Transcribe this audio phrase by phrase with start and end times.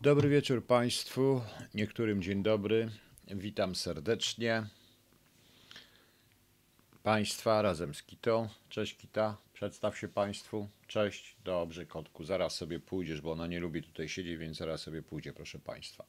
[0.00, 1.42] Dobry wieczór Państwu,
[1.74, 2.90] niektórym dzień dobry.
[3.28, 4.66] Witam serdecznie
[7.02, 8.48] Państwa razem z Kitą.
[8.68, 10.68] Cześć Kita, przedstaw się Państwu.
[10.86, 15.02] Cześć, dobrze kotku, zaraz sobie pójdziesz, bo ona nie lubi tutaj siedzieć, więc zaraz sobie
[15.02, 16.04] pójdzie, proszę Państwa.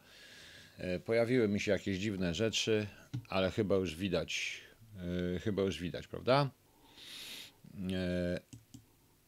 [0.77, 2.87] E, Pojawiły mi się jakieś dziwne rzeczy,
[3.29, 4.61] ale chyba już widać,
[5.35, 6.49] e, chyba już widać, prawda?
[7.91, 8.39] E,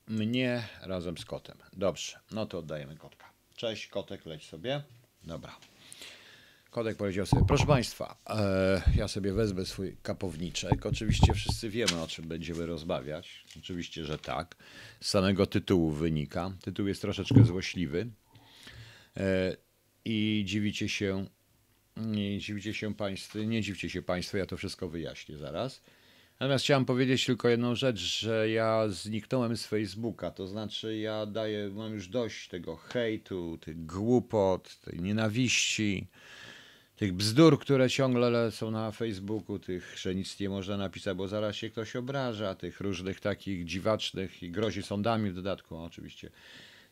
[0.08, 1.58] Mnie razem z kotem.
[1.74, 3.29] Dobrze, no to oddajemy kotka.
[3.60, 4.84] Cześć, kotek, leć sobie.
[5.24, 5.58] Dobra.
[6.70, 10.86] Kotek powiedział sobie, proszę Państwa, e, ja sobie wezmę swój kapowniczek.
[10.86, 13.46] Oczywiście wszyscy wiemy, o czym będziemy rozmawiać.
[13.60, 14.56] Oczywiście, że tak.
[15.02, 16.52] Z samego tytułu wynika.
[16.62, 18.08] Tytuł jest troszeczkę złośliwy.
[19.18, 19.56] E,
[20.06, 21.26] I dziwicie się,
[21.98, 25.82] nie dziwicie się Państwo, nie dziwcie się Państwo, ja to wszystko wyjaśnię zaraz.
[26.40, 31.70] Natomiast chciałem powiedzieć tylko jedną rzecz, że ja zniknąłem z Facebooka, to znaczy ja daję,
[31.70, 36.08] mam już dość tego hejtu, tych głupot, tej nienawiści,
[36.96, 41.56] tych bzdur, które ciągle lecą na Facebooku, tych, że nic nie można napisać, bo zaraz
[41.56, 46.30] się ktoś obraża, tych różnych takich dziwacznych i grozi sądami w dodatku oczywiście,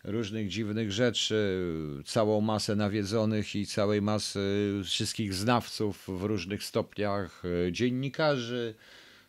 [0.03, 1.63] różnych dziwnych rzeczy,
[2.05, 8.75] całą masę nawiedzonych i całej masy wszystkich znawców w różnych stopniach, e, dziennikarzy,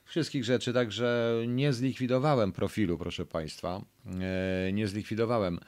[0.09, 3.83] wszystkich rzeczy, także nie zlikwidowałem profilu, proszę Państwa.
[4.20, 5.61] E, Nie zlikwidowałem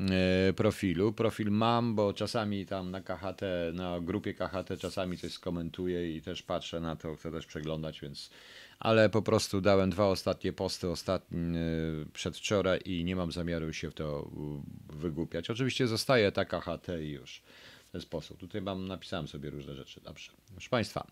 [0.00, 1.12] e, profilu.
[1.12, 6.42] Profil mam, bo czasami tam na KHT, na grupie KHT czasami coś skomentuję i też
[6.42, 8.30] patrzę na to, chcę też przeglądać, więc.
[8.78, 11.60] Ale po prostu dałem dwa ostatnie posty, ostatnie
[12.12, 14.30] przedwczoraj i nie mam zamiaru się w to
[14.92, 15.50] wygłupiać.
[15.50, 17.42] Oczywiście zostaje ta KHT i już
[17.88, 18.38] w ten sposób.
[18.38, 20.00] Tutaj mam, napisałem sobie różne rzeczy.
[20.00, 20.32] Dobrze.
[20.52, 21.06] Proszę Państwa.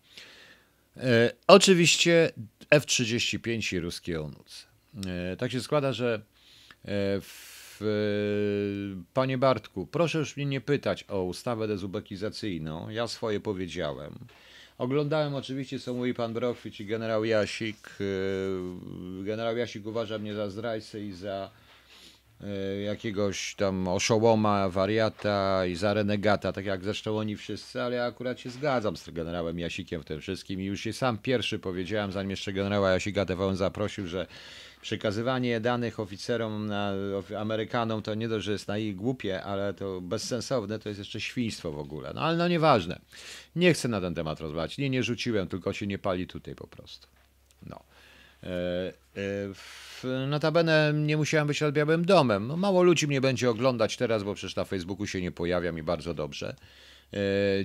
[0.97, 2.31] E, oczywiście
[2.69, 4.67] F-35 i ruskie ONUC.
[5.07, 6.21] E, tak się składa, że e,
[7.21, 7.45] w,
[9.13, 12.89] panie Bartku, proszę już mnie nie pytać o ustawę dezubekizacyjną.
[12.89, 14.19] Ja swoje powiedziałem.
[14.77, 17.89] Oglądałem oczywiście, co mówi pan Brochwicz i generał Jasik.
[19.23, 21.51] Generał Jasik uważa mnie za zdrajcę i za
[22.85, 28.39] jakiegoś tam oszołoma, wariata i za renegata, tak jak zresztą oni wszyscy, ale ja akurat
[28.39, 32.29] się zgadzam z generałem Jasikiem w tym wszystkim i już się sam pierwszy powiedziałem, zanim
[32.29, 34.27] jeszcze generała Jasika TVN zaprosił, że
[34.81, 36.91] przekazywanie danych oficerom, na,
[37.39, 41.21] Amerykanom to nie dość, że jest na ich głupie, ale to bezsensowne, to jest jeszcze
[41.21, 42.11] świństwo w ogóle.
[42.15, 42.99] No ale no nieważne.
[43.55, 44.77] Nie chcę na ten temat rozmawiać.
[44.77, 47.07] Nie, nie rzuciłem, tylko się nie pali tutaj po prostu.
[47.65, 47.83] No.
[50.27, 52.59] Notabene nie musiałem być nad Białym Domem.
[52.59, 56.13] Mało ludzi mnie będzie oglądać teraz, bo przecież na Facebooku się nie pojawiam i bardzo
[56.13, 56.55] dobrze.
[57.13, 57.17] E,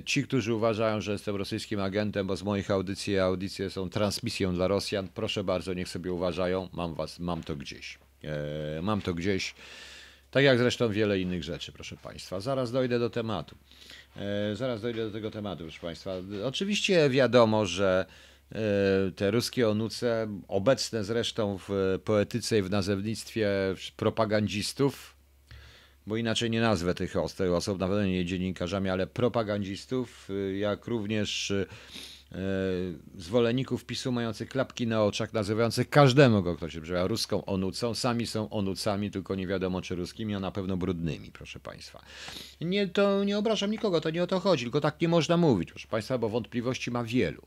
[0.05, 4.67] Ci, którzy uważają, że jestem rosyjskim agentem, bo z moich audycji audycje są transmisją dla
[4.67, 6.69] Rosjan, proszę bardzo, niech sobie uważają.
[6.73, 7.99] Mam was, mam to gdzieś.
[8.23, 9.55] E, Mam to gdzieś.
[10.31, 12.39] Tak jak zresztą wiele innych rzeczy, proszę Państwa.
[12.39, 13.55] Zaraz dojdę do tematu.
[14.17, 16.11] E, Zaraz dojdę do tego tematu, proszę Państwa.
[16.45, 18.05] Oczywiście wiadomo, że
[19.15, 23.49] te ruskie onuce, obecne zresztą w poetyce i w nazewnictwie
[23.95, 25.15] propagandzistów,
[26.07, 30.57] bo inaczej nie nazwę tych os- tych osób, na pewno nie dziennikarzami, ale propagandzistów, y,
[30.57, 31.65] jak również e,
[33.17, 37.95] zwolenników PiSu mających klapki na oczach, nazywających każdemu go, kto się nazywa ruską onucą.
[37.95, 42.01] Sami są onucami, tylko nie wiadomo czy ruskimi, a na pewno brudnymi, proszę Państwa.
[42.61, 45.69] Nie, to nie obrażam nikogo, to nie o to chodzi, tylko tak nie można mówić,
[45.71, 47.41] proszę Państwa, bo wątpliwości ma wielu.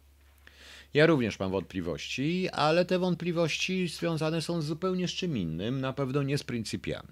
[0.94, 6.22] Ja również mam wątpliwości, ale te wątpliwości związane są zupełnie z czym innym, na pewno
[6.22, 7.08] nie z pryncypiami.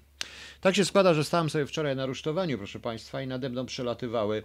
[0.60, 4.42] Tak się składa, że stałem sobie wczoraj na rusztowaniu, proszę Państwa, i nade mną przelatywały,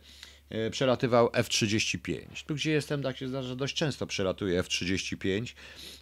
[0.50, 2.46] e, przelatywał F-35.
[2.46, 5.56] Tu, gdzie jestem, tak się zdarza, że dość często przelatuje F-35.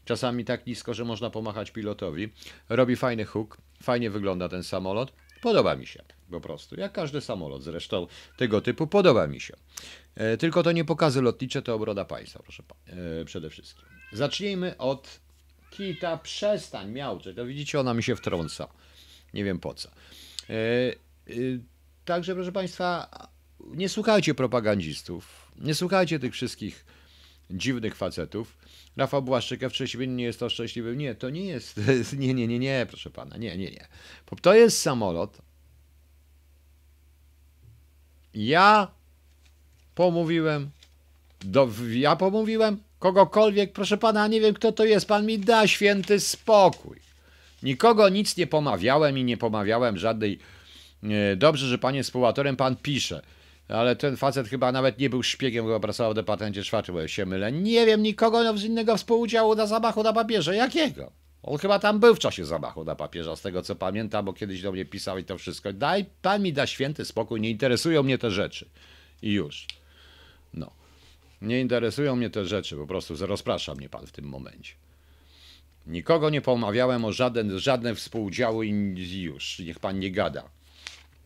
[0.05, 2.29] Czasami tak nisko, że można pomachać pilotowi.
[2.69, 5.13] Robi fajny huk, fajnie wygląda ten samolot.
[5.41, 6.75] Podoba mi się po prostu.
[6.79, 9.53] Jak każdy samolot zresztą tego typu, podoba mi się.
[10.15, 12.63] E, Tylko to nie pokazy lotnicze, to obroda państwa, proszę
[13.21, 13.85] e, przede wszystkim.
[14.13, 15.19] Zacznijmy od
[15.71, 17.35] Kita, przestań miauczeć.
[17.35, 18.67] To widzicie, ona mi się wtrąca.
[19.33, 19.89] Nie wiem po co.
[20.49, 20.53] E,
[22.05, 23.09] Także, proszę Państwa,
[23.59, 26.85] nie słuchajcie propagandzistów, nie słuchajcie tych wszystkich
[27.51, 28.57] dziwnych facetów.
[28.97, 30.95] Rafał Błaszczyk F-35 nie jest to szczęśliwy.
[30.95, 31.81] Nie, to nie jest.
[32.17, 33.37] Nie, nie, nie, nie, proszę pana.
[33.37, 33.87] Nie, nie, nie.
[34.41, 35.37] To jest samolot.
[38.35, 38.87] Ja
[39.95, 40.69] pomówiłem.
[41.41, 45.07] Do, ja pomówiłem kogokolwiek, proszę pana, nie wiem kto to jest.
[45.07, 46.97] Pan mi da święty spokój.
[47.63, 50.39] Nikogo nic nie pomawiałem i nie pomawiałem żadnej.
[51.03, 53.21] e, Dobrze, że panie współautorem pan pisze.
[53.67, 57.25] Ale ten facet chyba nawet nie był szpiegiem, chyba pracował w Departamencie Czwartym, bo się
[57.25, 57.51] mylę.
[57.51, 60.55] Nie wiem nikogo z innego współudziału na zamachu na papierze.
[60.55, 61.11] Jakiego?
[61.45, 64.61] On chyba tam był w czasie zamachu na papieża, z tego co pamiętam, bo kiedyś
[64.61, 65.73] do mnie pisał i to wszystko.
[65.73, 68.69] Daj, pan mi da święty spokój, nie interesują mnie te rzeczy.
[69.21, 69.67] I już.
[70.53, 70.71] No.
[71.41, 74.73] Nie interesują mnie te rzeczy, po prostu rozprasza mnie pan w tym momencie.
[75.87, 79.59] Nikogo nie pomawiałem o żaden, żadne współdziały i już.
[79.59, 80.43] Niech pan nie gada.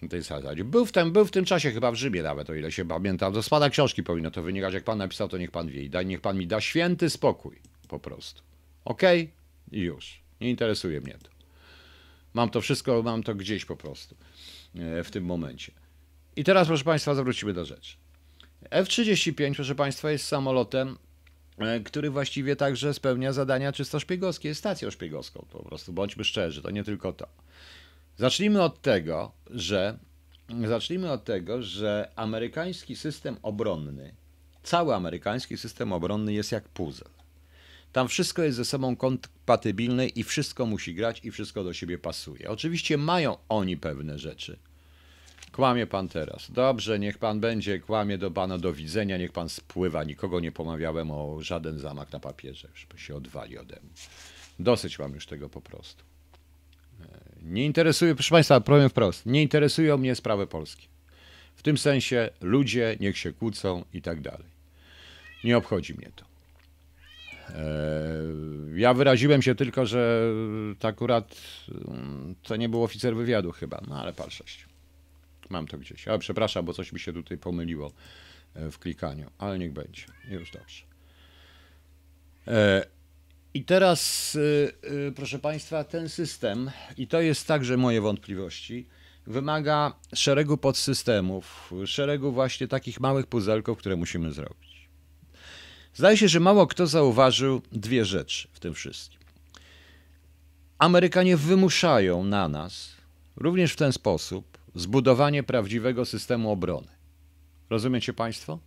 [0.10, 0.64] Tej zasadzie.
[0.64, 3.34] Był w, tym, był w tym czasie chyba w Rzymie nawet, o ile się pamiętam.
[3.34, 4.74] To spada książki powinno to wynikać.
[4.74, 5.84] Jak pan napisał, to niech pan wie.
[5.84, 7.60] I daj, niech pan mi da święty spokój.
[7.88, 8.42] Po prostu.
[8.86, 9.22] Okej?
[9.22, 9.39] Okay?
[9.72, 10.22] I już.
[10.42, 11.30] Nie interesuje mnie to.
[12.34, 14.16] Mam to wszystko, mam to gdzieś po prostu
[14.76, 15.72] e, w tym momencie.
[16.36, 17.98] I teraz, proszę Państwa, zawrócimy do rzeczy.
[18.70, 20.98] F-35, proszę Państwa, jest samolotem,
[21.58, 25.46] e, który właściwie także spełnia zadania czysto szpiegowskie, jest stacją szpiegowską.
[25.52, 27.28] Po prostu bądźmy szczerzy, to nie tylko to.
[28.18, 30.00] Zacznijmy od tego, że
[30.68, 34.16] zacznijmy od tego, że amerykański system obronny,
[34.64, 37.19] cały amerykański system obronny jest jak puzzle.
[37.94, 42.50] Tam wszystko jest ze sobą kompatybilne i wszystko musi grać i wszystko do siebie pasuje.
[42.50, 44.60] Oczywiście mają oni pewne rzeczy.
[45.52, 46.52] Kłamie pan teraz.
[46.52, 50.04] Dobrze, niech pan będzie, kłamie do pana do widzenia, niech pan spływa.
[50.04, 52.68] Nikogo nie pomawiałem o żaden zamach na papierze.
[52.72, 53.92] Już się odwali ode mnie.
[54.60, 56.04] Dosyć mam już tego po prostu.
[57.02, 57.06] E,
[57.42, 60.88] nie interesuje, proszę państwa, powiem wprost, nie interesują mnie sprawy polskie.
[61.56, 64.48] W tym sensie ludzie niech się kłócą i tak dalej.
[65.44, 66.29] Nie obchodzi mnie to.
[67.50, 67.60] E,
[68.76, 70.34] ja wyraziłem się tylko, że
[70.80, 71.36] to akurat
[71.88, 74.66] mm, to nie był oficer wywiadu chyba, no ale pal 6.
[75.50, 76.08] Mam to gdzieś.
[76.08, 77.92] Ale przepraszam, bo coś mi się tutaj pomyliło
[78.54, 80.04] e, w klikaniu, ale niech będzie.
[80.30, 80.84] Już dobrze.
[82.48, 82.86] E,
[83.54, 84.38] I teraz,
[85.16, 88.88] proszę Państwa, ten system, i to jest także moje wątpliwości,
[89.28, 94.69] wymaga szeregu podsystemów, szeregu właśnie takich małych puzelków, które musimy zrobić.
[96.00, 99.20] Zdaje się, że mało kto zauważył dwie rzeczy w tym wszystkim.
[100.78, 102.96] Amerykanie wymuszają na nas,
[103.36, 106.88] również w ten sposób, zbudowanie prawdziwego systemu obrony.
[107.70, 108.60] Rozumiecie Państwo?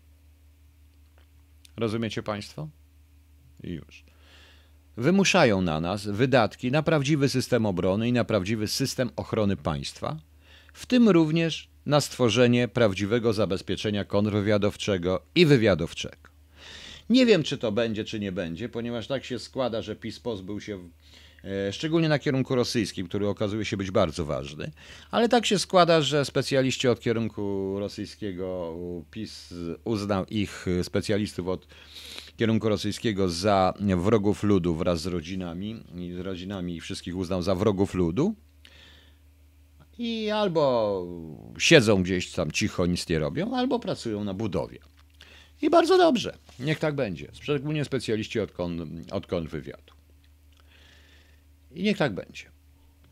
[1.77, 2.69] Rozumiecie Państwo?
[3.63, 4.05] I już.
[4.97, 10.17] Wymuszają na nas wydatki na prawdziwy system obrony i na prawdziwy system ochrony państwa,
[10.73, 16.32] w tym również na stworzenie prawdziwego zabezpieczenia kontrwywiadowczego i wywiadowczego.
[17.11, 20.61] Nie wiem, czy to będzie, czy nie będzie, ponieważ tak się składa, że PiS pozbył
[20.61, 20.89] się
[21.45, 24.71] e, szczególnie na kierunku rosyjskim, który okazuje się być bardzo ważny.
[25.11, 28.77] Ale tak się składa, że specjaliści od kierunku rosyjskiego,
[29.11, 29.55] PiS
[29.85, 31.67] uznał ich specjalistów od
[32.37, 37.95] kierunku rosyjskiego za wrogów ludu wraz z rodzinami i z rodzinami wszystkich uznał za wrogów
[37.95, 38.35] ludu.
[39.99, 41.07] I albo
[41.59, 44.79] siedzą gdzieś tam cicho, nic nie robią, albo pracują na budowie.
[45.63, 47.29] I bardzo dobrze, niech tak będzie.
[47.33, 49.93] Szczególnie specjaliści od, kon, od kontrwywiadu.
[51.71, 52.51] I niech tak będzie.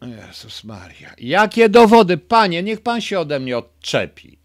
[0.02, 1.14] Jezus Maria.
[1.19, 4.38] Jakie dowody, panie, niech pan się ode mnie odczepi.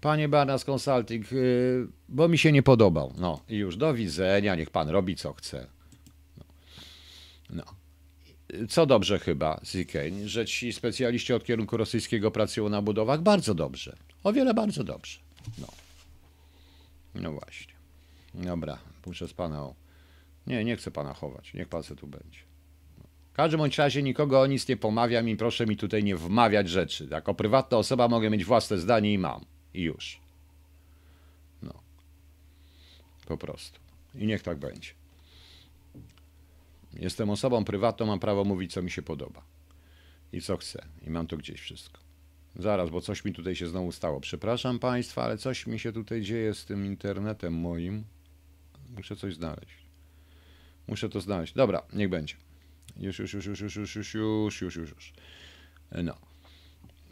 [0.00, 3.12] Panie Barnas Consulting, y, bo mi się nie podobał.
[3.18, 5.66] No i już do widzenia, niech pan robi co chce.
[6.36, 6.44] No.
[7.50, 7.81] no
[8.68, 13.22] co dobrze chyba, Zikeń, że ci specjaliści od kierunku rosyjskiego pracują na budowach?
[13.22, 13.96] Bardzo dobrze.
[14.24, 15.18] O wiele bardzo dobrze.
[15.58, 15.66] No,
[17.14, 17.72] no właśnie.
[18.34, 19.74] Dobra, muszę z pana o...
[20.46, 21.54] Nie, nie chcę pana chować.
[21.54, 22.38] Niech pan se tu będzie.
[23.32, 26.68] W każdym bądź razie nikogo o nic nie pomawiam i proszę mi tutaj nie wmawiać
[26.68, 27.08] rzeczy.
[27.10, 29.44] Jako prywatna osoba mogę mieć własne zdanie i mam.
[29.74, 30.20] I już.
[31.62, 31.74] No.
[33.26, 33.80] Po prostu.
[34.14, 34.90] I niech tak będzie.
[36.96, 39.44] Jestem osobą prywatną, mam prawo mówić, co mi się podoba
[40.32, 40.84] i co chcę.
[41.06, 42.00] I mam to gdzieś wszystko.
[42.56, 44.20] Zaraz, bo coś mi tutaj się znowu stało.
[44.20, 48.04] Przepraszam Państwa, ale coś mi się tutaj dzieje z tym internetem moim.
[48.96, 49.82] Muszę coś znaleźć.
[50.86, 51.54] Muszę to znaleźć.
[51.54, 52.34] Dobra, niech będzie.
[52.96, 55.12] Już, już, już, już, już, już, już, już, już, już, już.
[56.04, 56.14] No.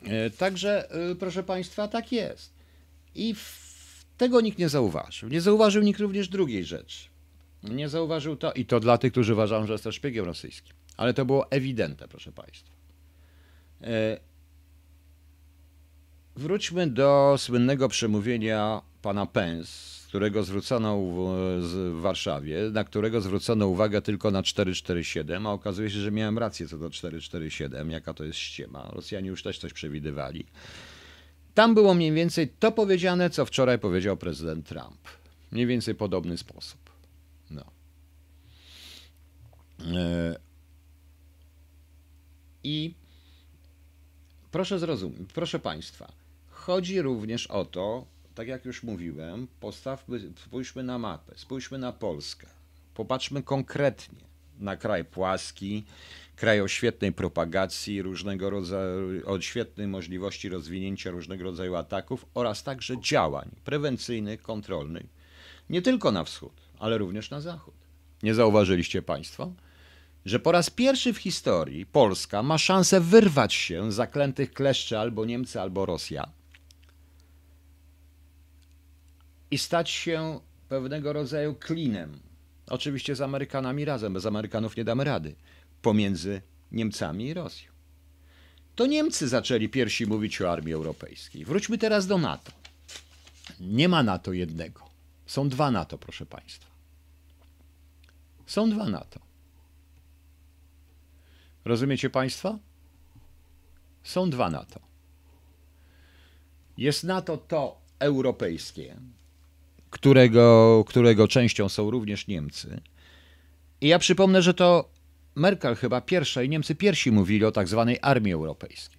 [0.04, 2.52] E, także, e, proszę Państwa, tak jest.
[3.14, 3.34] I
[4.16, 5.28] tego nikt nie zauważył.
[5.28, 7.09] Nie zauważył nikt również drugiej rzeczy
[7.62, 10.74] nie zauważył to i to dla tych, którzy uważają, że jest szpiegiem rosyjskim.
[10.96, 12.70] Ale to było ewidentne, proszę Państwa.
[13.82, 14.20] E,
[16.36, 19.72] wróćmy do słynnego przemówienia pana Pence,
[20.08, 20.98] którego zwrócono
[21.58, 26.68] w Warszawie, na którego zwrócono uwagę tylko na 447, a okazuje się, że miałem rację
[26.68, 28.90] co do 447, jaka to jest ściema.
[28.92, 30.46] Rosjanie już też coś przewidywali.
[31.54, 34.98] Tam było mniej więcej to powiedziane, co wczoraj powiedział prezydent Trump.
[35.52, 36.89] Mniej więcej podobny sposób.
[42.64, 42.94] I
[44.50, 46.12] proszę zrozumieć, proszę Państwa,
[46.50, 52.46] chodzi również o to, tak jak już mówiłem, postawmy, spójrzmy na mapę, spójrzmy na Polskę.
[52.94, 54.18] Popatrzmy konkretnie
[54.58, 55.84] na kraj płaski,
[56.36, 63.00] kraj o świetnej propagacji, różnego rodzaju, o świetnej możliwości rozwinięcia różnego rodzaju ataków oraz także
[63.00, 65.06] działań prewencyjnych, kontrolnych,
[65.70, 67.74] nie tylko na wschód, ale również na zachód.
[68.22, 69.52] Nie zauważyliście Państwo,
[70.24, 75.24] że po raz pierwszy w historii Polska ma szansę wyrwać się z zaklętych kleszczy albo
[75.24, 76.40] Niemcy, albo Rosja
[79.50, 82.18] i stać się pewnego rodzaju klinem.
[82.66, 85.34] Oczywiście z Amerykanami razem, bez Amerykanów nie damy rady.
[85.82, 87.72] Pomiędzy Niemcami i Rosją.
[88.76, 91.44] To Niemcy zaczęli pierwsi mówić o armii europejskiej.
[91.44, 92.52] Wróćmy teraz do NATO.
[93.60, 94.80] Nie ma NATO jednego.
[95.26, 96.70] Są dwa NATO, proszę Państwa.
[98.46, 99.29] Są dwa NATO.
[101.64, 102.58] Rozumiecie Państwo?
[104.02, 104.80] Są dwa NATO.
[106.76, 108.96] Jest NATO to europejskie,
[109.90, 112.80] którego, którego częścią są również Niemcy.
[113.80, 114.90] I ja przypomnę, że to
[115.34, 118.98] Merkel chyba pierwsza i Niemcy pierwsi mówili o tak zwanej armii europejskiej.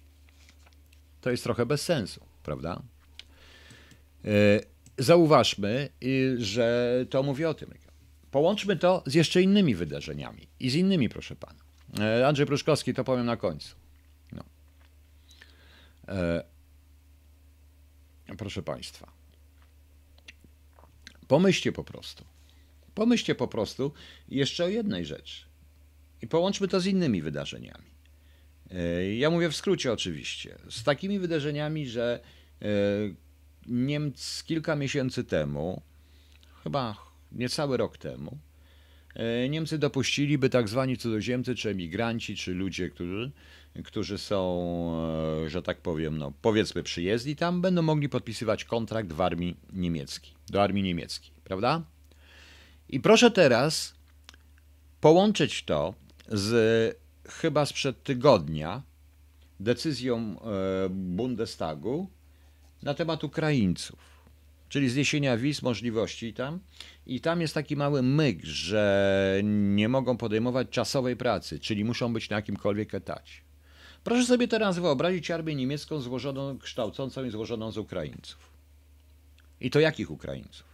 [1.20, 2.82] To jest trochę bez sensu, prawda?
[4.24, 4.28] E,
[4.98, 5.88] zauważmy,
[6.36, 7.70] że to mówię o tym.
[8.30, 11.61] Połączmy to z jeszcze innymi wydarzeniami i z innymi, proszę pana.
[12.00, 13.76] E, Andrzej Pruszkowski, to powiem na końcu.
[14.32, 14.44] No.
[16.08, 16.44] E,
[18.38, 19.12] proszę państwa.
[21.28, 22.24] Pomyślcie po prostu.
[22.94, 23.92] Pomyślcie po prostu
[24.28, 25.44] jeszcze o jednej rzeczy.
[26.22, 27.90] I połączmy to z innymi wydarzeniami.
[28.70, 30.58] E, ja mówię w skrócie oczywiście.
[30.70, 32.20] Z takimi wydarzeniami, że
[33.66, 35.82] Niemcy kilka miesięcy temu,
[36.62, 36.96] chyba
[37.32, 38.38] niecały rok temu,
[39.48, 43.30] Niemcy dopuścili, by tak zwani cudzoziemcy, czy emigranci, czy ludzie, którzy,
[43.84, 49.56] którzy są, że tak powiem, no, powiedzmy przyjezdni tam, będą mogli podpisywać kontrakt w armii
[49.72, 51.82] niemieckiej, do armii niemieckiej, prawda?
[52.88, 53.94] I proszę teraz
[55.00, 55.94] połączyć to
[56.28, 56.96] z
[57.28, 58.82] chyba sprzed tygodnia
[59.60, 62.10] decyzją e, Bundestagu
[62.82, 64.11] na temat Ukraińców,
[64.72, 66.60] czyli zniesienia wiz, możliwości tam.
[67.06, 72.30] I tam jest taki mały myk, że nie mogą podejmować czasowej pracy, czyli muszą być
[72.30, 73.40] na jakimkolwiek etacie.
[74.04, 78.50] Proszę sobie teraz wyobrazić armię niemiecką złożoną, kształcącą i złożoną z Ukraińców.
[79.60, 80.66] I to jakich Ukraińców?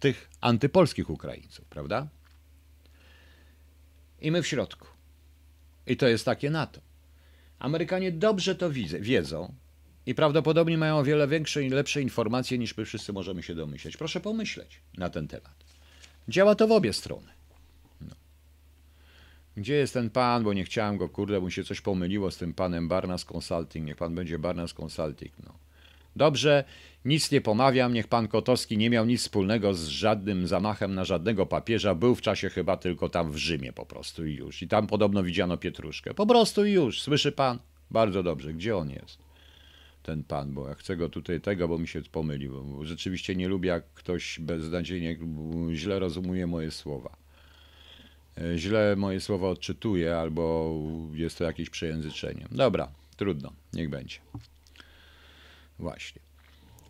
[0.00, 2.08] Tych antypolskich Ukraińców, prawda?
[4.20, 4.86] I my w środku.
[5.86, 6.80] I to jest takie NATO.
[7.58, 9.54] Amerykanie dobrze to wiedzą
[10.06, 13.96] i prawdopodobnie mają o wiele większe i lepsze informacje niż my wszyscy możemy się domyśleć.
[13.96, 15.64] Proszę pomyśleć na ten temat.
[16.28, 17.28] Działa to w obie strony.
[18.00, 18.14] No.
[19.56, 22.36] Gdzie jest ten pan, bo nie chciałem go, kurde, bo mi się coś pomyliło z
[22.36, 23.86] tym panem Barnas Consulting.
[23.86, 25.32] Niech pan będzie Barnas Consulting.
[25.46, 25.54] No.
[26.16, 26.64] Dobrze,
[27.04, 31.46] nic nie pomawiam, niech pan Kotowski nie miał nic wspólnego z żadnym zamachem na żadnego
[31.46, 34.62] papieża, był w czasie chyba tylko tam w Rzymie po prostu i już.
[34.62, 36.14] I tam podobno widziano Pietruszkę.
[36.14, 37.58] Po prostu i już, słyszy pan?
[37.90, 39.23] Bardzo dobrze, gdzie on jest?
[40.04, 42.84] Ten pan, bo ja chcę go tutaj tego, bo mi się pomylił.
[42.84, 45.16] Rzeczywiście nie lubię, jak ktoś beznadziejnie
[45.72, 47.16] źle rozumuje moje słowa.
[48.38, 50.74] E, źle moje słowa odczytuje, albo
[51.14, 52.46] jest to jakieś przejęzyczenie.
[52.50, 54.16] Dobra, trudno, niech będzie.
[55.78, 56.20] Właśnie.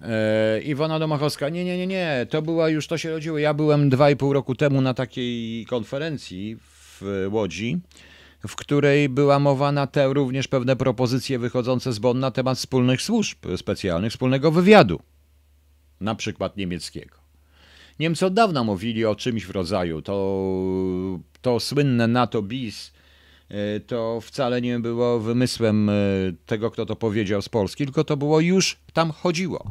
[0.03, 3.39] E, Iwona Domachowska, nie, nie, nie, nie, to była już, to się rodziło.
[3.39, 7.79] Ja byłem dwa i pół roku temu na takiej konferencji w Łodzi,
[8.49, 13.03] w której była mowa na te również pewne propozycje wychodzące z Bonn na temat wspólnych
[13.03, 15.01] służb specjalnych, wspólnego wywiadu,
[16.01, 17.17] na przykład niemieckiego.
[17.99, 22.93] Niemcy od dawna mówili o czymś w rodzaju, to, to słynne NATO BIS,
[23.49, 25.93] E, to wcale nie było wymysłem e,
[26.47, 29.65] tego, kto to powiedział z Polski, tylko to było już tam chodziło.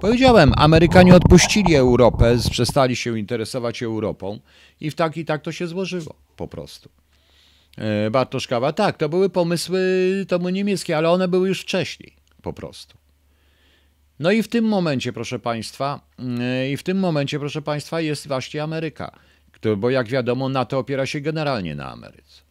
[0.00, 4.40] Powiedziałem, Amerykanie odpuścili Europę, przestali się interesować Europą
[4.80, 6.88] i w tak i tak to się złożyło po prostu.
[7.78, 9.80] E, Bartoszkawa, tak, to były pomysły,
[10.28, 12.98] to były niemieckie, ale one były już wcześniej po prostu.
[14.18, 16.00] No i w tym momencie, proszę Państwa,
[16.72, 19.18] i w tym momencie, proszę Państwa, jest właśnie Ameryka,
[19.76, 22.50] bo jak wiadomo, NATO opiera się generalnie na Ameryce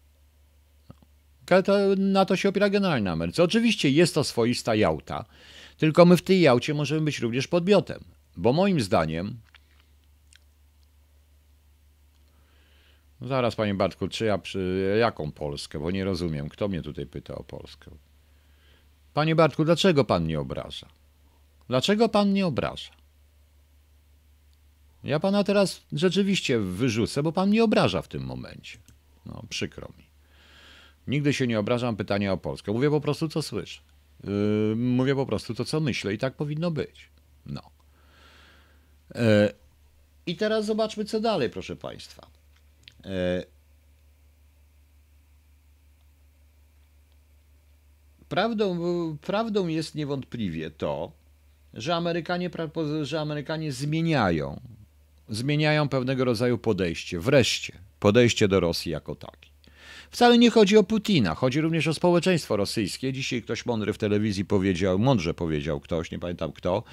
[1.63, 3.43] to, na to się opiera generalna Ameryce.
[3.43, 5.25] Oczywiście jest to swoista jałta,
[5.77, 8.03] tylko my w tej jałcie możemy być również podmiotem,
[8.37, 9.39] bo moim zdaniem
[13.21, 14.95] Zaraz, panie Bartku, czy ja przy...
[14.99, 15.79] jaką Polskę?
[15.79, 17.91] Bo nie rozumiem, kto mnie tutaj pyta o Polskę.
[19.13, 20.87] Panie Bartku, dlaczego pan nie obraża?
[21.67, 22.91] Dlaczego pan nie obraża?
[25.03, 28.77] Ja pana teraz rzeczywiście wyrzucę, bo pan mnie obraża w tym momencie.
[29.25, 30.05] No, przykro mi.
[31.07, 32.71] Nigdy się nie obrażam pytania o Polskę.
[32.71, 33.81] Mówię po prostu, co słyszę.
[34.23, 37.09] Yy, mówię po prostu to, co myślę i tak powinno być.
[37.45, 37.61] No.
[39.15, 39.53] E,
[40.25, 42.38] I teraz zobaczmy, co dalej, proszę Państwa.
[43.05, 43.43] E,
[48.29, 48.77] Prawdą,
[49.21, 51.11] prawdą jest niewątpliwie to,
[51.73, 52.49] że Amerykanie,
[53.01, 54.59] że Amerykanie zmieniają,
[55.29, 59.49] zmieniają pewnego rodzaju podejście, wreszcie podejście do Rosji jako taki.
[60.11, 63.13] Wcale nie chodzi o Putina, chodzi również o społeczeństwo rosyjskie.
[63.13, 66.83] Dzisiaj ktoś mądry w telewizji powiedział, mądrze powiedział ktoś, nie pamiętam kto,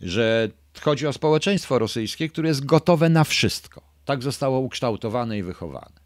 [0.00, 0.48] że
[0.80, 3.87] chodzi o społeczeństwo rosyjskie, które jest gotowe na wszystko.
[4.08, 6.00] Tak zostało ukształtowane i wychowane.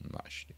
[0.00, 0.54] Właśnie.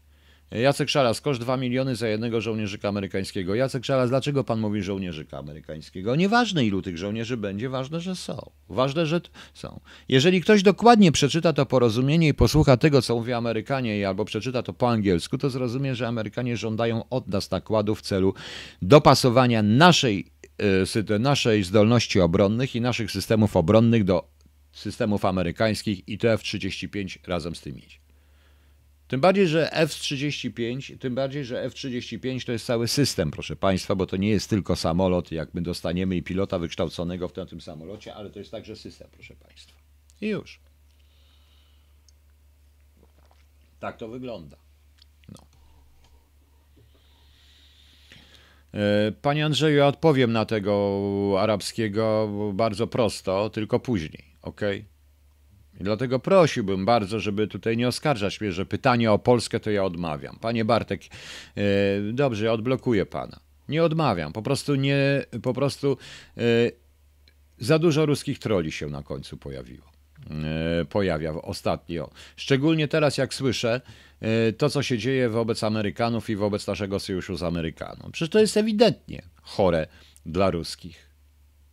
[0.51, 3.55] Jacek Szaras, koszt 2 miliony za jednego żołnierzyka amerykańskiego.
[3.55, 6.15] Jacek Szaras, dlaczego pan mówi żołnierzyka amerykańskiego?
[6.15, 8.51] Nieważne ilu tych żołnierzy będzie, ważne, że są.
[8.69, 9.21] Ważne, że
[9.53, 9.79] są.
[10.09, 14.73] Jeżeli ktoś dokładnie przeczyta to porozumienie i posłucha tego, co mówią Amerykanie, albo przeczyta to
[14.73, 18.33] po angielsku, to zrozumie, że Amerykanie żądają od nas nakładu w celu
[18.81, 20.27] dopasowania naszej,
[21.09, 24.40] e, naszej zdolności obronnych i naszych systemów obronnych do
[24.71, 27.97] systemów amerykańskich i to F-35 razem z tym idzie.
[29.11, 34.05] Tym bardziej, że F-35, tym bardziej, że F-35 to jest cały system, proszę Państwa, bo
[34.05, 38.15] to nie jest tylko samolot, jak my dostaniemy i pilota wykształconego w tym, tym samolocie,
[38.15, 39.77] ale to jest także system, proszę Państwa.
[40.21, 40.59] I już.
[43.79, 44.57] Tak to wygląda.
[45.29, 45.45] No.
[48.73, 54.61] E, panie Andrzeju, ja odpowiem na tego arabskiego bardzo prosto, tylko później, ok?
[55.79, 59.83] I dlatego prosiłbym bardzo, żeby tutaj nie oskarżać mnie, że pytanie o Polskę to ja
[59.83, 60.37] odmawiam.
[60.41, 61.01] Panie Bartek,
[61.55, 61.61] e,
[62.13, 63.39] dobrze, ja odblokuję pana.
[63.69, 65.97] Nie odmawiam, po prostu nie, po prostu
[66.37, 66.41] e,
[67.59, 69.91] za dużo ruskich troli się na końcu pojawiło.
[70.81, 72.09] E, pojawia ostatnio.
[72.35, 73.81] Szczególnie teraz, jak słyszę
[74.57, 78.11] to, co się dzieje wobec Amerykanów i wobec naszego sojuszu z Amerykanów.
[78.11, 79.87] Przecież to jest ewidentnie chore
[80.25, 81.10] dla ruskich.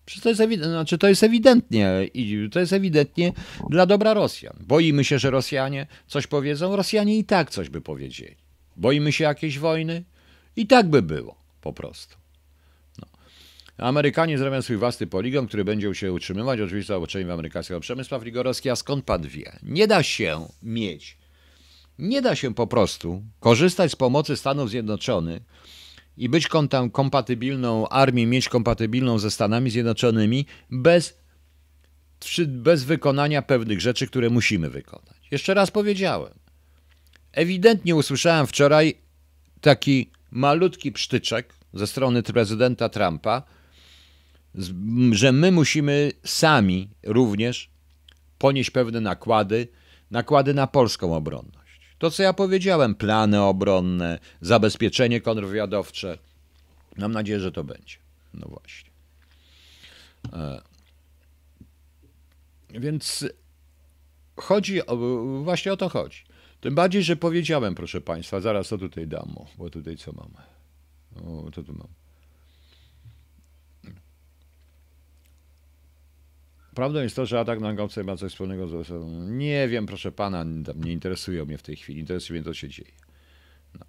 [0.09, 2.09] Przecież to jest, ewidentnie, znaczy to jest ewidentnie
[2.53, 3.33] to jest ewidentnie
[3.71, 4.57] dla dobra Rosjan.
[4.61, 8.37] Boimy się, że Rosjanie coś powiedzą, Rosjanie i tak coś by powiedzieli.
[8.77, 10.05] Boimy się jakiejś wojny?
[10.57, 12.17] I tak by było, po prostu.
[12.99, 13.07] No.
[13.87, 18.77] Amerykanie zrobią swój własny poligon, który będzie się utrzymywać, oczywiście za amerykańskiego przemysłu Frigorowski, a
[18.77, 19.59] skąd pan wie?
[19.63, 21.17] Nie da się mieć,
[21.99, 25.43] nie da się po prostu korzystać z pomocy Stanów Zjednoczonych
[26.19, 26.49] i być
[26.93, 31.19] kompatybilną armię, mieć kompatybilną ze Stanami Zjednoczonymi bez,
[32.47, 35.17] bez wykonania pewnych rzeczy, które musimy wykonać.
[35.31, 36.33] Jeszcze raz powiedziałem.
[37.33, 38.95] Ewidentnie usłyszałem wczoraj
[39.61, 43.43] taki malutki psztyczek ze strony prezydenta Trumpa,
[45.13, 47.71] że my musimy sami również
[48.39, 49.69] ponieść pewne nakłady,
[50.11, 51.58] nakłady na polską obronność.
[51.99, 56.19] To, co ja powiedziałem, plany obronne, zabezpieczenie kontrwywiadowcze.
[56.97, 57.97] Mam nadzieję, że to będzie.
[58.35, 58.91] No właśnie.
[60.33, 60.61] E,
[62.71, 63.25] więc
[64.37, 64.97] chodzi, o,
[65.43, 66.25] właśnie o to chodzi.
[66.61, 70.47] Tym bardziej, że powiedziałem, proszę Państwa, zaraz to tutaj dam, bo tutaj co mamy?
[71.27, 71.89] O, to tu mam.
[76.79, 78.89] Prawdą jest to, że atak na Gauce ma coś wspólnego z.
[79.29, 80.45] Nie wiem, proszę pana,
[80.77, 82.01] nie interesuje mnie w tej chwili.
[82.01, 82.93] Interesuje mnie, co się dzieje.
[83.79, 83.87] No.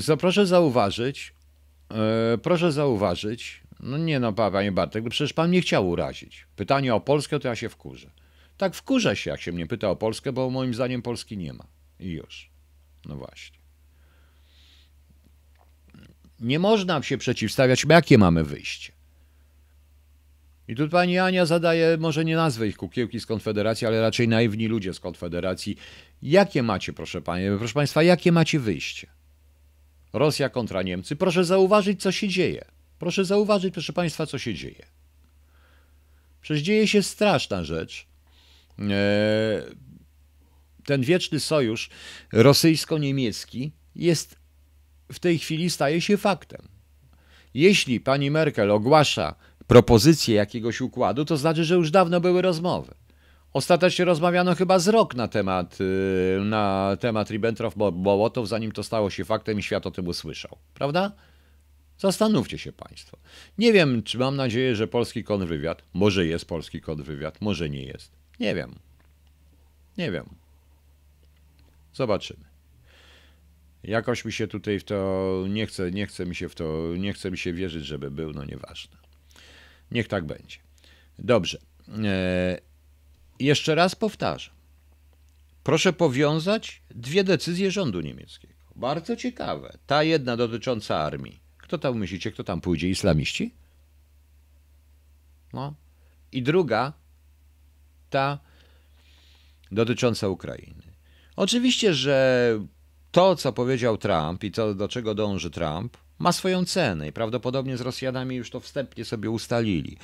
[0.00, 1.34] So, proszę zauważyć,
[1.90, 6.46] e, proszę zauważyć, no nie no, panie Bartek, przecież pan mnie chciał urazić.
[6.56, 8.10] Pytanie o Polskę, to ja się wkurzę.
[8.56, 11.64] Tak wkurzę się, jak się mnie pyta o Polskę, bo moim zdaniem Polski nie ma.
[12.00, 12.50] I już.
[13.04, 13.58] No właśnie.
[16.40, 18.91] Nie można się przeciwstawiać, jakie mamy wyjście.
[20.68, 24.66] I tu pani Ania zadaje, może nie nazwę ich kukiełki z Konfederacji, ale raczej naiwni
[24.68, 25.76] ludzie z Konfederacji.
[26.22, 29.06] Jakie macie, proszę, panie, proszę Państwa, jakie macie wyjście?
[30.12, 31.16] Rosja kontra Niemcy.
[31.16, 32.64] Proszę zauważyć, co się dzieje.
[32.98, 34.86] Proszę zauważyć, proszę Państwa, co się dzieje.
[36.40, 38.06] Przecież dzieje się straszna rzecz.
[38.78, 39.62] E,
[40.84, 41.90] ten wieczny sojusz
[42.32, 44.36] rosyjsko-niemiecki jest
[45.12, 46.68] w tej chwili staje się faktem.
[47.54, 49.34] Jeśli pani Merkel ogłasza
[49.66, 52.94] propozycję jakiegoś układu, to znaczy, że już dawno były rozmowy.
[53.52, 59.24] Ostatecznie rozmawiano chyba z rok na temat, y, na temat Ribbentrop-Mołotow, zanim to stało się
[59.24, 60.58] faktem i świat o tym usłyszał.
[60.74, 61.12] Prawda?
[61.98, 63.18] Zastanówcie się Państwo.
[63.58, 68.12] Nie wiem, czy mam nadzieję, że polski kontrwywiad, może jest polski kontrwywiad, może nie jest.
[68.40, 68.74] Nie wiem.
[69.98, 70.26] Nie wiem.
[71.94, 72.44] Zobaczymy.
[73.82, 77.12] Jakoś mi się tutaj w to nie chce, nie chce mi się w to, nie
[77.12, 79.01] chce mi się wierzyć, żeby był, no nieważne.
[79.92, 80.58] Niech tak będzie.
[81.18, 81.58] Dobrze.
[82.04, 82.58] E,
[83.40, 84.54] jeszcze raz powtarzam.
[85.62, 88.54] Proszę powiązać dwie decyzje rządu niemieckiego.
[88.76, 89.78] Bardzo ciekawe.
[89.86, 91.40] Ta jedna dotycząca armii.
[91.58, 92.88] Kto tam myślicie, kto tam pójdzie?
[92.88, 93.54] Islamiści?
[95.52, 95.74] No.
[96.32, 96.92] I druga,
[98.10, 98.38] ta
[99.72, 100.82] dotycząca Ukrainy.
[101.36, 102.58] Oczywiście, że
[103.12, 107.76] to, co powiedział Trump i to, do czego dąży Trump, ma swoją cenę i prawdopodobnie
[107.76, 109.96] z Rosjanami już to wstępnie sobie ustalili.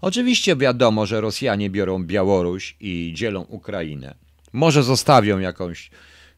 [0.00, 4.14] Oczywiście wiadomo, że Rosjanie biorą Białoruś i dzielą Ukrainę.
[4.52, 5.90] Może zostawią jakąś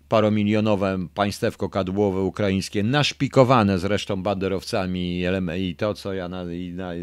[0.09, 5.25] paromilionowe państewko kadłowe ukraińskie, naszpikowane zresztą banderowcami
[5.59, 6.29] i to, co ja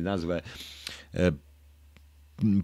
[0.02, 0.42] nazwę
[1.14, 1.32] e,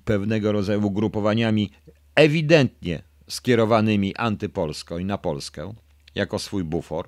[0.05, 1.71] pewnego rodzaju ugrupowaniami
[2.15, 5.73] ewidentnie skierowanymi antypolsko i na Polskę,
[6.15, 7.07] jako swój bufor,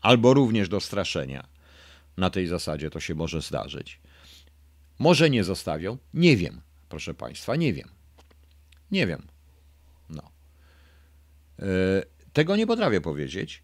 [0.00, 1.51] albo również do straszenia.
[2.16, 4.00] Na tej zasadzie to się może zdarzyć.
[4.98, 7.88] Może nie zostawią, nie wiem, proszę Państwa, nie wiem.
[8.90, 9.26] Nie wiem.
[10.08, 10.30] No.
[11.58, 11.66] Yy,
[12.32, 13.62] tego nie potrafię powiedzieć.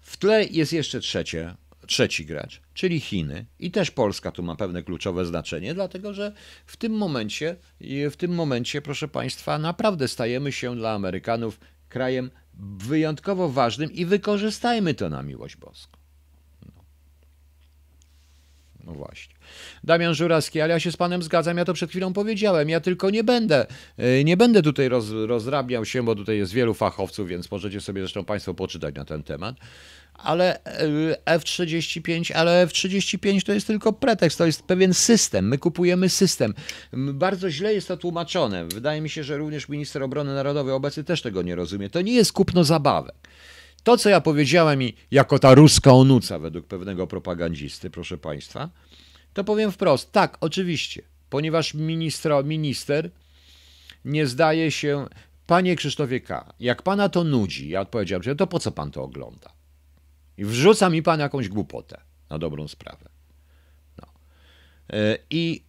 [0.00, 1.54] W tle jest jeszcze trzecie,
[1.86, 3.46] trzeci gracz, czyli Chiny.
[3.58, 6.32] I też Polska tu ma pewne kluczowe znaczenie, dlatego że
[6.66, 7.56] w tym momencie,
[8.10, 12.30] w tym momencie, proszę Państwa, naprawdę stajemy się dla Amerykanów krajem
[12.78, 16.03] wyjątkowo ważnym i wykorzystajmy to na miłość boską.
[18.86, 19.34] No, właśnie.
[19.84, 23.10] Damian Żurawski, ale ja się z panem zgadzam, ja to przed chwilą powiedziałem, ja tylko
[23.10, 23.66] nie będę,
[23.96, 28.00] e, nie będę tutaj roz, rozrabiał się, bo tutaj jest wielu fachowców, więc możecie sobie
[28.00, 29.56] zresztą państwo poczytać na ten temat
[30.14, 35.48] ale e, F-35, ale F-35 to jest tylko pretekst, to jest pewien system.
[35.48, 36.54] My kupujemy system.
[36.92, 38.64] Bardzo źle jest to tłumaczone.
[38.64, 41.90] Wydaje mi się, że również minister obrony narodowej obecny też tego nie rozumie.
[41.90, 43.14] To nie jest kupno zabawek.
[43.84, 48.70] To, co ja powiedziałem i jako ta ruska onuca według pewnego propagandzisty, proszę Państwa,
[49.32, 53.10] to powiem wprost, tak, oczywiście, ponieważ ministro, minister
[54.04, 55.06] nie zdaje się,
[55.46, 59.52] panie Krzysztofie K., jak pana to nudzi, ja odpowiedziałem, to po co pan to ogląda?
[60.36, 63.08] I wrzuca mi pan jakąś głupotę na dobrą sprawę.
[64.02, 64.08] No.
[64.92, 65.63] E, I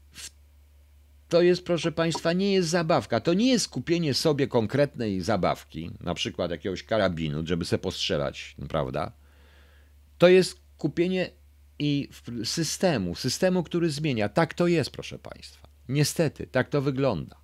[1.36, 3.19] to jest, proszę Państwa, nie jest zabawka.
[3.19, 9.12] To nie jest kupienie sobie konkretnej zabawki, na przykład jakiegoś karabinu, żeby se postrzelać, prawda?
[10.17, 11.30] To jest kupienie
[11.80, 12.10] i
[12.43, 14.30] systemu, systemu, który zmienia.
[14.30, 15.67] Tak to jest, proszę Państwa.
[15.89, 17.36] Niestety, tak to wygląda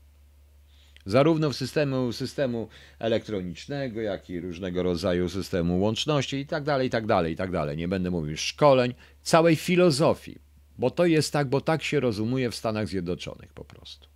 [1.05, 2.67] zarówno w systemu, systemu
[2.99, 7.51] elektronicznego, jak i różnego rodzaju systemu łączności i tak dalej, i tak dalej, i tak
[7.51, 7.77] dalej.
[7.77, 10.39] Nie będę mówił szkoleń, całej filozofii,
[10.77, 14.07] bo to jest tak, bo tak się rozumuje w Stanach Zjednoczonych po prostu.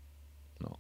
[0.62, 0.78] No.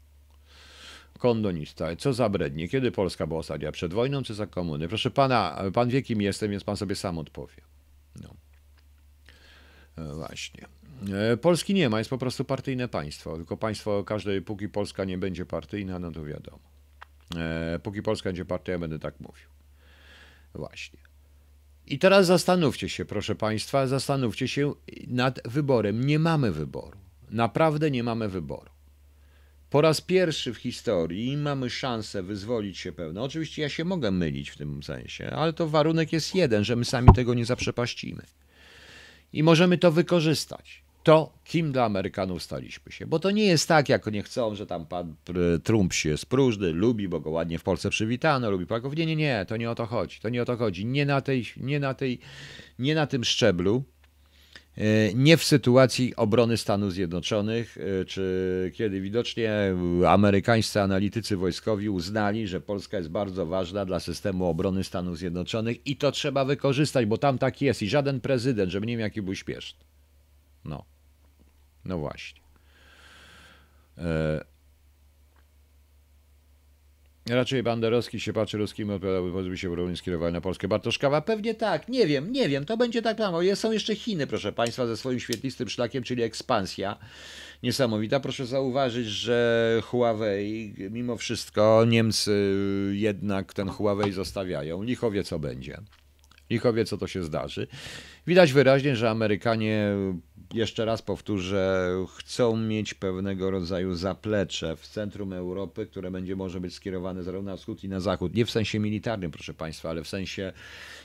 [1.19, 4.88] Kondonista, co za brednie, kiedy Polska była ostatnia, przed wojną czy za komuny?
[4.88, 7.61] Proszę pana, pan wie kim jestem, więc pan sobie sam odpowie.
[8.21, 8.35] No.
[9.97, 10.65] E, właśnie.
[11.13, 13.35] E, Polski nie ma, jest po prostu partyjne państwo.
[13.35, 16.59] Tylko państwo, każdej, póki Polska nie będzie partyjna, no to wiadomo.
[17.38, 19.49] E, póki Polska będzie partyjna, będę tak mówił.
[20.53, 20.99] Właśnie.
[21.87, 24.73] I teraz zastanówcie się, proszę Państwa, zastanówcie się
[25.07, 26.03] nad wyborem.
[26.03, 26.97] Nie mamy wyboru.
[27.29, 28.69] Naprawdę nie mamy wyboru.
[29.69, 33.23] Po raz pierwszy w historii mamy szansę wyzwolić się pełno.
[33.23, 36.85] Oczywiście ja się mogę mylić w tym sensie, ale to warunek jest jeden, że my
[36.85, 38.23] sami tego nie zaprzepaścimy.
[39.33, 43.07] I możemy to wykorzystać to, kim dla Amerykanów staliśmy się.
[43.07, 45.15] Bo to nie jest tak, jak nie chcą, że tam pan
[45.63, 48.95] Trump się spróżny, lubi, bo go ładnie w Polsce przywitano, lubi Polaków.
[48.95, 50.19] Nie, nie, nie, to nie o to chodzi.
[50.19, 50.85] To nie o to chodzi.
[50.85, 52.19] Nie na, tej, nie na, tej,
[52.79, 53.83] nie na tym szczeblu,
[54.77, 59.75] e, nie w sytuacji obrony Stanów Zjednoczonych, e, czy kiedy widocznie
[60.07, 65.95] amerykańscy analitycy wojskowi uznali, że Polska jest bardzo ważna dla systemu obrony Stanów Zjednoczonych i
[65.95, 69.35] to trzeba wykorzystać, bo tam tak jest i żaden prezydent, żeby nie wiem jaki był
[69.35, 69.79] śpieszny.
[70.65, 70.94] No.
[71.85, 72.41] No właśnie.
[73.97, 74.45] E...
[77.29, 80.67] Raczej Banderowski się patrzy ruskimi odpowiadałby, się broni skierowali na Polskę.
[80.67, 81.21] Bartoszkawa?
[81.21, 83.39] Pewnie tak, nie wiem, nie wiem, to będzie tak samo.
[83.55, 86.97] Są jeszcze Chiny, proszę Państwa, ze swoim świetlistym szlakiem, czyli ekspansja
[87.63, 88.19] niesamowita.
[88.19, 92.55] Proszę zauważyć, że Huawei, mimo wszystko Niemcy
[92.93, 94.83] jednak ten Huawei zostawiają.
[94.83, 95.77] Licho wie, co będzie.
[96.49, 97.67] Licho wie, co to się zdarzy.
[98.27, 99.87] Widać wyraźnie, że Amerykanie
[100.53, 106.73] jeszcze raz powtórzę, chcą mieć pewnego rodzaju zaplecze w centrum Europy, które będzie może być
[106.73, 108.36] skierowane zarówno na wschód i na zachód.
[108.36, 110.53] Nie w sensie militarnym, proszę Państwa, ale w sensie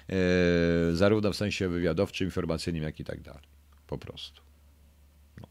[0.08, 0.16] e,
[0.92, 3.42] zarówno w sensie wywiadowczym, informacyjnym, jak i tak dalej.
[3.86, 4.42] Po prostu.
[5.40, 5.48] No.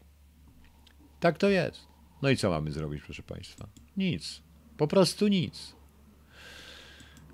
[1.20, 1.80] Tak to jest.
[2.22, 3.68] No i co mamy zrobić, proszę Państwa?
[3.96, 4.42] Nic.
[4.76, 5.74] Po prostu nic.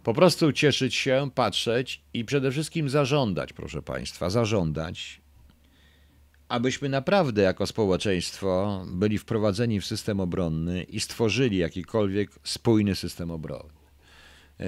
[0.03, 5.21] Po prostu cieszyć się, patrzeć i przede wszystkim zażądać, proszę Państwa, zażądać
[6.49, 13.77] abyśmy naprawdę jako społeczeństwo byli wprowadzeni w system obronny i stworzyli jakikolwiek spójny system obronny.
[14.61, 14.65] E,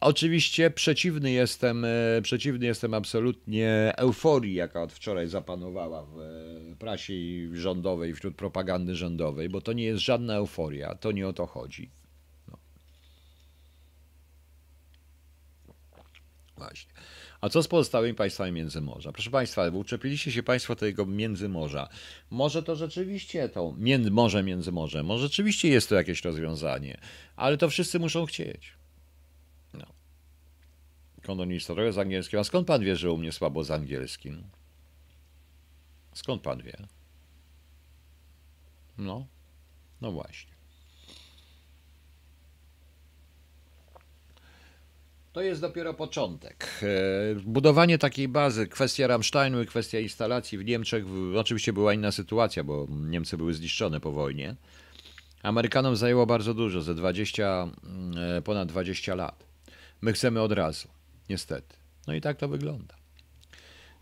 [0.00, 6.16] oczywiście przeciwny jestem, e, przeciwny jestem absolutnie euforii, jaka od wczoraj zapanowała w
[6.78, 11.32] prasie i rządowej, wśród propagandy rządowej, bo to nie jest żadna euforia, to nie o
[11.32, 11.90] to chodzi.
[12.48, 12.58] No.
[16.56, 16.92] Właśnie.
[17.40, 19.12] A co z pozostałymi państwami Międzymorza?
[19.12, 21.88] Proszę Państwa, uczepiliście się Państwo tego Międzymorza.
[22.30, 27.00] Może to rzeczywiście to między, Morze Międzymorze, może rzeczywiście jest to jakieś rozwiązanie,
[27.36, 28.72] ale to wszyscy muszą chcieć.
[29.74, 29.86] No.
[31.22, 32.40] Kondonista trochę z angielskim.
[32.40, 34.42] A skąd Pan wie, że u mnie słabo z angielskim?
[36.14, 36.76] Skąd Pan wie?
[38.98, 39.26] No,
[40.00, 40.49] no właśnie.
[45.32, 46.80] To jest dopiero początek.
[46.82, 51.04] E, budowanie takiej bazy, kwestia Rammsteinu i kwestia instalacji w Niemczech,
[51.36, 54.56] oczywiście była inna sytuacja, bo Niemcy były zniszczone po wojnie.
[55.42, 57.68] Amerykanom zajęło bardzo dużo, ze 20,
[58.38, 59.44] e, ponad 20 lat.
[60.00, 60.88] My chcemy od razu,
[61.28, 61.76] niestety.
[62.06, 62.94] No i tak to wygląda.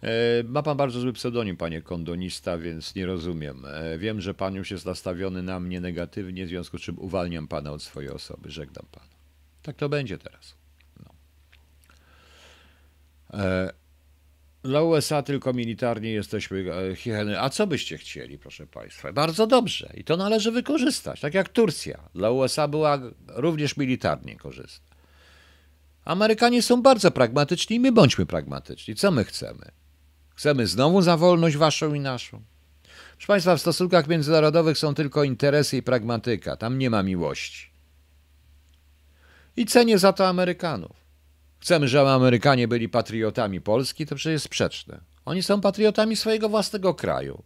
[0.02, 3.66] E, ma pan bardzo zły pseudonim, panie kondonista, więc nie rozumiem.
[3.98, 7.72] Wiem, że pan już jest nastawiony na mnie negatywnie, w związku z czym uwalniam pana
[7.72, 8.50] od swojej osoby.
[8.50, 9.08] Żegnam pana.
[9.62, 10.58] Tak to będzie teraz.
[13.32, 13.72] E,
[14.62, 16.64] dla USA tylko militarnie jesteśmy
[16.96, 17.40] chicheny.
[17.40, 19.12] A co byście chcieli, proszę Państwa?
[19.12, 22.08] Bardzo dobrze i to należy wykorzystać, tak jak Turcja.
[22.14, 24.96] Dla USA była również militarnie korzystna.
[26.04, 28.94] Amerykanie są bardzo pragmatyczni i my bądźmy pragmatyczni.
[28.94, 29.70] Co my chcemy?
[30.34, 32.42] Chcemy znowu za wolność waszą i naszą?
[33.12, 36.56] Proszę Państwa, w stosunkach międzynarodowych są tylko interesy i pragmatyka.
[36.56, 37.70] Tam nie ma miłości.
[39.56, 40.97] I cenię za to Amerykanów.
[41.60, 45.00] Chcemy, żeby Amerykanie byli patriotami Polski, to przecież jest sprzeczne.
[45.24, 47.42] Oni są patriotami swojego własnego kraju.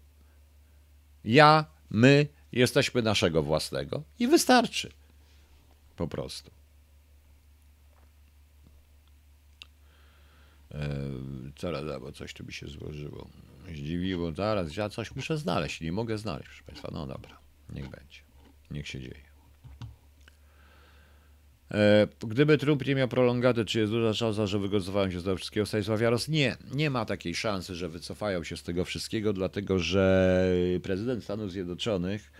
[1.24, 4.92] Ja, my jesteśmy naszego własnego i wystarczy.
[5.96, 6.50] Po prostu.
[11.60, 13.28] Zaraz, bo coś tu mi się złożyło.
[13.68, 15.80] Zdziwiło, zaraz, ja coś muszę znaleźć.
[15.80, 16.88] Nie mogę znaleźć, proszę Państwa.
[16.92, 17.38] No dobra,
[17.70, 18.20] niech będzie.
[18.70, 19.31] Niech się dzieje.
[21.72, 25.36] E, gdyby Trump nie miał prolongaty, czy jest duża szansa, że wycofają się z tego
[25.36, 26.28] wszystkiego Stanisław Jaros?
[26.28, 30.46] Nie, nie ma takiej szansy, że wycofają się z tego wszystkiego, dlatego że
[30.82, 32.32] prezydent Stanów Zjednoczonych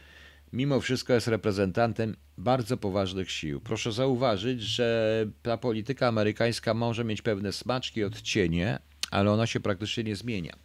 [0.53, 3.61] mimo wszystko jest reprezentantem bardzo poważnych sił.
[3.61, 8.79] Proszę zauważyć, że ta polityka amerykańska może mieć pewne smaczki, odcienie,
[9.11, 10.57] ale ona się praktycznie nie zmienia.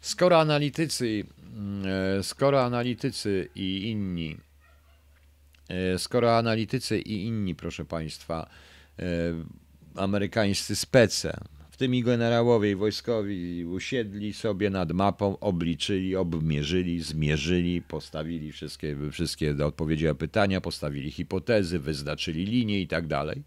[0.00, 1.24] Skoro analitycy,
[1.56, 4.36] mm, e, skoro analitycy i inni
[5.98, 8.50] skoro analitycy i inni, proszę Państwa,
[8.98, 9.04] e,
[9.94, 17.82] amerykańscy spece, w tym i generałowie i wojskowi, usiedli sobie nad mapą, obliczyli, obmierzyli, zmierzyli,
[17.82, 23.42] postawili wszystkie, wszystkie odpowiedzi na pytania, postawili hipotezy, wyznaczyli linie i tak dalej,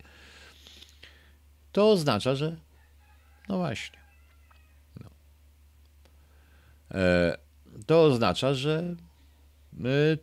[1.71, 2.55] to oznacza, że
[3.49, 3.99] no właśnie.
[5.01, 5.09] No.
[6.91, 7.38] E,
[7.86, 8.95] to oznacza, że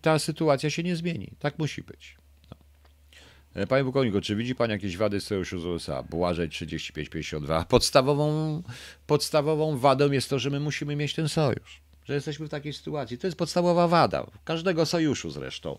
[0.01, 1.31] ta sytuacja się nie zmieni.
[1.39, 2.17] Tak musi być.
[2.51, 3.67] No.
[3.67, 6.03] Panie pułkowniku, czy widzi Pan jakieś wady sojuszu z USA?
[6.03, 7.65] Błażej 35-52.
[7.65, 8.63] Podstawową,
[9.07, 11.81] podstawową wadą jest to, że my musimy mieć ten sojusz.
[12.05, 13.19] Że jesteśmy w takiej sytuacji.
[13.19, 14.27] To jest podstawowa wada.
[14.45, 15.79] Każdego sojuszu zresztą.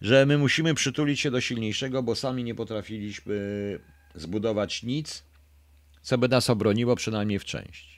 [0.00, 3.78] Że my musimy przytulić się do silniejszego, bo sami nie potrafiliśmy
[4.14, 5.24] zbudować nic,
[6.02, 7.89] co by nas obroniło przynajmniej w części.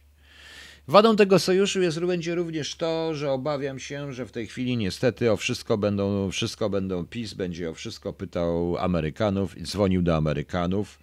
[0.88, 5.32] Wadą tego sojuszu jest, będzie również to, że obawiam się, że w tej chwili niestety
[5.32, 10.98] o wszystko będą, wszystko będą PiS, będzie o wszystko pytał Amerykanów i dzwonił do Amerykanów.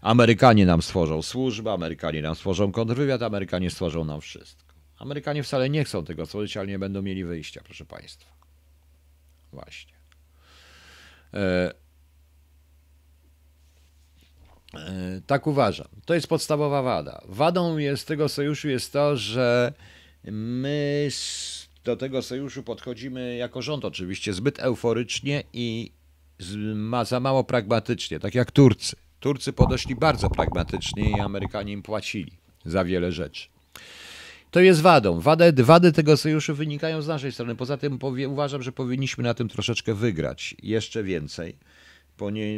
[0.00, 4.74] Amerykanie nam stworzą służbę, Amerykanie nam stworzą kontrwywiad, Amerykanie stworzą nam wszystko.
[4.98, 8.30] Amerykanie wcale nie chcą tego stworzyć, ale nie będą mieli wyjścia, proszę Państwa.
[9.52, 9.94] Właśnie.
[11.34, 11.83] E
[15.26, 15.88] tak uważam.
[16.04, 17.20] To jest podstawowa wada.
[17.28, 19.72] Wadą jest tego sojuszu jest to, że
[20.32, 21.08] my
[21.84, 25.92] do tego sojuszu podchodzimy jako rząd oczywiście zbyt euforycznie i
[27.04, 28.96] za mało pragmatycznie, tak jak Turcy.
[29.20, 32.32] Turcy podeszli bardzo pragmatycznie i Amerykanie im płacili
[32.64, 33.48] za wiele rzeczy.
[34.50, 35.20] To jest wadą.
[35.20, 37.54] Wady, wady tego sojuszu wynikają z naszej strony.
[37.54, 40.54] Poza tym powie, uważam, że powinniśmy na tym troszeczkę wygrać.
[40.62, 41.56] Jeszcze więcej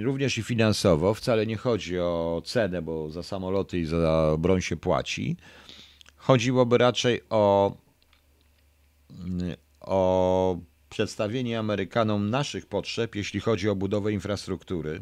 [0.02, 1.14] również i finansowo.
[1.14, 5.36] Wcale nie chodzi o cenę, bo za samoloty i za broń się płaci.
[6.16, 7.76] Chodziłoby raczej o,
[9.80, 15.00] o przedstawienie Amerykanom naszych potrzeb, jeśli chodzi o budowę infrastruktury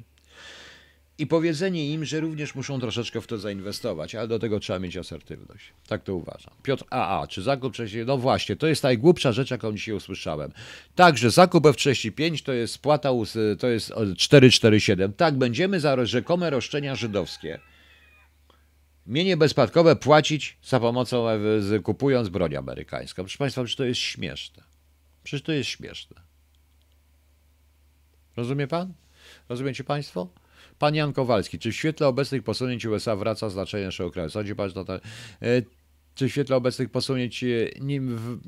[1.19, 4.97] i powiedzenie im, że również muszą troszeczkę w to zainwestować, ale do tego trzeba mieć
[4.97, 5.73] asertywność.
[5.87, 6.55] Tak to uważam.
[6.63, 8.07] Piotr AA, czy zakup wcześniej?
[8.07, 10.53] No właśnie, to jest najgłupsza rzecz, jaką dzisiaj usłyszałem.
[10.95, 13.11] Także zakup F-35 to jest spłata,
[13.59, 15.13] to jest 447.
[15.13, 17.61] Tak, będziemy za rzekome roszczenia żydowskie.
[19.07, 23.23] mienie bezspadkowe płacić za pomocą, e, kupując broń amerykańską.
[23.23, 24.63] Proszę Państwa, przecież to jest śmieszne.
[25.25, 26.21] Przecież to jest śmieszne.
[28.37, 28.95] Rozumie Pan?
[29.49, 30.29] Rozumiecie Państwo?
[30.79, 34.31] Pan Jan Kowalski, czy w świetle obecnych posunięć USA wraca znaczenie naszego kraju?
[34.31, 34.81] Sądzi Pan, że
[35.43, 35.63] e,
[36.15, 37.45] Czy w świetle obecnych posunięć...
[37.45, 37.47] e,
[37.81, 38.39] Nie, w,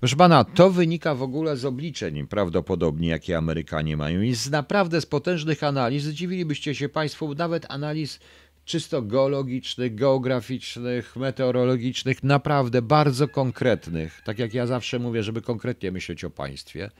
[0.00, 5.00] Proszę pana, to wynika w ogóle z obliczeń prawdopodobnie, jakie Amerykanie mają i z naprawdę
[5.00, 6.02] z potężnych analiz.
[6.02, 8.20] Zdziwilibyście się państwo, nawet analiz
[8.66, 14.20] czysto geologicznych, geograficznych, meteorologicznych, naprawdę bardzo konkretnych.
[14.24, 16.90] Tak jak ja zawsze mówię, żeby konkretnie myśleć o państwie.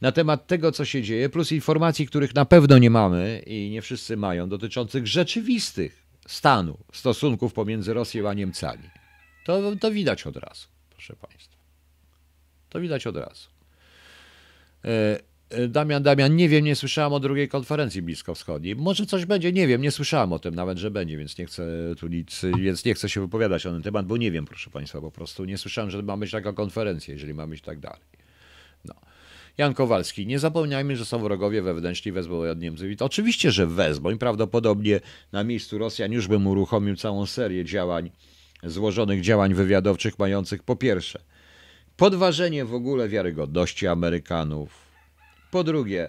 [0.00, 3.82] Na temat tego, co się dzieje, plus informacji, których na pewno nie mamy i nie
[3.82, 8.90] wszyscy mają, dotyczących rzeczywistych stanu stosunków pomiędzy Rosją a Niemcami.
[9.44, 11.56] To, to widać od razu, proszę państwa.
[12.68, 13.48] To widać od razu.
[15.50, 18.76] E, Damian, Damian, nie wiem, nie słyszałem o drugiej konferencji bliskowschodniej.
[18.76, 21.66] Może coś będzie, nie wiem, nie słyszałem o tym nawet, że będzie, więc nie chcę
[21.98, 25.00] tu nic, więc nie chcę się wypowiadać na ten temat, bo nie wiem, proszę Państwa,
[25.00, 28.00] po prostu nie słyszałem, że ma być taka konferencja, jeżeli ma być tak dalej.
[28.84, 28.94] No.
[29.58, 32.58] Jan Kowalski, nie zapomniajmy, że są wrogowie wewnętrzni, wezmą od
[32.98, 35.00] to oczywiście, że wezmą i prawdopodobnie
[35.32, 38.10] na miejscu Rosjan już bym uruchomił całą serię działań,
[38.62, 41.20] złożonych działań wywiadowczych mających po pierwsze
[41.96, 44.83] podważenie w ogóle wiarygodności Amerykanów.
[45.54, 46.08] Po drugie,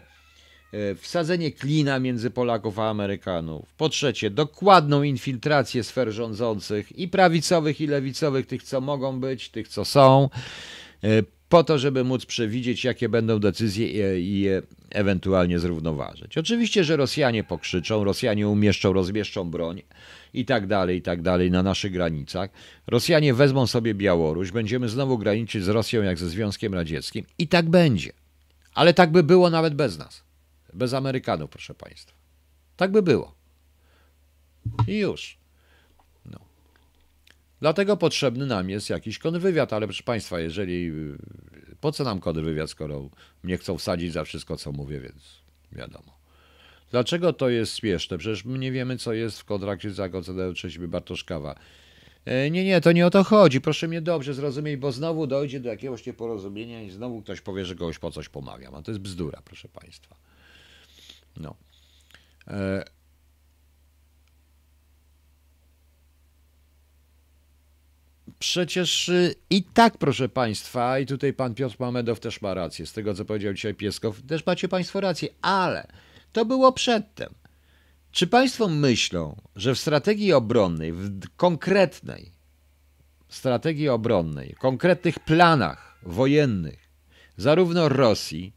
[0.74, 3.74] e, wsadzenie klina między Polaków a Amerykanów.
[3.78, 9.68] Po trzecie, dokładną infiltrację sfer rządzących i prawicowych, i lewicowych, tych co mogą być, tych
[9.68, 10.30] co są,
[11.04, 11.08] e,
[11.50, 13.88] po to, żeby móc przewidzieć, jakie będą decyzje
[14.20, 16.38] i- i je ewentualnie zrównoważyć.
[16.38, 19.82] Oczywiście, że Rosjanie pokrzyczą, Rosjanie umieszczą, rozmieszczą broń
[20.34, 22.50] i tak dalej, i tak dalej na naszych granicach.
[22.88, 27.70] Rosjanie wezmą sobie Białoruś, będziemy znowu graniczyć z Rosją jak ze Związkiem Radzieckim i tak
[27.70, 28.25] będzie.
[28.76, 30.24] Ale tak by było nawet bez nas.
[30.74, 32.14] Bez Amerykanów, proszę Państwa.
[32.78, 33.36] Tak by było.
[34.88, 35.38] I już.
[36.26, 36.40] No.
[37.62, 40.88] Dlatego potrzebny nam jest jakiś kontrwywiad, ale proszę Państwa, jeżeli.
[40.92, 41.18] y,
[41.82, 43.10] Po co nam kontrwywiad, skoro
[43.44, 45.24] mnie chcą wsadzić za wszystko, co mówię, więc
[45.72, 46.16] wiadomo.
[46.92, 48.18] Dlaczego to jest śmieszne?
[48.18, 51.56] Przecież my nie wiemy, co jest w kontrakcie z Zagocenem Trzecim Bartoszkawa.
[52.26, 53.62] E, Nie, nie, to nie o to chodzi.
[53.62, 57.76] Proszę mnie dobrze zrozumieć, bo znowu dojdzie do jakiegoś nieporozumienia i znowu ktoś powie, że
[57.76, 58.76] kogoś po coś pomawiam.
[58.76, 60.16] A to jest bzdura, proszę Państwa.
[61.38, 61.56] No.
[62.48, 62.84] E,
[68.40, 72.94] Przecież y, i tak, proszę Państwa, i tutaj pan Piotr Mamedow też ma rację, z
[72.94, 75.88] tego co powiedział dzisiaj Pieskow, też macie Państwo rację, ale
[76.34, 77.34] to było przedtem.
[78.16, 82.32] Czy Państwo myślą, że w strategii obronnej, w konkretnej
[83.30, 86.90] strategii obronnej, konkretnych planach wojennych,
[87.38, 88.54] zarówno Rosji,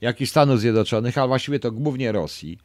[0.00, 2.58] jak i Stanów Zjednoczonych, a właściwie to głównie Rosji,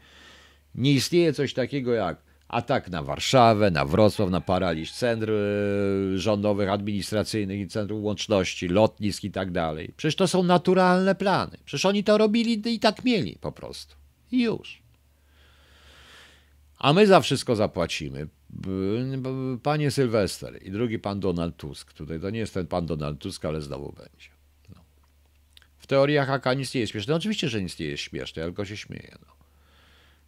[0.76, 2.17] nie istnieje coś takiego jak
[2.48, 9.24] atak na Warszawę, na Wrocław, na paraliż centr e, rządowych, administracyjnych i centrum łączności, lotnisk
[9.24, 9.94] i tak dalej.
[9.98, 11.58] Przecież to są naturalne plany.
[11.65, 13.96] Przecież oni to robili i tak mieli po prostu.
[14.32, 14.81] I już.
[16.82, 18.28] A my za wszystko zapłacimy.
[19.63, 21.94] Panie Sylwester i drugi pan Donald Tusk.
[21.94, 24.30] Tutaj to nie jest ten pan Donald Tusk, ale znowu będzie.
[24.76, 24.82] No.
[25.78, 27.12] W teoriach AK nic nie jest śmieszne.
[27.12, 29.15] No, oczywiście, że nic nie jest śmieszne, ja tylko się śmieję.
[29.28, 29.34] No.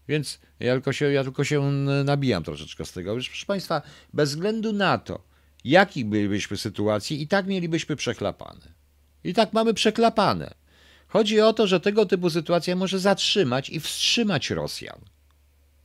[0.07, 1.71] Więc ja tylko, się, ja tylko się
[2.05, 3.15] nabijam troszeczkę z tego.
[3.15, 3.81] Wiesz, proszę Państwa,
[4.13, 5.23] bez względu na to,
[5.63, 8.73] jaki bylibyśmy sytuacji, i tak mielibyśmy przeklapane.
[9.23, 10.53] I tak mamy przeklapane.
[11.07, 14.99] Chodzi o to, że tego typu sytuacja może zatrzymać i wstrzymać Rosjan.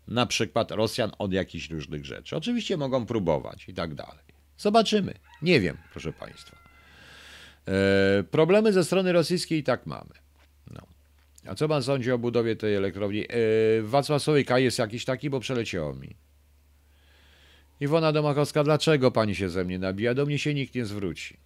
[0.09, 2.37] Na przykład Rosjan od jakichś różnych rzeczy.
[2.37, 4.25] Oczywiście mogą próbować i tak dalej.
[4.59, 5.15] Zobaczymy.
[5.43, 6.57] Nie wiem, proszę Państwa.
[7.69, 10.11] E, problemy ze strony rosyjskiej i tak mamy.
[10.71, 10.81] No.
[11.47, 13.25] A co pan sądzi o budowie tej elektrowni?
[13.25, 13.27] E,
[13.83, 16.17] Wacław Słoika jest jakiś taki, bo przeleciało mi.
[17.81, 20.15] Iwona Domachowska, dlaczego pani się ze mnie nabija?
[20.15, 21.37] Do mnie się nikt nie zwróci.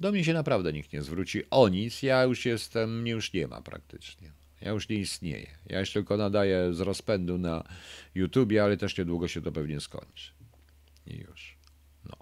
[0.00, 2.02] Do mnie się naprawdę nikt nie zwróci o nic.
[2.02, 4.32] Ja już jestem, mnie już nie ma praktycznie.
[4.64, 5.46] Ja już nie istnieję.
[5.66, 7.64] Ja już tylko nadaję z rozpędu na
[8.14, 10.32] YouTubie, ale też niedługo się to pewnie skończy.
[11.06, 11.56] I już.
[12.04, 12.16] No.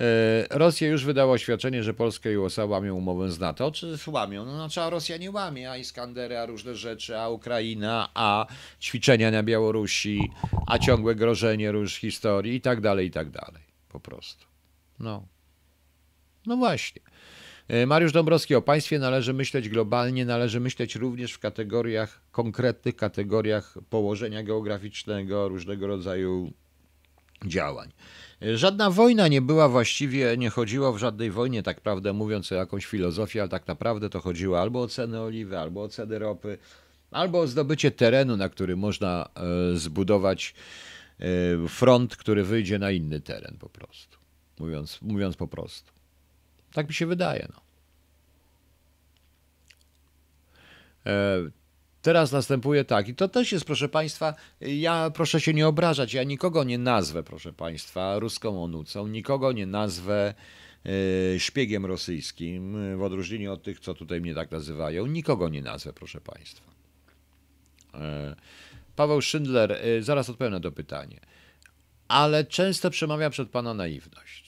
[0.00, 3.72] E, Rosja już wydała oświadczenie, że Polska i USA łamią umowę z NATO.
[3.72, 4.44] Czy łamią?
[4.44, 8.46] No, znaczy, a Rosja nie łamie, a Iskandery, a różne rzeczy, a Ukraina, a
[8.80, 10.30] ćwiczenia na Białorusi,
[10.66, 13.62] a ciągłe grożenie róż historii i tak dalej, i tak dalej.
[13.88, 14.46] Po prostu.
[14.98, 15.26] No.
[16.46, 17.02] No właśnie.
[17.68, 23.74] E, Mariusz Dąbrowski, o państwie należy myśleć globalnie, należy myśleć również w kategoriach, konkretnych kategoriach
[23.90, 26.52] położenia geograficznego, różnego rodzaju
[27.46, 27.92] działań.
[28.42, 32.54] E, Żadna wojna nie była właściwie, nie chodziło w żadnej wojnie, tak prawdę mówiąc, o
[32.54, 36.58] jakąś filozofię, ale tak naprawdę to chodziło albo o cenę oliwy, albo o cenę ropy,
[37.10, 40.54] albo o zdobycie terenu, na którym można e, zbudować
[41.68, 44.18] front, który wyjdzie na inny teren po prostu.
[44.58, 45.92] Mówiąc, mówiąc po prostu.
[46.74, 47.48] Tak mi się wydaje.
[47.52, 47.60] No.
[51.06, 51.36] E,
[52.02, 56.24] teraz następuje tak, i to też jest, proszę Państwa, ja proszę się nie obrażać, ja
[56.24, 60.34] nikogo nie nazwę, proszę Państwa, ruską onucą, nikogo nie nazwę
[61.34, 65.92] e, szpiegiem rosyjskim, w odróżnieniu od tych, co tutaj mnie tak nazywają, nikogo nie nazwę,
[65.92, 66.70] proszę Państwa.
[67.94, 68.36] E,
[68.96, 71.20] Paweł Schindler, zaraz odpowiem na to pytanie,
[72.08, 74.43] ale często przemawia przed Pana naiwność.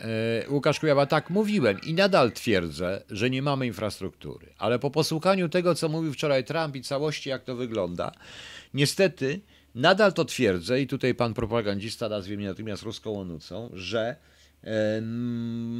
[0.00, 4.46] E, Łukasz Kujawa, tak mówiłem i nadal twierdzę, że nie mamy infrastruktury.
[4.58, 8.12] Ale po posłuchaniu tego, co mówił wczoraj Trump i całości, jak to wygląda,
[8.74, 9.40] niestety
[9.74, 14.16] nadal to twierdzę i tutaj pan propagandista nazwie mnie natomiast ruską onucą, że
[14.64, 15.02] e,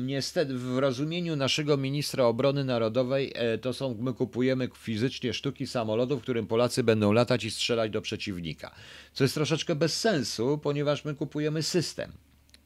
[0.04, 6.22] niestety w rozumieniu naszego ministra obrony narodowej e, to są, my kupujemy fizycznie sztuki samolotów,
[6.22, 8.74] którym Polacy będą latać i strzelać do przeciwnika.
[9.12, 12.12] Co jest troszeczkę bez sensu, ponieważ my kupujemy system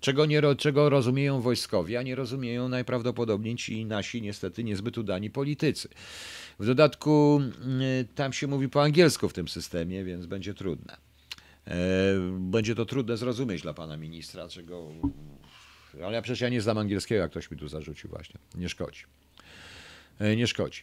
[0.05, 5.89] czego, nie, czego rozumieją wojskowi, a nie rozumieją najprawdopodobniej ci nasi niestety niezbyt udani politycy.
[6.59, 7.83] W dodatku mm,
[8.15, 10.97] tam się mówi po angielsku w tym systemie, więc będzie trudne.
[11.67, 11.77] E,
[12.39, 14.93] będzie to trudne zrozumieć dla pana ministra, czego.
[16.05, 18.41] Ale przecież ja nie znam angielskiego, jak ktoś mi tu zarzucił, właśnie.
[18.55, 19.05] Nie szkodzi.
[20.19, 20.83] E, nie szkodzi.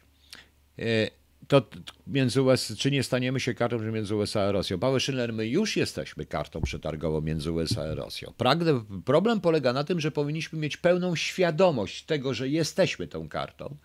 [1.47, 1.61] To
[2.07, 4.79] między USA, czy nie staniemy się kartą między USA a Rosją?
[4.79, 8.33] Paweł Schiller, my już jesteśmy kartą przetargową między USA a Rosją.
[8.37, 13.77] Pragnę, problem polega na tym, że powinniśmy mieć pełną świadomość tego, że jesteśmy tą kartą,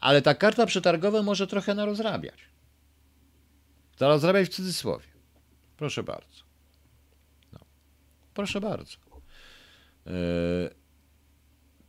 [0.00, 2.38] ale ta karta przetargowa może trochę narozrabiać.
[4.00, 5.06] Narozrabiać w cudzysłowie.
[5.76, 6.42] Proszę bardzo.
[7.52, 7.58] No.
[8.34, 8.96] Proszę bardzo.
[10.06, 10.12] Yy,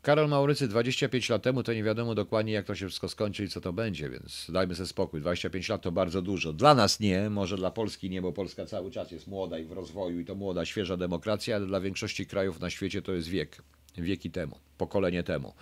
[0.02, 3.50] Karol Maurycy 25 lat temu to nie wiadomo dokładnie, jak to się wszystko skończy i
[3.50, 5.22] co to będzie, więc dajmy sobie spokój.
[5.22, 6.54] 25 lat to bardzo dużo.
[6.54, 9.72] Dla nas nie, może dla Polski nie, bo Polska cały czas jest młoda i w
[9.72, 13.62] rozwoju i to młoda, świeża demokracja, ale dla większości krajów na świecie to jest wiek.
[13.98, 15.54] Wieki temu, pokolenie temu.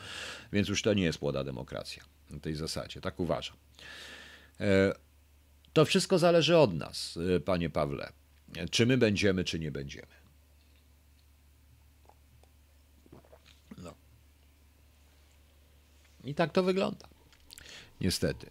[0.53, 3.01] Więc już to nie jest młoda demokracja na tej zasadzie.
[3.01, 3.57] Tak uważam.
[4.59, 4.93] E,
[5.73, 8.11] to wszystko zależy od nas, e, panie Pawle.
[8.71, 10.18] Czy my będziemy, czy nie będziemy.
[16.23, 17.07] I tak to wygląda.
[18.01, 18.49] Niestety.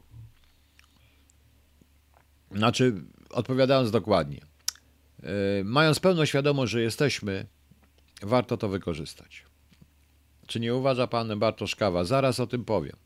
[2.52, 2.94] Znaczy,
[3.30, 4.40] odpowiadając dokładnie,
[5.22, 5.28] yy,
[5.64, 7.46] mając pełną świadomość, że jesteśmy,
[8.22, 9.42] warto to wykorzystać.
[10.46, 12.04] Czy nie uważa pan Bartosz Kawa?
[12.04, 12.96] Zaraz o tym powiem.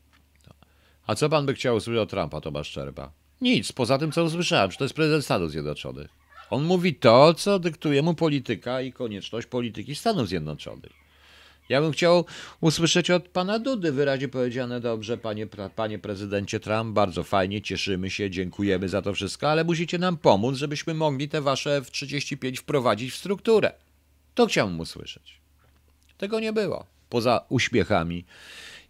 [1.07, 3.11] A co pan by chciał usłyszeć od Trumpa, Tomasz Szczerba?
[3.41, 6.09] Nic, poza tym, co usłyszałem, że to jest prezydent Stanów Zjednoczonych.
[6.49, 11.02] On mówi to, co dyktuje mu polityka i konieczność polityki Stanów Zjednoczonych.
[11.69, 12.25] Ja bym chciał
[12.61, 18.29] usłyszeć od pana Dudy wyraźnie powiedziane dobrze, panie, panie prezydencie Trump, bardzo fajnie, cieszymy się,
[18.29, 23.15] dziękujemy za to wszystko, ale musicie nam pomóc, żebyśmy mogli te wasze F-35 wprowadzić w
[23.15, 23.73] strukturę.
[24.35, 25.41] To chciałbym usłyszeć.
[26.17, 26.85] Tego nie było.
[27.09, 28.25] Poza uśmiechami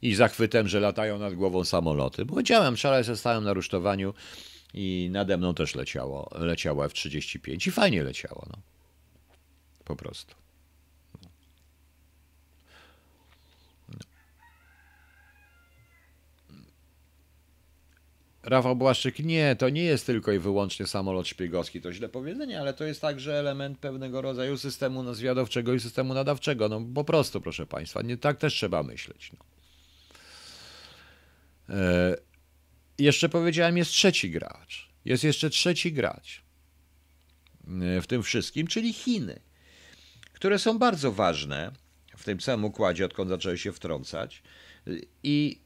[0.01, 2.25] i zachwytem, że latają nad głową samoloty.
[2.25, 4.13] Powiedziałem, szale ze stałem na rusztowaniu
[4.73, 8.45] i nade mną też leciało, leciało F-35 i fajnie leciało.
[8.49, 8.57] No.
[9.85, 10.42] Po prostu.
[18.43, 22.73] Rafał Błaszczyk, nie, to nie jest tylko i wyłącznie samolot szpiegowski, to źle powiedzenie, ale
[22.73, 26.69] to jest także element pewnego rodzaju systemu zwiadowczego i systemu nadawczego.
[26.69, 29.31] No po prostu, proszę Państwa, nie tak też trzeba myśleć.
[29.33, 29.45] No.
[31.75, 32.15] E,
[32.99, 34.89] jeszcze powiedziałem, jest trzeci gracz.
[35.05, 36.41] Jest jeszcze trzeci gracz
[37.97, 39.39] e, w tym wszystkim, czyli Chiny,
[40.33, 41.71] które są bardzo ważne
[42.17, 44.43] w tym samym układzie, odkąd zaczęły się wtrącać.
[45.23, 45.61] I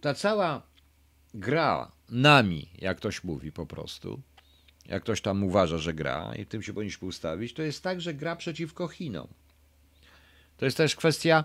[0.00, 0.69] ta cała
[1.34, 4.20] gra nami, jak ktoś mówi po prostu,
[4.86, 8.14] jak ktoś tam uważa, że gra i tym się powinniśmy ustawić, to jest tak, że
[8.14, 9.28] gra przeciwko Chinom.
[10.56, 11.44] To jest też kwestia,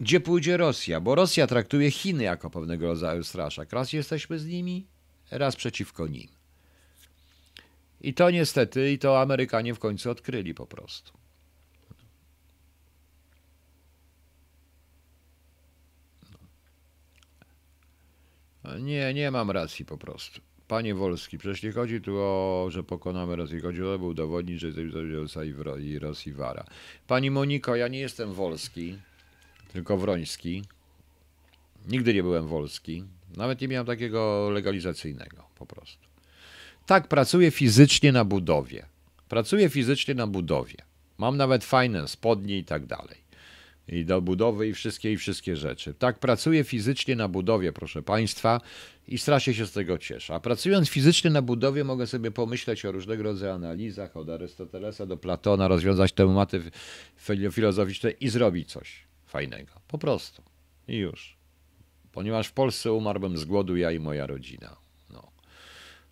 [0.00, 3.72] gdzie pójdzie Rosja, bo Rosja traktuje Chiny jako pewnego rodzaju straszak.
[3.72, 4.86] Raz jesteśmy z nimi,
[5.30, 6.28] raz przeciwko nim.
[8.00, 11.23] I to niestety, i to Amerykanie w końcu odkryli po prostu.
[18.80, 20.40] Nie, nie mam racji po prostu.
[20.68, 23.60] Panie Wolski, przecież nie chodzi tu o, że pokonamy Rosję.
[23.60, 26.64] Chodzi o to, by udowodnić, że jesteśmy i Rosji wara.
[27.06, 28.98] Pani Moniko, ja nie jestem Wolski,
[29.72, 30.62] tylko Wroński.
[31.88, 33.04] Nigdy nie byłem Wolski.
[33.36, 36.08] Nawet nie miałem takiego legalizacyjnego po prostu.
[36.86, 38.86] Tak, pracuję fizycznie na budowie.
[39.28, 40.76] Pracuję fizycznie na budowie.
[41.18, 43.23] Mam nawet fajne spodnie i tak dalej.
[43.88, 45.94] I do budowy i wszystkie i wszystkie rzeczy.
[45.94, 48.60] Tak pracuję fizycznie na budowie, proszę Państwa,
[49.08, 50.34] i strasznie się z tego cieszę.
[50.34, 55.16] A pracując fizycznie na budowie mogę sobie pomyśleć o różnego rodzaju analizach, od Arystotelesa do
[55.16, 56.62] Platona, rozwiązać tematy
[57.52, 59.72] filozoficzne i zrobić coś fajnego.
[59.88, 60.42] Po prostu.
[60.88, 61.36] I już.
[62.12, 64.76] Ponieważ w Polsce umarłbym z głodu ja i moja rodzina.
[65.10, 65.30] No.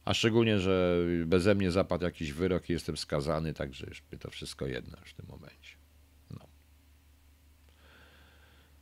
[0.05, 4.67] A szczególnie, że beze mnie zapadł jakiś wyrok i jestem skazany, także już to wszystko
[4.67, 5.83] jedno w tym momencie.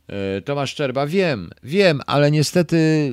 [0.45, 3.11] Tomasz Szczerba, wiem, wiem, ale niestety y,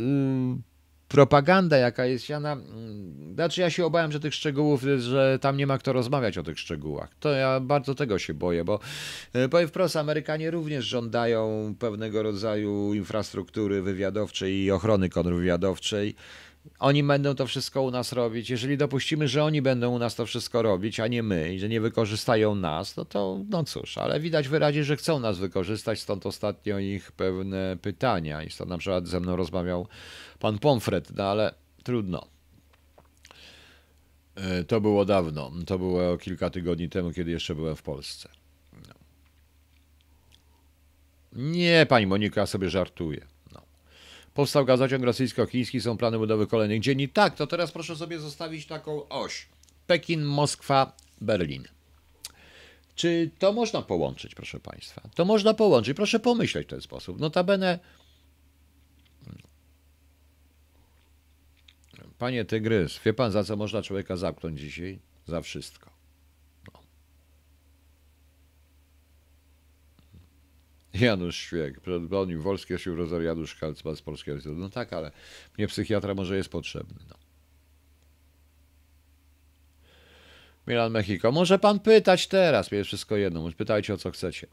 [1.08, 2.52] propaganda, jaka jest siana.
[2.52, 6.42] Mm, znaczy, ja się obawiam, że tych szczegółów, że tam nie ma kto rozmawiać o
[6.42, 7.10] tych szczegółach.
[7.20, 8.80] To ja bardzo tego się boję, bo
[9.32, 16.14] e, powiem wprost, Amerykanie również żądają pewnego rodzaju infrastruktury wywiadowczej i ochrony kontrwywiadowczej.
[16.78, 18.50] Oni będą to wszystko u nas robić.
[18.50, 21.68] Jeżeli dopuścimy, że oni będą u nas to wszystko robić, a nie my, i że
[21.68, 26.26] nie wykorzystają nas, no to no cóż, ale widać wyraźnie, że chcą nas wykorzystać, stąd
[26.26, 28.42] ostatnio ich pewne pytania.
[28.42, 29.86] I stąd na przykład ze mną rozmawiał
[30.38, 32.26] pan Pomfret, no ale trudno.
[34.34, 35.52] E, to było dawno.
[35.66, 38.28] To było kilka tygodni temu, kiedy jeszcze byłem w Polsce.
[38.72, 38.94] No.
[41.32, 43.26] Nie, pani Monika sobie żartuje.
[44.38, 47.08] Powstał gazociąg rosyjsko-chiński, są plany budowy kolejnych dzienni.
[47.08, 49.46] Tak, to teraz proszę sobie zostawić taką oś.
[49.86, 51.64] Pekin, Moskwa, Berlin.
[52.94, 55.02] Czy to można połączyć, proszę Państwa?
[55.14, 55.96] To można połączyć.
[55.96, 57.20] Proszę pomyśleć w ten sposób.
[57.20, 57.78] Notabene.
[62.18, 64.98] Panie Tygrys, wie pan za co można człowieka zamknąć dzisiaj?
[65.26, 65.97] Za wszystko.
[71.00, 74.60] Janusz Świek, bronił Wolskie się rozor Janusz Kalcman z Polskiego Instytutu.
[74.60, 75.10] No tak, ale
[75.58, 76.98] mnie psychiatra może jest potrzebny.
[77.08, 77.14] No.
[80.66, 81.32] Milan Mexico.
[81.32, 84.46] Może pan pytać teraz, jest wszystko jedno, pytajcie o co chcecie.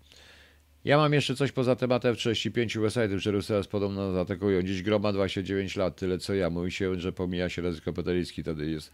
[0.86, 4.62] Ja mam jeszcze coś poza tematem 35 website'ów, że Rusy teraz podobno zaatakują.
[4.62, 6.50] Dziś groma 29 lat, tyle co ja.
[6.50, 8.92] Mówi się, że pomija się ryzyko peterycki, wtedy jest.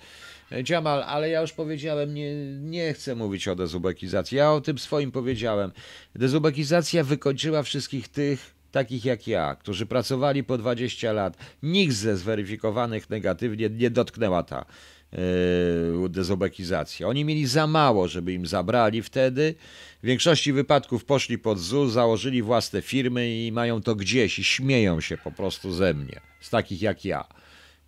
[0.64, 4.38] Dziamal, ale ja już powiedziałem, nie, nie chcę mówić o dezubekizacji.
[4.38, 5.72] Ja o tym swoim powiedziałem.
[6.16, 11.38] Dezubekizacja wykończyła wszystkich tych, takich jak ja, którzy pracowali po 20 lat.
[11.64, 14.66] Nikt ze zweryfikowanych negatywnie nie dotknęła ta
[15.12, 17.08] yy, dezubekizacja.
[17.08, 19.56] Oni mieli za mało, żeby im zabrali wtedy.
[20.04, 25.02] W większości wypadków poszli pod ZUS, założyli własne firmy i mają to gdzieś i śmieją
[25.02, 27.28] się po prostu ze mnie, z takich jak ja.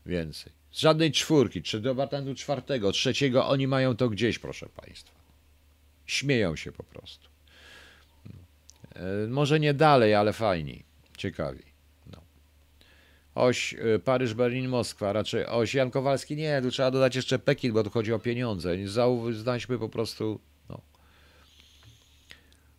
[0.06, 0.52] Więcej.
[0.72, 5.16] Z żadnej czwórki, czy do patentu czwartego, trzeciego, oni mają to gdzieś, proszę Państwa.
[6.06, 7.30] Śmieją się po prostu.
[8.96, 10.84] E, może nie dalej, ale fajniej,
[11.18, 11.73] ciekawiej.
[13.36, 13.42] No.
[13.42, 17.74] Oś e, Paryż, Berlin, Moskwa, raczej oś Jan Kowalski, nie, tu trzeba dodać jeszcze Pekin,
[17.74, 18.78] bo tu chodzi o pieniądze.
[19.32, 20.40] Znajdźmy po prostu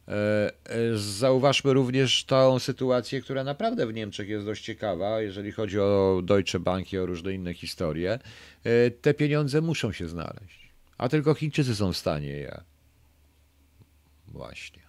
[0.09, 5.81] E, e, zauważmy również tą sytuację, która naprawdę w Niemczech jest dość ciekawa, jeżeli chodzi
[5.81, 8.19] o Deutsche Bank i o różne inne historie.
[8.65, 12.61] E, te pieniądze muszą się znaleźć, a tylko Chińczycy są w stanie je.
[14.29, 14.84] Właśnie.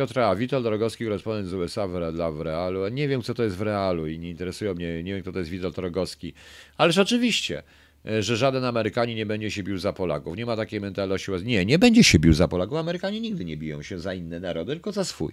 [0.00, 2.88] Piotra, Witold Rogowski, korespondent z USA dla w Realu.
[2.88, 5.38] Nie wiem, co to jest w Realu i nie interesują mnie, nie wiem, kto to
[5.38, 6.34] jest Witold Rogowski.
[6.76, 7.62] Ależ oczywiście,
[8.06, 10.36] E, że żaden Amerykanin nie będzie się bił za Polaków.
[10.36, 11.32] Nie ma takiej mentalności.
[11.44, 12.78] Nie, nie będzie się bił za Polaków.
[12.78, 15.32] Amerykanie nigdy nie biją się za inne narody, tylko za swój.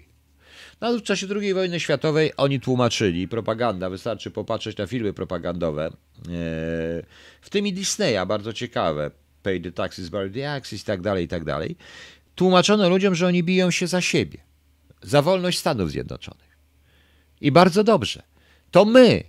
[0.81, 5.91] No, w czasie II wojny światowej oni tłumaczyli, propaganda, wystarczy popatrzeć na filmy propagandowe, e,
[7.41, 9.11] w tym i Disneya, bardzo ciekawe,
[9.43, 11.75] Pay the Taxes, Bury the Axis i tak dalej, i tak dalej.
[12.35, 14.46] Tłumaczono ludziom, że oni biją się za siebie,
[15.01, 16.57] za wolność Stanów Zjednoczonych.
[17.41, 18.23] I bardzo dobrze.
[18.71, 19.23] To my,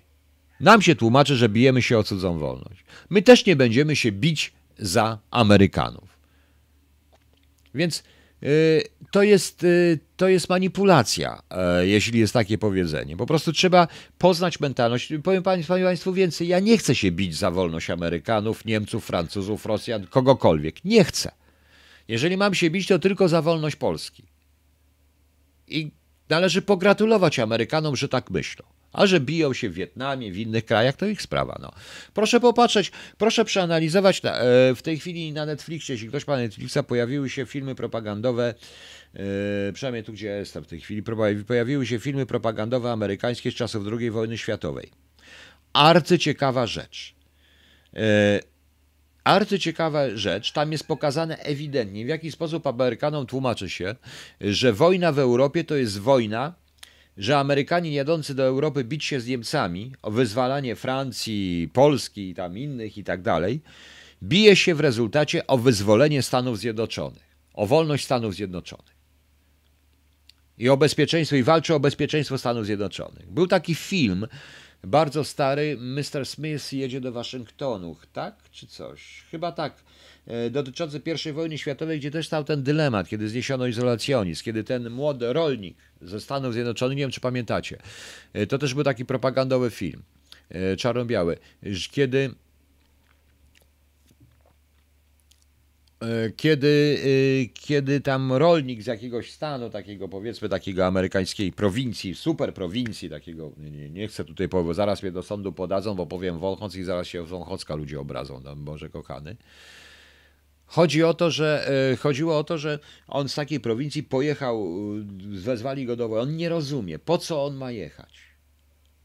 [0.61, 2.85] nam się tłumaczy, że bijemy się o cudzą wolność.
[3.11, 6.19] My też nie będziemy się bić za Amerykanów.
[7.75, 8.03] Więc
[8.43, 11.43] y, to jest, y, to jest manipulacja,
[11.83, 13.17] y, jeśli jest takie powiedzenie.
[13.17, 13.89] Po prostu trzeba
[14.19, 15.13] poznać mentalność.
[15.23, 20.85] Powiem Państwu więcej, ja nie chcę się bić za wolność Amerykanów, Niemców, Francuzów, Rosjan, kogokolwiek.
[20.85, 21.31] Nie chcę.
[22.09, 24.23] Jeżeli mam się bić, to tylko za wolność Polski.
[25.71, 25.91] I
[26.29, 28.67] należy pogratulować Amerykanom, że tak myślą.
[28.93, 31.59] A że biją się w Wietnamie, w innych krajach, to ich sprawa.
[31.63, 31.73] No.
[32.15, 36.79] Proszę popatrzeć, proszę przeanalizować na, e, w tej chwili na Netflixie, jeśli ktoś ma Netflixa,
[36.87, 38.55] pojawiły się filmy propagandowe,
[39.15, 41.03] e, przynajmniej tu, gdzie ja jestem w tej chwili,
[41.47, 44.91] pojawiły się filmy propagandowe amerykańskie z czasów II wojny światowej.
[45.73, 47.15] Arcyciekawa rzecz.
[47.97, 48.41] E,
[49.29, 53.95] arcyciekawa rzecz, tam jest pokazane ewidentnie, w jaki sposób Amerykanom tłumaczy się,
[54.41, 56.55] że wojna w Europie to jest wojna,
[57.17, 62.59] że Amerykanie jadący do Europy bić się z Niemcami o wyzwalanie Francji, Polski i tam
[62.59, 63.61] innych i tak dalej,
[64.23, 67.29] bije się w rezultacie o wyzwolenie Stanów Zjednoczonych.
[67.55, 68.99] o wolność Stanów Zjednoczonych.
[70.59, 73.31] I o bezpieczeństwo, i walczy o bezpieczeństwo Stanów Zjednoczonych.
[73.31, 74.27] Był taki film,
[74.85, 76.27] bardzo stary, Mr.
[76.27, 78.35] Smith jedzie do Waszyngtonu, tak?
[78.51, 79.25] Czy coś?
[79.31, 79.75] Chyba tak.
[80.27, 84.91] E, dotyczący I wojny światowej, gdzie też stał ten dylemat, kiedy zniesiono izolacjonizm, kiedy ten
[84.91, 87.79] młody rolnik ze Stanów Zjednoczonych, nie wiem czy pamiętacie,
[88.33, 90.03] e, to też był taki propagandowy film,
[90.49, 91.37] e, czarno-biały,
[91.91, 92.35] kiedy
[96.37, 96.99] kiedy,
[97.55, 103.91] kiedy tam rolnik z jakiegoś stanu, takiego powiedzmy, takiego amerykańskiej prowincji, super prowincji, takiego, nie,
[103.91, 107.25] nie chcę tutaj powiedzieć, zaraz mnie do sądu podadzą, bo powiem Wolchoc i zaraz się
[107.25, 109.37] Wąchocka ludzie obrazą, tam Boże kochany.
[110.67, 115.39] Chodzi o to, że e, chodziło o to, że on z takiej prowincji pojechał, e,
[115.39, 118.29] wezwali go do On nie rozumie, po co on ma jechać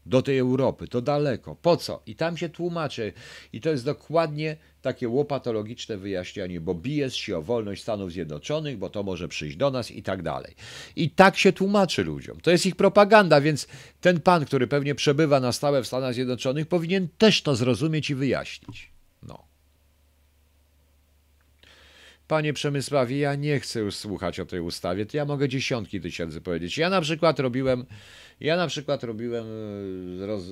[0.06, 2.02] do tej Europy, to daleko, po co?
[2.06, 3.12] I tam się tłumaczy.
[3.52, 8.90] I to jest dokładnie takie łopatologiczne wyjaśnianie, bo bije się o wolność Stanów Zjednoczonych, bo
[8.90, 10.54] to może przyjść do nas i tak dalej.
[10.96, 12.40] I tak się tłumaczy ludziom.
[12.40, 13.68] To jest ich propaganda, więc
[14.00, 18.14] ten pan, który pewnie przebywa na stałe w Stanach Zjednoczonych, powinien też to zrozumieć i
[18.14, 18.90] wyjaśnić.
[19.22, 19.44] No.
[22.28, 26.40] Panie Przemysławie, ja nie chcę już słuchać o tej ustawie, to ja mogę dziesiątki tysięcy
[26.40, 26.78] powiedzieć.
[26.78, 27.84] Ja na przykład robiłem,
[28.40, 29.46] ja na przykład robiłem,
[30.22, 30.42] e, roz,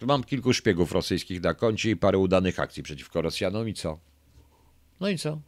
[0.00, 3.98] mam kilku szpiegów rosyjskich na koncie i parę udanych akcji przeciwko Rosjanom i co?
[5.00, 5.40] No i co?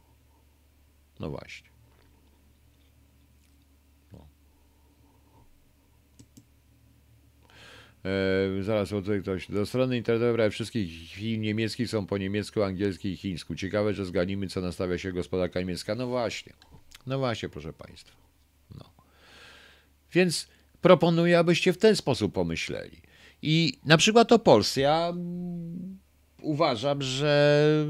[1.19, 1.69] No właśnie.
[8.05, 9.51] E, zaraz tutaj ktoś.
[9.51, 13.55] Do strony internetowej wszystkich film niemieckich są po niemiecku, angielsku i chińsku.
[13.55, 15.95] Ciekawe, że zganimy, co nastawia się gospodarka niemiecka.
[15.95, 16.53] No właśnie.
[17.07, 18.15] No właśnie, proszę Państwa.
[18.75, 18.85] No.
[20.13, 20.47] Więc
[20.81, 23.01] proponuję, abyście w ten sposób pomyśleli.
[23.41, 24.81] I na przykład o Polsce.
[24.81, 25.13] Ja
[26.41, 27.85] uważam, że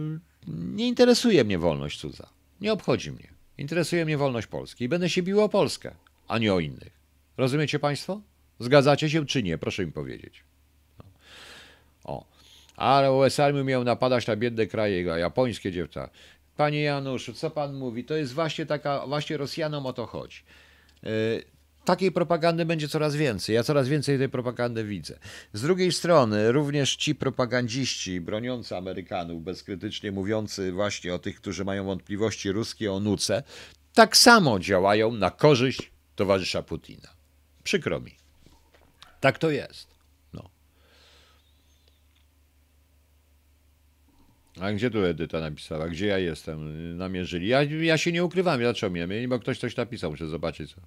[0.47, 2.30] nie interesuje mnie wolność cudza.
[2.62, 3.30] Nie obchodzi mnie.
[3.58, 4.84] Interesuje mnie wolność Polski.
[4.84, 5.95] I będę się bił o Polskę,
[6.28, 7.00] a nie o innych.
[7.38, 8.22] Rozumiecie Państwo?
[8.60, 9.58] Zgadzacie się czy nie?
[9.58, 10.43] Proszę mi powiedzieć.
[11.00, 11.06] No.
[12.04, 12.26] O.
[12.76, 16.10] Ale US Army miał napadać na biedne kraje, japońskie dziewczęta.
[16.58, 18.04] Panie Januszu, co pan mówi?
[18.04, 20.38] To jest właśnie taka, właśnie Rosjanom o to chodzi.
[21.86, 23.55] Takiej propagandy będzie coraz więcej.
[23.55, 25.19] Ja coraz więcej tej propagandy widzę.
[25.53, 31.86] Z drugiej strony, również ci propagandziści broniący Amerykanów, bezkrytycznie mówiący właśnie o tych, którzy mają
[31.86, 33.43] wątpliwości ruskie o nuce,
[33.93, 37.09] tak samo działają na korzyść towarzysza Putina.
[37.63, 38.15] Przykro mi.
[39.19, 39.88] Tak to jest.
[40.34, 40.49] No.
[44.61, 45.89] A gdzie tu Edyta napisała?
[45.89, 46.97] Gdzie ja jestem?
[46.97, 47.47] Namierzyli.
[47.47, 48.59] Ja, ja się nie ukrywam.
[48.59, 49.27] Dlaczego mnie?
[49.27, 50.11] Bo ktoś coś napisał.
[50.11, 50.82] Muszę zobaczyć co.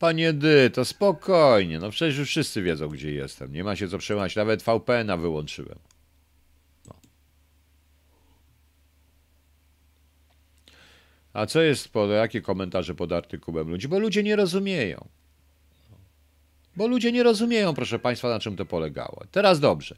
[0.00, 1.78] Panie Dy, to spokojnie.
[1.78, 3.52] No przecież już wszyscy wiedzą, gdzie jestem.
[3.52, 4.36] Nie ma się co przejmować.
[4.36, 5.78] Nawet VPN-a wyłączyłem.
[11.32, 13.88] A co jest, pod, jakie komentarze pod artykułem ludzi?
[13.88, 15.08] Bo ludzie nie rozumieją.
[16.76, 19.22] Bo ludzie nie rozumieją, proszę Państwa, na czym to polegało.
[19.32, 19.96] Teraz dobrze.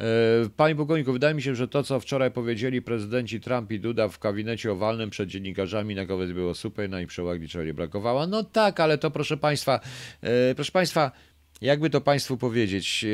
[0.00, 4.08] E, panie Bogoniku, wydaje mi się, że to, co wczoraj powiedzieli prezydenci Trump i Duda
[4.08, 8.26] w gabinecie owalnym przed dziennikarzami, na kogoś było super, no i przewagi niczego nie brakowało.
[8.26, 9.80] No tak, ale to proszę Państwa,
[10.20, 11.12] e, proszę Państwa,
[11.60, 13.08] jakby to Państwu powiedzieć, e,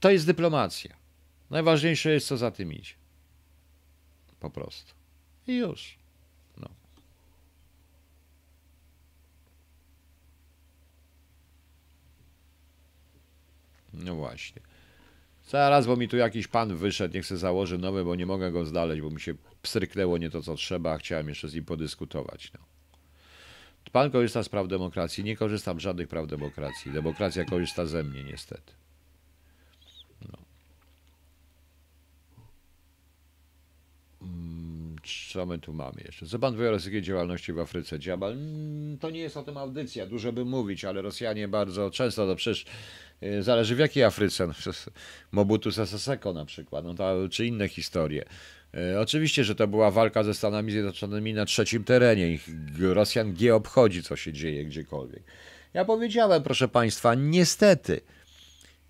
[0.00, 0.96] to jest dyplomacja.
[1.50, 2.94] Najważniejsze jest, co za tym idzie.
[4.40, 4.94] Po prostu.
[5.46, 6.04] I już.
[13.94, 14.62] No właśnie.
[15.54, 18.64] Zaraz, bo mi tu jakiś pan wyszedł, nie chcę założyć nowy, bo nie mogę go
[18.64, 22.52] znaleźć, bo mi się pstryknęło nie to, co trzeba, a chciałem jeszcze z nim podyskutować.
[22.54, 22.60] No.
[23.92, 25.24] Pan korzysta z praw demokracji.
[25.24, 26.92] Nie korzystam z żadnych praw demokracji.
[26.92, 28.72] Demokracja korzysta ze mnie, niestety.
[35.36, 36.26] Mm, co my tu mamy jeszcze?
[36.26, 37.98] Co pan rosyjskiej działalności w Afryce?
[37.98, 38.32] Dziabal?
[38.32, 42.36] Mm, to nie jest o tym audycja, dużo by mówić, ale Rosjanie bardzo często, to
[42.36, 42.64] przecież
[43.22, 44.52] Y, zależy w jakiej Afryce, no,
[45.32, 48.24] Mobutu Sese Seko na przykład, no to, czy inne historie.
[48.92, 52.38] Y, oczywiście, że to była walka ze Stanami Zjednoczonymi na trzecim terenie.
[52.80, 55.22] Rosjan G obchodzi, co się dzieje gdziekolwiek.
[55.74, 58.00] Ja powiedziałem, proszę Państwa, niestety,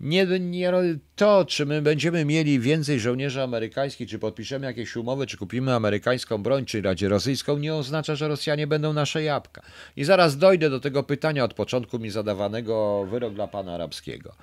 [0.01, 0.72] nie, nie,
[1.16, 6.42] to, czy my będziemy mieli więcej żołnierzy amerykańskich, czy podpiszemy jakieś umowy, czy kupimy amerykańską
[6.42, 9.62] broń, czy radzie rosyjską, nie oznacza, że Rosjanie będą nasze jabłka.
[9.97, 14.34] I zaraz dojdę do tego pytania od początku mi zadawanego wyrok dla pana arabskiego.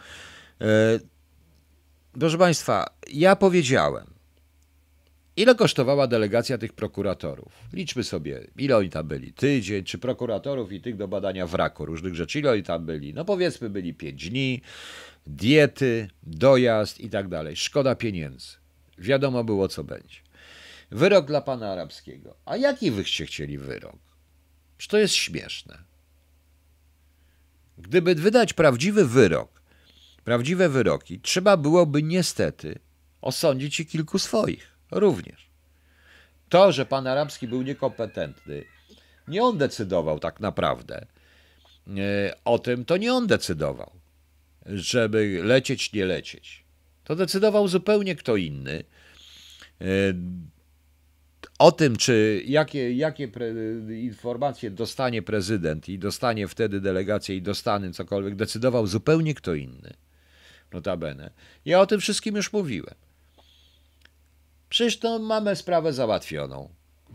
[0.62, 1.00] E,
[2.20, 4.06] proszę Państwa, ja powiedziałem,
[5.36, 7.52] ile kosztowała delegacja tych prokuratorów?
[7.74, 9.34] Liczmy sobie, ile oni tam byli?
[9.34, 13.14] Tydzień, czy prokuratorów i tych do badania wraku różnych rzeczy, ile oni tam byli?
[13.14, 14.62] No powiedzmy, byli pięć dni
[15.28, 17.56] diety, dojazd i tak dalej.
[17.56, 18.48] Szkoda pieniędzy.
[18.98, 20.18] Wiadomo było, co będzie.
[20.92, 22.36] Wyrok dla pana arabskiego.
[22.46, 24.00] A jaki wyście chcieli wyrok?
[24.78, 25.78] Czy to jest śmieszne?
[27.78, 29.62] Gdyby wydać prawdziwy wyrok,
[30.24, 32.80] prawdziwe wyroki, trzeba byłoby niestety
[33.22, 35.50] osądzić i kilku swoich również.
[36.50, 38.64] To, że pan arabski był niekompetentny,
[39.28, 41.06] nie on decydował tak naprawdę
[41.88, 43.92] e, o tym, to nie on decydował,
[44.66, 46.64] żeby lecieć, nie lecieć.
[47.04, 48.84] To decydował zupełnie kto inny.
[49.82, 49.86] E,
[51.60, 53.54] o tym, czy jakie, jakie pre,
[54.00, 59.94] informacje dostanie prezydent i dostanie wtedy delegację i dostanie cokolwiek, decydował zupełnie kto inny.
[60.74, 61.32] Notabene.
[61.66, 62.96] Ja o tym wszystkim już mówiłem.
[64.70, 66.70] Przecież to mamy sprawę załatwioną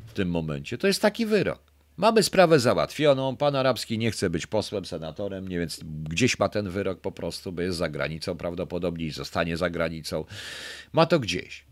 [0.06, 0.78] w tym momencie.
[0.78, 1.75] To jest taki wyrok.
[1.96, 3.36] Mamy sprawę załatwioną.
[3.36, 7.52] Pan Arabski nie chce być posłem, senatorem, nie więc gdzieś ma ten wyrok po prostu,
[7.52, 10.24] bo jest za granicą prawdopodobnie i zostanie za granicą.
[10.92, 11.64] Ma to gdzieś.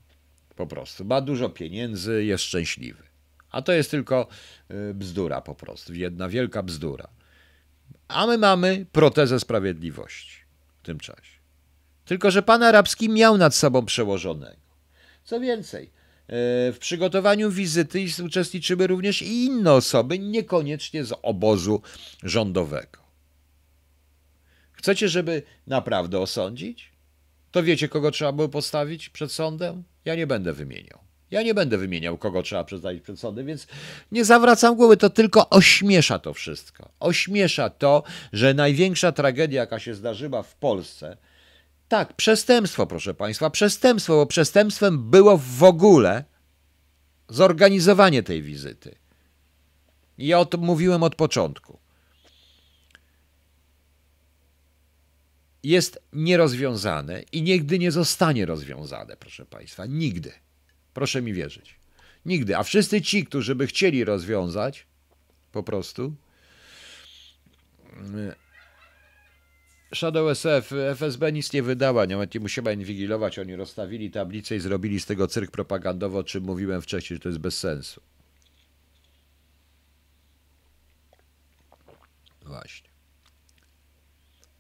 [0.57, 1.05] Po prostu.
[1.05, 3.03] Ma dużo pieniędzy, jest szczęśliwy.
[3.51, 4.29] A to jest tylko
[4.71, 5.95] y, bzdura po prostu.
[5.95, 7.09] Jedna wielka bzdura.
[8.09, 10.39] A my mamy protezę sprawiedliwości
[10.83, 11.39] w tym czasie.
[12.05, 14.65] Tylko, że pan Arabski miał nad sobą przełożonego.
[15.25, 15.91] Co więcej,
[16.29, 21.83] w przygotowaniu wizyty uczestniczyły również i inne osoby, niekoniecznie z obozu
[22.23, 22.99] rządowego.
[24.73, 26.93] Chcecie, żeby naprawdę osądzić?
[27.51, 29.85] To wiecie, kogo trzeba było postawić przed sądem?
[30.05, 30.99] Ja nie będę wymieniał.
[31.31, 33.67] Ja nie będę wymieniał, kogo trzeba przedstawić przed sądem, więc
[34.13, 36.91] nie zawracam głowy, to tylko ośmiesza to wszystko.
[37.01, 38.03] Ośmiesza to,
[38.33, 41.17] że największa tragedia, jaka się zdarzyła w Polsce,
[41.89, 46.25] tak, przestępstwo, proszę Państwa, przestępstwo, bo przestępstwem było w ogóle
[47.29, 48.95] zorganizowanie tej wizyty.
[50.19, 51.85] Ja o tym mówiłem od początku.
[55.65, 59.87] jest nierozwiązane i nigdy nie zostanie rozwiązane, proszę Państwa.
[59.87, 60.33] Nigdy.
[60.95, 61.77] Proszę mi wierzyć.
[62.27, 62.57] Nigdy.
[62.57, 64.87] A wszyscy ci, którzy by chcieli rozwiązać,
[65.53, 66.15] po prostu.
[69.95, 73.39] Shadow SF, FSB nic nie wydała, nawet nie musiała inwigilować.
[73.39, 77.29] Oni rozstawili tablicę i zrobili z tego cyrk propagandowy, o czym mówiłem wcześniej, że to
[77.29, 78.01] jest bez sensu.
[82.43, 82.91] Właśnie.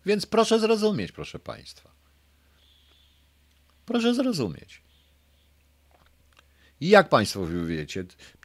[0.06, 1.90] Więc proszę zrozumieć, proszę Państwa.
[3.86, 4.82] Proszę zrozumieć.
[6.80, 8.04] I jak Państwo wiecie,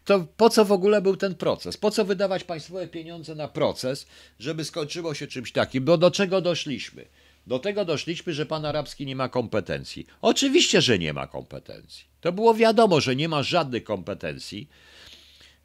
[0.09, 1.77] to po co w ogóle był ten proces?
[1.77, 4.07] Po co wydawać państwowe pieniądze na proces,
[4.39, 5.85] żeby skończyło się czymś takim?
[5.85, 7.05] Bo do czego doszliśmy?
[7.47, 10.07] Do tego doszliśmy, że pan arabski nie ma kompetencji.
[10.21, 12.05] Oczywiście, że nie ma kompetencji.
[12.21, 14.69] To było wiadomo, że nie ma żadnych kompetencji,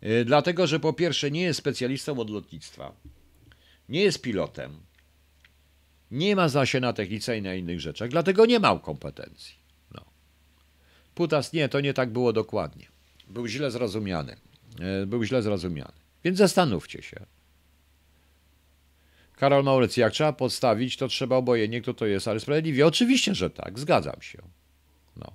[0.03, 2.93] yy, dlatego że po pierwsze nie jest specjalistą od lotnictwa,
[3.89, 4.81] nie jest pilotem,
[6.11, 9.55] nie ma za się na technice i na innych rzeczach, dlatego nie ma kompetencji.
[9.95, 10.05] No.
[11.15, 12.94] Putas nie, to nie tak było dokładnie.
[13.29, 14.37] Był źle zrozumiany.
[14.81, 15.93] E, był źle zrozumiany.
[16.25, 17.27] Więc zastanówcie się.
[19.37, 22.87] Karol Maurycy, jak trzeba podstawić, to trzeba obojętnie, kto to jest, ale sprawiedliwie.
[22.87, 24.39] Oczywiście, że tak, zgadzam się.
[25.17, 25.33] No.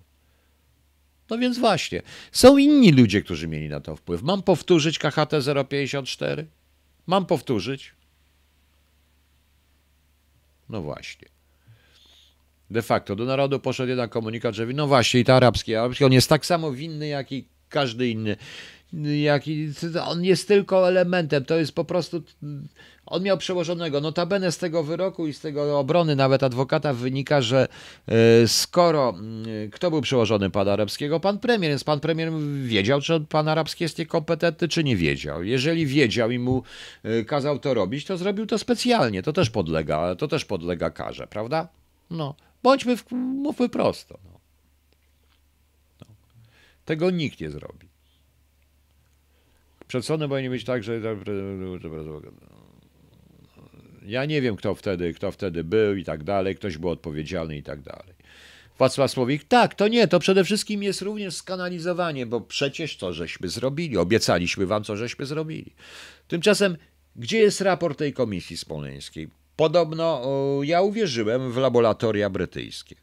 [1.30, 4.22] No więc właśnie, są inni ludzie, którzy mieli na to wpływ.
[4.22, 5.34] Mam powtórzyć KHT
[5.70, 6.48] 054?
[7.08, 7.94] Mam powtórzyć?
[10.70, 11.28] No właśnie.
[12.70, 16.14] De facto do narodu poszedł jeden komunikat, że no właśnie i to arabski, arabski on
[16.14, 18.36] jest tak samo winny jak i każdy inny.
[19.22, 19.72] Jak i,
[20.06, 22.22] on jest tylko elementem, to jest po prostu.
[23.06, 24.02] On miał przełożonego.
[24.02, 27.68] Notabene z tego wyroku i z tego obrony nawet adwokata wynika, że
[28.08, 29.14] e, skoro
[29.72, 31.20] kto był przełożony pana arabskiego?
[31.20, 32.32] Pan premier, więc pan premier
[32.64, 35.44] wiedział, czy pan arabski jest niekompetentny, czy nie wiedział.
[35.44, 36.64] Jeżeli wiedział i mu
[37.04, 39.24] e, kazał to robić, to zrobił to specjalnie.
[39.24, 41.68] To też podlega, to też podlega karze, prawda?
[42.10, 44.20] No, bądźmy, w, mówmy prosto.
[44.26, 44.39] No.
[46.90, 47.88] Tego nikt nie zrobi.
[49.88, 51.02] Przed sądem powinien być tak, że
[54.06, 57.64] ja nie wiem, kto wtedy, kto wtedy był i tak dalej, ktoś był odpowiedzialny i
[57.64, 58.14] tak dalej.
[58.80, 63.50] Wacław Słowik, tak, to nie, to przede wszystkim jest również skanalizowanie, bo przecież to żeśmy
[63.50, 65.74] zrobili, obiecaliśmy wam, co żeśmy zrobili.
[66.28, 66.78] Tymczasem,
[67.16, 69.30] gdzie jest raport tej komisji smoleńskiej?
[69.56, 70.22] Podobno
[70.64, 72.96] ja uwierzyłem w laboratoria brytyjskie.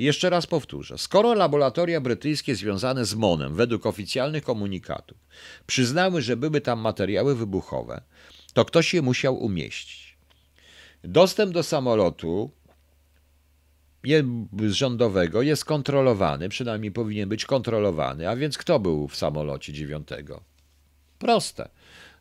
[0.00, 0.98] Jeszcze raz powtórzę.
[0.98, 5.18] Skoro laboratoria brytyjskie związane z MONem, według oficjalnych komunikatów,
[5.66, 8.02] przyznały, że były tam materiały wybuchowe,
[8.52, 10.16] to ktoś je musiał umieścić.
[11.04, 12.50] Dostęp do samolotu
[14.68, 20.42] rządowego jest kontrolowany, przynajmniej powinien być kontrolowany, a więc kto był w samolocie dziewiątego?
[21.18, 21.68] Proste.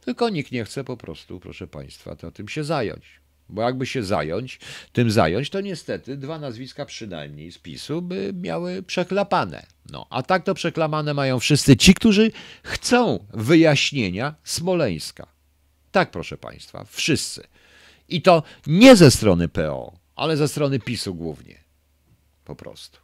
[0.05, 3.19] Tylko nikt nie chce po prostu, proszę Państwa, to tym się zająć.
[3.49, 4.59] Bo jakby się zająć,
[4.93, 9.65] tym zająć, to niestety dwa nazwiska przynajmniej z PiSu by miały przeklapane.
[9.91, 12.31] No, a tak to przeklamane mają wszyscy ci, którzy
[12.63, 15.27] chcą wyjaśnienia Smoleńska.
[15.91, 17.43] Tak, proszę Państwa, wszyscy.
[18.09, 21.63] I to nie ze strony PO, ale ze strony PiSu głównie.
[22.45, 22.99] Po prostu.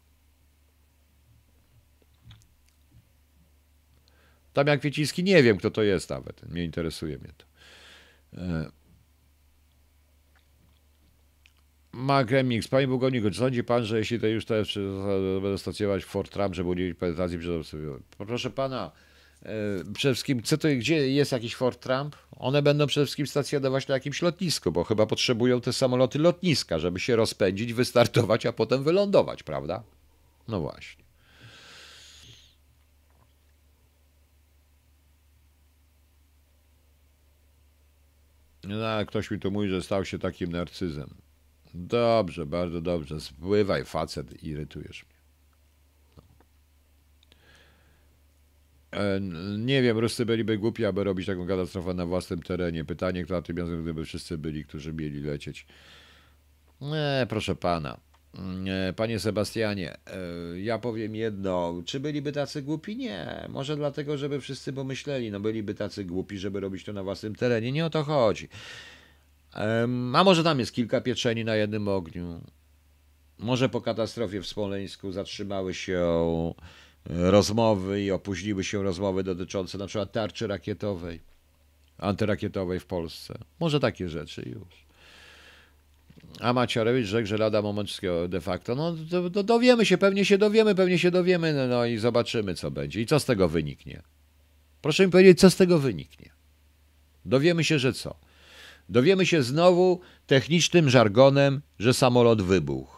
[4.54, 7.46] Tam jak Kwieciński, nie wiem kto to jest nawet, nie interesuje mnie to.
[8.42, 8.72] E,
[11.96, 14.68] Mark Remix, panie Bogoniku, czy sądzi pan, że jeśli to już teraz
[15.42, 17.88] będę stacjonować Fort Trump, żeby udzielić prezentacji przed sobie?
[18.18, 18.92] Proszę pana,
[19.44, 19.50] e,
[19.94, 22.16] przede wszystkim, co to, gdzie jest jakiś Fort Trump?
[22.32, 27.00] One będą przede wszystkim stacjonować na jakimś lotnisku, bo chyba potrzebują te samoloty lotniska, żeby
[27.00, 29.84] się rozpędzić, wystartować, a potem wylądować, prawda?
[30.48, 31.04] No właśnie.
[38.64, 41.25] No, ktoś mi tu mówi, że stał się takim narcyzem.
[41.76, 43.22] Dobrze, bardzo dobrze.
[43.22, 45.16] Spływaj, facet, irytujesz mnie.
[49.02, 49.20] E,
[49.58, 52.86] Nie wiem, Ruscy byliby głupi, aby robić taką katastrofę na własnym terenie.
[52.86, 55.66] Pytanie, kto na tym miastem, gdyby wszyscy byli, którzy mieli lecieć.
[56.82, 57.98] Nie, proszę pana.
[58.64, 60.00] Nie, Panie Sebastianie, e,
[60.60, 61.82] ja powiem jedno.
[61.86, 62.98] Czy byliby tacy głupi?
[62.98, 63.46] Nie.
[63.50, 67.72] Może dlatego, żeby wszyscy pomyśleli, no byliby tacy głupi, żeby robić to na własnym terenie.
[67.72, 68.50] Nie o to chodzi.
[70.14, 72.42] A może tam jest kilka pieczeni na jednym ogniu.
[73.40, 76.00] Może po katastrofie w Smoleńsku zatrzymały się
[77.10, 81.20] e, rozmowy i opóźniły się rozmowy dotyczące na przykład tarczy rakietowej,
[81.98, 83.38] antyrakietowej w Polsce.
[83.60, 84.86] Może takie rzeczy już.
[86.40, 88.76] A Maciarewicz rzekł, że lada moment wszystkiego de facto.
[88.76, 92.56] No to, to dowiemy się, pewnie się dowiemy, pewnie się dowiemy, no, no i zobaczymy,
[92.56, 93.02] co będzie.
[93.02, 94.02] I co z tego wyniknie?
[94.82, 96.30] Proszę mi powiedzieć, co z tego wyniknie.
[97.26, 98.16] Dowiemy się, że co?
[98.90, 102.96] Dowiemy się znowu technicznym żargonem, że samolot wybuchł.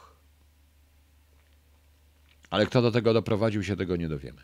[2.50, 4.42] Ale kto do tego doprowadził, się tego nie dowiemy.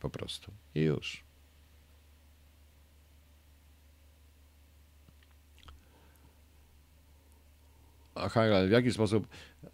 [0.00, 0.52] Po prostu.
[0.74, 1.24] I już.
[8.14, 9.28] A Highland, w jaki sposób,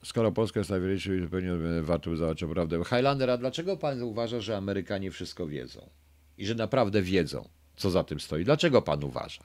[0.04, 1.50] skoro Polska jest największą, zupełnie
[1.82, 2.84] warto by zobaczyć prawdę.
[2.84, 5.90] Highlander, a dlaczego pan uważa, że Amerykanie wszystko wiedzą?
[6.38, 8.44] I że naprawdę wiedzą, co za tym stoi?
[8.44, 9.42] Dlaczego pan uważa?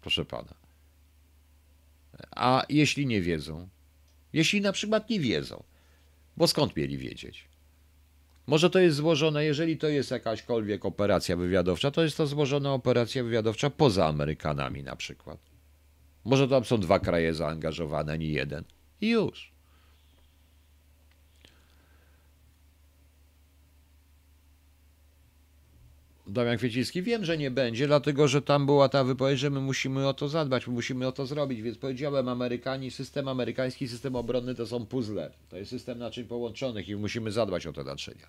[0.00, 0.54] Proszę pana.
[2.30, 3.68] A jeśli nie wiedzą?
[4.32, 5.62] Jeśli na przykład nie wiedzą,
[6.36, 7.48] bo skąd mieli wiedzieć?
[8.46, 13.24] Może to jest złożone, jeżeli to jest jakaśkolwiek operacja wywiadowcza, to jest to złożona operacja
[13.24, 15.38] wywiadowcza poza Amerykanami na przykład.
[16.24, 18.64] Może tam są dwa kraje zaangażowane, nie jeden.
[19.00, 19.52] I już.
[26.32, 30.08] Damian Kwieciński, wiem, że nie będzie, dlatego że tam była ta wypowiedź, że my musimy
[30.08, 34.54] o to zadbać, my musimy o to zrobić, więc powiedziałem, Amerykanie, system amerykański, system obronny
[34.54, 38.26] to są puzzle, to jest system naczyń połączonych i musimy zadbać o te naczynia.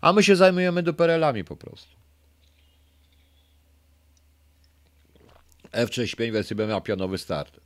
[0.00, 1.96] A my się zajmujemy duperelami po prostu.
[5.72, 7.60] F-35 wersji miał pionowy start.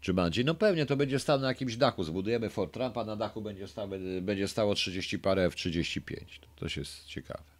[0.00, 0.44] Czy będzie?
[0.44, 2.04] No pewnie to będzie stał na jakimś dachu.
[2.04, 6.16] Zbudujemy Fort Trumpa, na dachu będzie, stały, będzie stało 30 parę F-35.
[6.40, 7.55] To też jest ciekawe.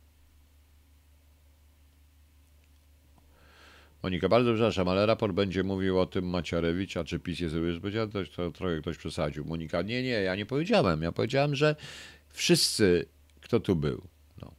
[4.07, 7.79] Monika, bardzo przepraszam, ale raport będzie mówił o tym Maciarewicz, a czy PiS jest już
[7.79, 9.45] będzie, to, to trochę ktoś przesadził.
[9.45, 11.03] Monika, nie, nie, ja nie powiedziałem.
[11.03, 11.77] Ja powiedziałem, że
[12.29, 13.07] wszyscy,
[13.41, 14.03] kto tu był.
[14.43, 14.53] No.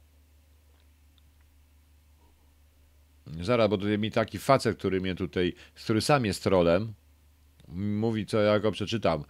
[3.44, 6.92] Zaraz, bo tutaj mi taki facet, który mnie tutaj, który sam jest trolem,
[7.68, 9.24] mówi, co ja go przeczytam.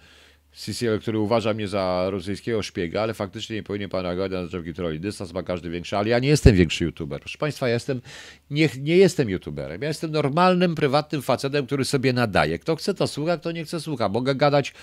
[0.58, 4.74] CCL, który uważa mnie za rosyjskiego szpiega, ale faktycznie nie powinien pan reagować na zaczepki
[4.74, 5.00] troli.
[5.00, 7.20] Dystans ma każdy większy, ale ja nie jestem większy youtuber.
[7.20, 8.00] Proszę państwa, ja jestem,
[8.50, 9.82] nie, nie jestem youtuberem.
[9.82, 12.58] Ja jestem normalnym, prywatnym facetem, który sobie nadaje.
[12.58, 14.08] Kto chce, to słucha, kto nie chce, słucha.
[14.08, 14.74] Mogę gadać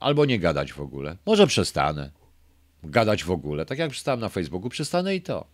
[0.00, 1.16] albo nie gadać w ogóle.
[1.26, 2.10] Może przestanę
[2.82, 3.66] gadać w ogóle.
[3.66, 5.46] Tak jak przestałem na Facebooku, przestanę i to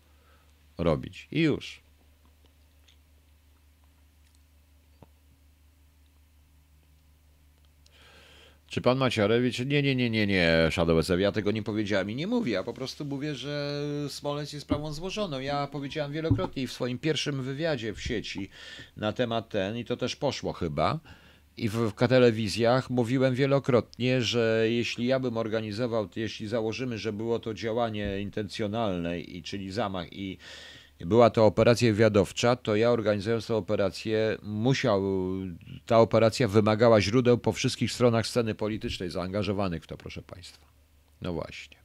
[0.79, 1.29] robić.
[1.33, 1.81] I już.
[8.71, 9.59] Czy pan Maciarewicz?
[9.59, 11.21] Nie, nie, nie, nie, nie, Shadow SF.
[11.21, 12.53] Ja tego nie powiedziałem i nie mówię.
[12.53, 15.41] Ja po prostu mówię, że Smolensk jest sprawą złożoną.
[15.41, 18.49] Ja powiedziałem wielokrotnie w swoim pierwszym wywiadzie w sieci
[18.97, 21.01] na temat ten, i to też poszło chyba.
[21.57, 27.39] I w, w telewizjach mówiłem wielokrotnie, że jeśli ja bym organizował, jeśli założymy, że było
[27.39, 30.39] to działanie intencjonalne, i, czyli zamach, i
[31.07, 35.03] była to operacja wywiadowcza, to ja organizując tę operację musiał,
[35.87, 40.67] ta operacja wymagała źródeł po wszystkich stronach sceny politycznej zaangażowanych w to, proszę Państwa.
[41.23, 41.77] No właśnie.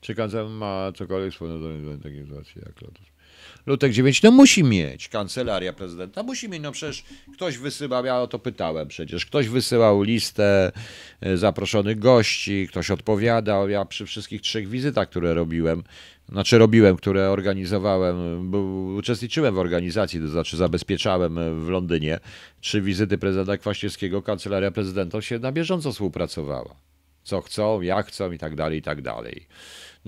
[0.00, 3.17] Czy KZM ma cokolwiek wspólnego z takiej sytuacji jak Lotus?
[3.66, 6.22] Lutek 9, no musi mieć, kancelaria prezydenta.
[6.22, 10.72] Musi mieć, no przecież ktoś wysyłał, ja o to pytałem przecież, ktoś wysyłał listę
[11.20, 15.82] e, zaproszonych gości, ktoś odpowiadał, ja przy wszystkich trzech wizytach, które robiłem,
[16.28, 22.18] znaczy robiłem, które organizowałem, był, uczestniczyłem w organizacji, to znaczy zabezpieczałem w Londynie
[22.60, 26.74] trzy wizyty prezydenta Kwaśniewskiego, kancelaria prezydenta się na bieżąco współpracowała.
[27.24, 29.46] Co chcą, jak chcą i tak dalej, i tak dalej.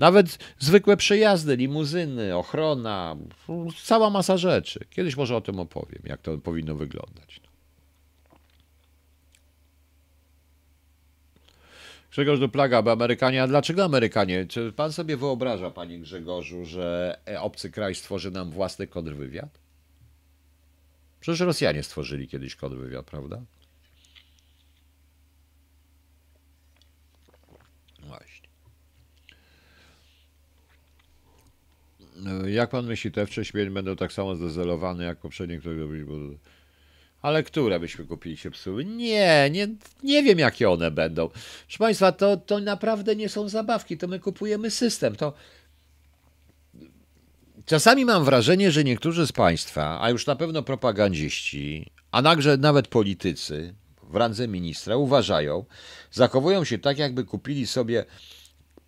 [0.01, 3.17] Nawet zwykłe przejazdy, limuzyny, ochrona,
[3.83, 4.85] cała masa rzeczy.
[4.89, 7.41] Kiedyś może o tym opowiem, jak to powinno wyglądać.
[12.11, 14.45] Grzegorz do Plaga, bo Amerykanie, a dlaczego Amerykanie?
[14.45, 19.59] Czy pan sobie wyobraża, panie Grzegorzu, że obcy kraj stworzy nam własny kontrwywiad?
[21.19, 23.41] Przecież Rosjanie stworzyli kiedyś kontrwywiad, prawda?
[32.45, 36.37] Jak pan myśli, te F3 będą tak samo zdezelowane jak poprzednie, które robiliśmy?
[37.21, 38.85] Ale które byśmy kupili się psuły?
[38.85, 39.67] Nie, nie,
[40.03, 41.29] nie wiem jakie one będą.
[41.29, 45.15] Proszę Państwa, to, to naprawdę nie są zabawki, to my kupujemy system.
[45.15, 45.33] To
[47.65, 52.87] Czasami mam wrażenie, że niektórzy z Państwa, a już na pewno propagandziści, a także nawet
[52.87, 55.65] politycy w randze ministra uważają,
[56.11, 58.05] zachowują się tak, jakby kupili sobie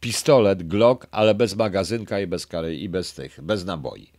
[0.04, 4.12] pistolet Glock, ale bez magazynka i bez kary i bez tych, bez naboi.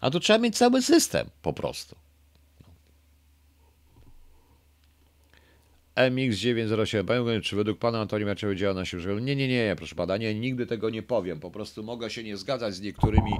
[0.00, 1.96] A tu trzeba mieć cały system po prostu.
[5.96, 7.04] MX907.
[7.04, 9.20] Panie czy według pana Antoni Maciewy działa na siłę?
[9.20, 11.40] Nie, nie, nie, proszę pana, nie, nigdy tego nie powiem.
[11.40, 13.32] Po prostu mogę się nie zgadzać z niektórymi,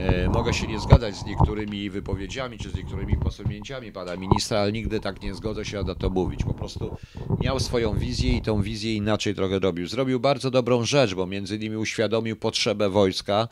[0.00, 4.72] e, mogę się nie zgadzać z niektórymi wypowiedziami, czy z niektórymi posunięciami pana ministra, ale
[4.72, 6.44] nigdy tak nie zgodzę się na to mówić.
[6.44, 6.96] Po prostu
[7.40, 9.86] miał swoją wizję i tą wizję inaczej trochę robił.
[9.86, 13.48] Zrobił bardzo dobrą rzecz, bo między innymi uświadomił potrzebę wojska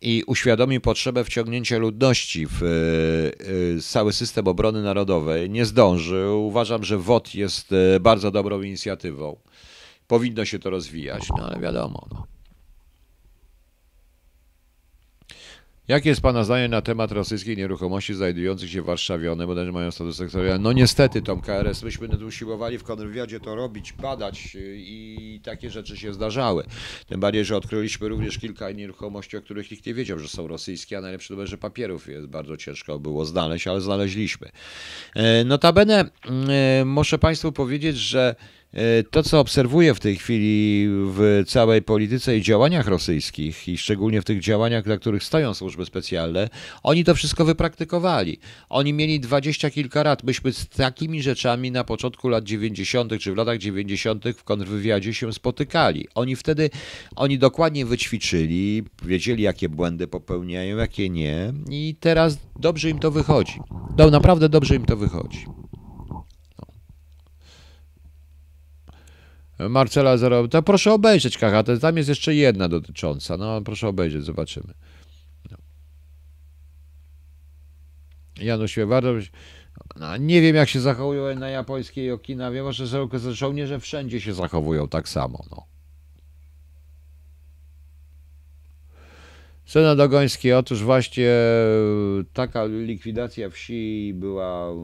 [0.00, 2.66] i uświadomił potrzebę wciągnięcia ludności w e,
[3.76, 5.50] e, cały system obrony narodowej.
[5.50, 6.46] Nie zdążył.
[6.46, 9.36] Uważam, że WOT jest e, bardzo dobrą inicjatywą.
[10.06, 12.06] Powinno się to rozwijać, no ale wiadomo.
[12.10, 12.37] No.
[15.88, 19.32] Jakie jest Pana zdanie na temat rosyjskiej nieruchomości znajdujących się w Warszawie?
[19.32, 20.64] One bodajże mają status sektorialny.
[20.64, 25.96] No niestety, Tom KRS, myśmy usiłowali w kontrwywiadzie to robić, badać y, i takie rzeczy
[25.96, 26.64] się zdarzały.
[27.06, 30.98] Tym bardziej, że odkryliśmy również kilka nieruchomości, o których nikt nie wiedział, że są rosyjskie,
[30.98, 34.48] a najlepsze to, że papierów jest bardzo ciężko było znaleźć, ale znaleźliśmy.
[35.14, 38.34] E, notabene e, muszę Państwu powiedzieć, że
[39.10, 44.24] to, co obserwuję w tej chwili w całej polityce i działaniach rosyjskich, i szczególnie w
[44.24, 46.48] tych działaniach, dla których stoją służby specjalne,
[46.82, 48.38] oni to wszystko wypraktykowali.
[48.68, 50.24] Oni mieli dwadzieścia kilka lat.
[50.24, 54.24] Myśmy z takimi rzeczami na początku lat 90., czy w latach 90.
[54.36, 56.08] w kontrwywiadzie się spotykali.
[56.14, 56.70] Oni wtedy,
[57.16, 63.60] oni dokładnie wyćwiczyli, wiedzieli, jakie błędy popełniają, jakie nie, i teraz dobrze im to wychodzi.
[63.98, 65.46] No, naprawdę dobrze im to wychodzi.
[69.58, 70.16] Marcela.
[70.50, 71.80] To proszę obejrzeć, KHT.
[71.80, 73.36] Tam jest jeszcze jedna dotycząca.
[73.36, 74.74] No, proszę obejrzeć, zobaczymy.
[75.50, 75.56] No.
[78.40, 79.24] Janusz Świewardow.
[79.96, 82.62] No, nie wiem, jak się zachowują na japońskiej Okinawie.
[82.62, 85.44] Może że żołnierze wszędzie się zachowują tak samo.
[85.50, 85.77] No.
[89.68, 94.74] Senat Dogoński, otóż właśnie e, taka likwidacja wsi była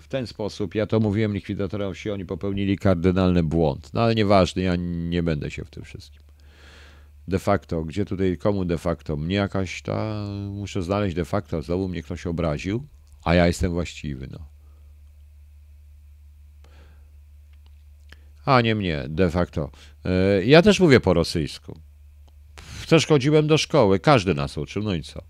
[0.00, 4.62] w ten sposób, ja to mówiłem likwidatorom wsi, oni popełnili kardynalny błąd, no ale nieważne,
[4.62, 4.76] ja
[5.08, 6.22] nie będę się w tym wszystkim.
[7.28, 9.16] De facto, gdzie tutaj, komu de facto?
[9.16, 12.86] Mnie jakaś ta, muszę znaleźć de facto, znowu mnie ktoś obraził,
[13.24, 14.38] a ja jestem właściwy, no.
[18.44, 19.70] A nie mnie, de facto.
[20.04, 21.87] E, ja też mówię po rosyjsku.
[22.88, 25.22] Też chodziłem do szkoły, każdy nas uczył, no i co?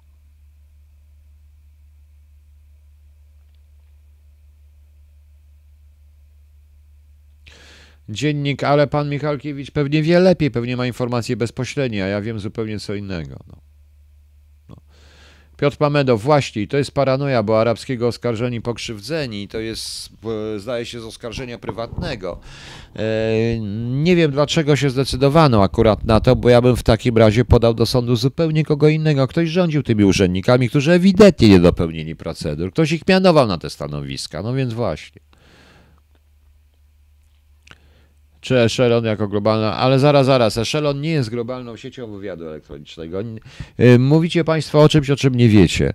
[8.09, 12.81] Dziennik, ale pan Michalkiewicz pewnie wie lepiej, pewnie ma informacje bezpośrednie, a ja wiem zupełnie
[12.81, 13.37] co innego.
[13.47, 13.68] No.
[15.59, 20.11] Piotr Pamedow, właśnie, to jest paranoja, bo arabskiego oskarżeni pokrzywdzeni, to jest,
[20.57, 22.41] zdaje się, z oskarżenia prywatnego.
[22.97, 23.59] E,
[23.91, 27.75] nie wiem, dlaczego się zdecydowano akurat na to, bo ja bym w takim razie podał
[27.75, 29.29] do sądu zupełnie kogo innego.
[29.29, 32.73] Ktoś rządził tymi urzędnikami, którzy ewidentnie nie dopełnili procedur.
[32.73, 35.28] Ktoś ich mianował na te stanowiska, no więc właśnie.
[38.41, 43.20] Czy Echelon jako globalna, ale zaraz, zaraz, Echelon nie jest globalną siecią wywiadu elektronicznego.
[43.80, 45.93] Y, mówicie Państwo o czymś, o czym nie wiecie.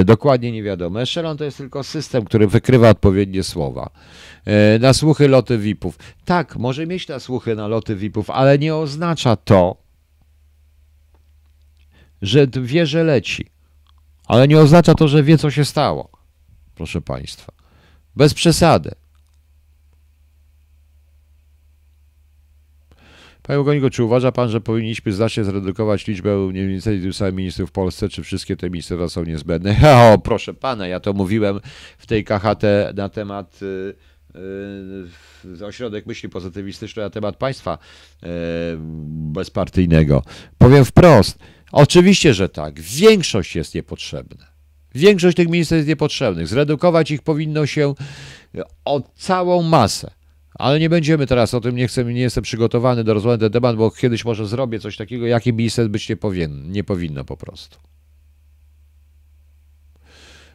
[0.00, 1.02] Y, dokładnie nie wiadomo.
[1.02, 3.90] Echelon to jest tylko system, który wykrywa odpowiednie słowa.
[4.76, 5.98] Y, na słuchy loty VIP-ów.
[6.24, 9.76] Tak, może mieć na słuchy na loty VIP-ów, ale nie oznacza to,
[12.22, 13.46] że wie, że leci.
[14.26, 16.10] Ale nie oznacza to, że wie, co się stało.
[16.74, 17.52] Proszę Państwa.
[18.16, 18.90] Bez przesady.
[23.50, 28.22] Panie Ugoniku, czy uważa Pan, że powinniśmy znacznie zredukować liczbę ministrów, ministrów w Polsce, czy
[28.22, 29.76] wszystkie te ministerstwa są niezbędne?
[30.12, 31.60] O, proszę Pana, ja to mówiłem
[31.98, 32.62] w tej KHT
[32.94, 33.94] na temat y,
[35.58, 38.26] y, ośrodek myśli pozytywistycznej na temat państwa y,
[39.32, 40.22] bezpartyjnego.
[40.58, 41.38] Powiem wprost,
[41.72, 44.46] oczywiście, że tak, większość jest niepotrzebna.
[44.94, 46.48] Większość tych ministerstw jest niepotrzebnych.
[46.48, 47.94] Zredukować ich powinno się
[48.84, 50.19] o całą masę.
[50.60, 53.52] Ale nie będziemy teraz o tym, nie, chcę, nie jestem przygotowany do rozmowy na ten
[53.52, 57.36] temat, bo kiedyś może zrobię coś takiego, jaki minister być nie, powinien, nie powinno po
[57.36, 57.78] prostu.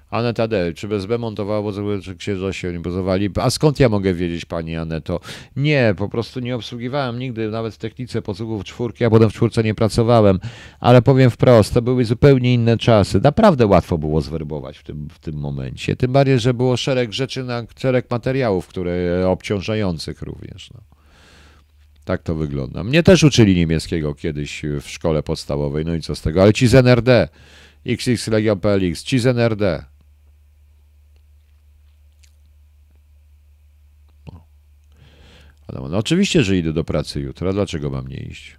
[0.10, 1.72] Aneta Tadej, czy bez B montowało,
[2.04, 3.30] czy księża się nie pozowali?
[3.36, 5.20] A skąd ja mogę wiedzieć, pani Aneto?
[5.56, 9.64] Nie, po prostu nie obsługiwałem nigdy, nawet w technice posługów czwórki, a potem w czwórce
[9.64, 10.40] nie pracowałem,
[10.80, 13.22] ale powiem wprost, to były zupełnie inne czasy.
[13.24, 17.44] Naprawdę łatwo było zwerbować w tym, w tym momencie, tym bardziej, że było szereg rzeczy,
[17.44, 20.70] na, szereg materiałów, które obciążających również.
[20.74, 20.82] No.
[22.06, 22.84] Tak to wygląda.
[22.84, 26.68] Mnie też uczyli niemieckiego kiedyś w szkole podstawowej, no i co z tego, ale ci
[26.68, 27.30] z NRD,
[27.86, 29.86] XX Legion PLX, ci z NRD,
[35.74, 38.58] no oczywiście, że idę do pracy jutro, dlaczego mam nie iść?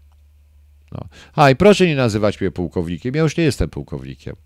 [0.93, 1.01] No.
[1.35, 4.37] A i proszę nie nazywać mnie pułkownikiem, ja już nie jestem pułkownikiem.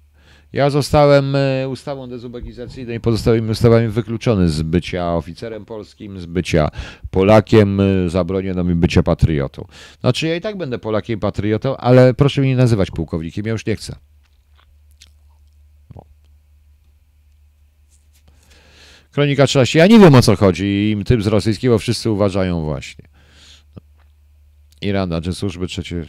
[0.52, 6.68] Ja zostałem e, ustawą dezubekizacyjną i pozostałymi ustawami wykluczony z bycia oficerem polskim, z bycia
[7.10, 9.66] Polakiem, e, zabroniono mi bycia patriotą.
[10.00, 13.66] Znaczy ja i tak będę Polakiem patriotą, ale proszę mnie nie nazywać pułkownikiem, ja już
[13.66, 13.96] nie chcę.
[19.12, 19.78] Kronika 13.
[19.78, 23.04] Ja nie wiem o co chodzi i tym z rosyjskiego wszyscy uważają właśnie.
[24.82, 26.04] Irana, czy służby trzecie.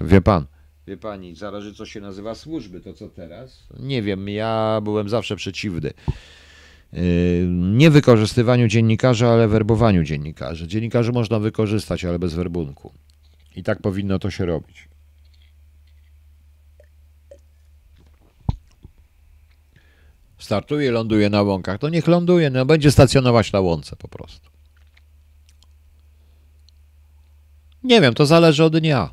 [0.00, 0.46] Wie pan.
[0.86, 3.66] Wie pani, zależy co się nazywa służby, to co teraz?
[3.78, 5.90] Nie wiem, ja byłem zawsze przeciwny.
[6.92, 7.00] Yy,
[7.50, 10.68] nie wykorzystywaniu dziennikarzy, ale werbowaniu dziennikarzy.
[10.68, 12.92] Dziennikarzy można wykorzystać, ale bez werbunku.
[13.56, 14.88] I tak powinno to się robić.
[20.44, 24.50] Startuje, ląduje na łąkach, to niech ląduje, no będzie stacjonować na łące po prostu.
[27.82, 29.10] Nie wiem, to zależy od dnia.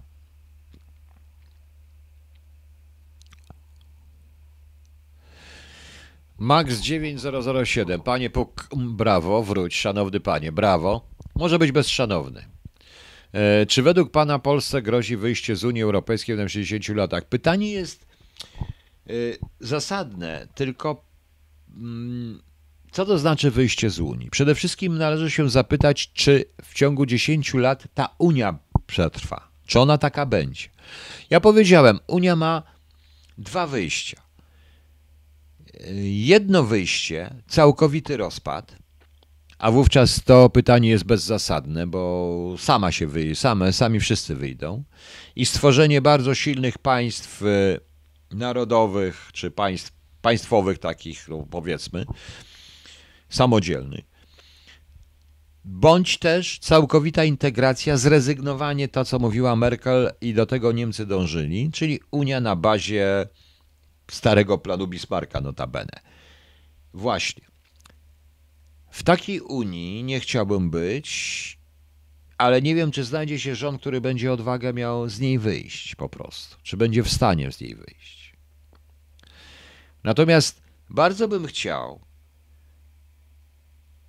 [6.38, 8.02] Max 9007.
[8.02, 11.08] Panie Puk, brawo, wróć, szanowny panie, brawo.
[11.36, 12.46] Może być bezszanowny.
[13.34, 17.26] E, czy według pana Polsce grozi wyjście z Unii Europejskiej w 60 latach?
[17.26, 18.06] Pytanie jest
[19.08, 19.12] e,
[19.60, 21.11] zasadne, tylko
[22.92, 24.30] co to znaczy wyjście z Unii?
[24.30, 28.58] Przede wszystkim należy się zapytać, czy w ciągu 10 lat ta Unia
[28.88, 29.52] przetrwa.
[29.66, 30.70] Czy ona taka będzie?
[31.30, 32.64] Ja powiedziałem, Unia ma
[33.38, 34.22] dwa wyjścia.
[36.04, 38.76] Jedno wyjście, całkowity rozpad,
[39.58, 44.84] a wówczas to pytanie jest bezzasadne, bo sama się wyjdzie, same, sami wszyscy wyjdą.
[45.36, 47.80] I stworzenie bardzo silnych państw e,
[48.36, 52.06] narodowych czy państw państwowych takich, no powiedzmy,
[53.30, 54.12] samodzielnych.
[55.66, 62.00] Bądź też całkowita integracja, zrezygnowanie to, co mówiła Merkel i do tego Niemcy dążyli, czyli
[62.12, 63.28] Unia na bazie
[64.12, 66.00] starego planu Bismarcka notabene.
[66.94, 67.44] Właśnie.
[68.92, 71.60] W takiej Unii nie chciałbym być,
[72.38, 76.10] ale nie wiem, czy znajdzie się rząd, który będzie odwagę miał z niej wyjść po
[76.10, 76.58] prostu.
[76.64, 78.21] Czy będzie w stanie z niej wyjść.
[80.04, 82.00] Natomiast bardzo bym chciał,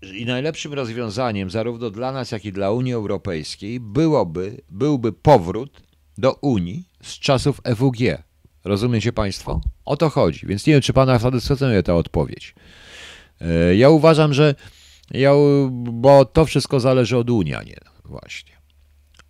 [0.03, 5.83] i najlepszym rozwiązaniem zarówno dla nas, jak i dla Unii Europejskiej byłoby, byłby powrót
[6.19, 8.23] do Unii z czasów EWG.
[8.65, 9.61] Rozumiecie Państwo?
[9.85, 12.55] O to chodzi, więc nie wiem, czy Pana satysfakcjonuje ta odpowiedź.
[13.41, 14.55] E, ja uważam, że
[15.11, 15.33] ja,
[15.71, 18.53] bo to wszystko zależy od Unii, a nie właśnie.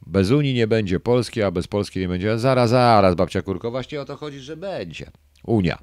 [0.06, 2.38] Bez Unii nie będzie Polski, a bez Polski nie będzie.
[2.38, 5.10] Zaraz, zaraz, babcia Kurko, właśnie o to chodzi, że będzie.
[5.44, 5.78] Unia.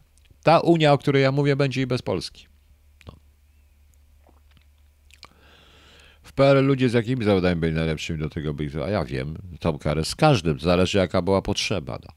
[0.50, 2.48] Ta Unia, o której ja mówię, będzie i bez Polski.
[3.08, 3.14] No.
[6.24, 9.80] W PRL ludzie z jakimi zawodami byli najlepszymi do tego byli, a ja wiem, tą
[9.80, 12.00] karę z każdym, zależy jaka była potrzeba.
[12.06, 12.14] No.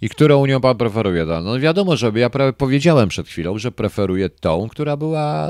[0.00, 1.24] I którą Unią pan preferuje?
[1.24, 5.48] No, no wiadomo, że ja prawie powiedziałem przed chwilą, że preferuję tą, która była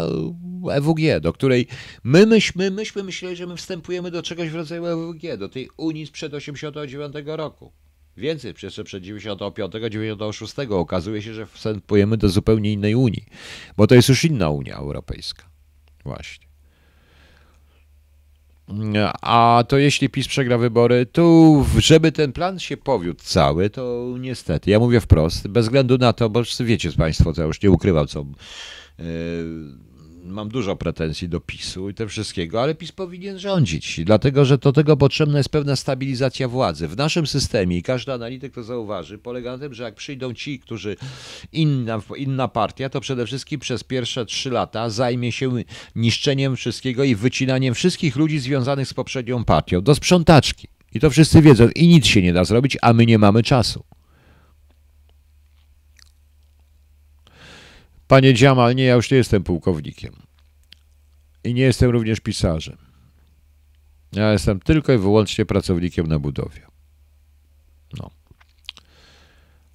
[0.73, 1.67] EWG, do której
[2.05, 6.07] my myśmy, myśmy myśleli, że my wstępujemy do czegoś w rodzaju EWG, do tej Unii
[6.07, 7.84] sprzed 1989 roku.
[8.17, 13.25] Więcej, jeszcze przed 95, 96 okazuje się, że wstępujemy do zupełnie innej Unii,
[13.77, 15.45] bo to jest już inna Unia Europejska.
[16.05, 16.45] Właśnie.
[19.23, 24.71] A to jeśli PiS przegra wybory, to żeby ten plan się powiódł cały, to niestety,
[24.71, 28.07] ja mówię wprost, bez względu na to, bo wiecie Państwo, to ja już nie ukrywam,
[28.07, 28.27] co
[28.99, 29.05] yy,
[30.25, 34.73] mam dużo pretensji do PiSu i te wszystkiego, ale PiS powinien rządzić, dlatego że do
[34.73, 36.89] tego potrzebna jest pewna stabilizacja władzy.
[36.89, 40.59] W naszym systemie, i każdy analityk to zauważy, polega na tym, że jak przyjdą ci,
[40.59, 40.97] którzy
[41.53, 45.53] inna, inna partia, to przede wszystkim przez pierwsze trzy lata zajmie się
[45.97, 50.69] niszczeniem wszystkiego i wycinaniem wszystkich ludzi związanych z poprzednią partią, do sprzątaczki.
[50.95, 53.85] I to wszyscy wiedzą i nic się nie da zrobić, a my nie mamy czasu.
[58.09, 60.15] Panie Dziamal, nie, ja już nie jestem pułkownikiem.
[61.45, 62.77] I nie jestem również pisarzem.
[64.13, 66.67] Ja jestem tylko i wyłącznie pracownikiem na budowie.
[67.99, 68.11] No.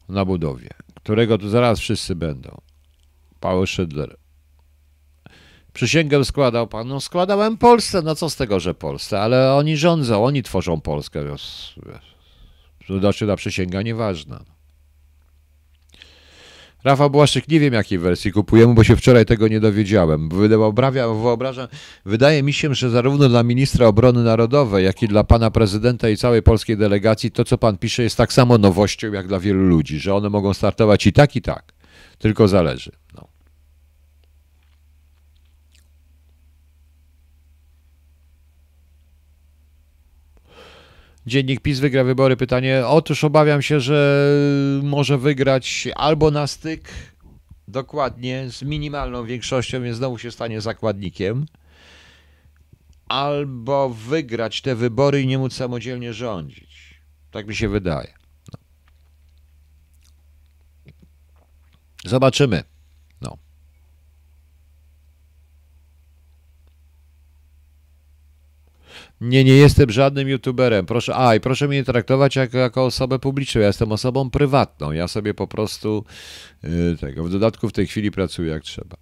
[0.10, 2.62] Na budowie, którego tu zaraz wszyscy będą.
[3.40, 4.18] Paweł Szydler.
[5.74, 6.88] Przysięgę składał pan.
[6.88, 11.36] No składałem Polsce, no co z tego, że Polsce, ale oni rządzą, oni tworzą Polskę.
[13.00, 14.46] Znaczy ta przysięga nieważna.
[16.84, 20.30] Rafał Błaszczyk, nie wiem jakiej wersji kupujemy, bo się wczoraj tego nie dowiedziałem.
[20.30, 21.68] Wyobrażam,
[22.06, 26.18] wydaje mi się, że zarówno dla ministra obrony narodowej, jak i dla pana prezydenta i
[26.18, 30.00] całej polskiej delegacji to, co pan pisze, jest tak samo nowością, jak dla wielu ludzi,
[30.00, 31.74] że one mogą startować i tak, i tak.
[32.18, 32.92] Tylko zależy.
[33.16, 33.29] No.
[41.30, 42.38] Dziennik PiS wygra wybory.
[42.38, 44.30] Pytanie, otóż obawiam się, że
[44.84, 46.90] może wygrać albo na styk,
[47.68, 51.46] dokładnie, z minimalną większością, więc znowu się stanie zakładnikiem,
[53.08, 57.02] albo wygrać te wybory i nie móc samodzielnie rządzić.
[57.32, 58.14] Tak mi się wydaje.
[58.54, 58.60] No.
[62.06, 62.64] Zobaczymy.
[69.22, 70.86] Nie, nie jestem żadnym youtuberem.
[70.86, 73.62] Proszę, a i proszę mnie traktować jako, jako osobę publiczną.
[73.62, 74.92] Ja jestem osobą prywatną.
[74.92, 76.06] Ja sobie po prostu
[76.64, 77.24] yy, tego.
[77.24, 78.98] W dodatku w tej chwili pracuję jak trzeba.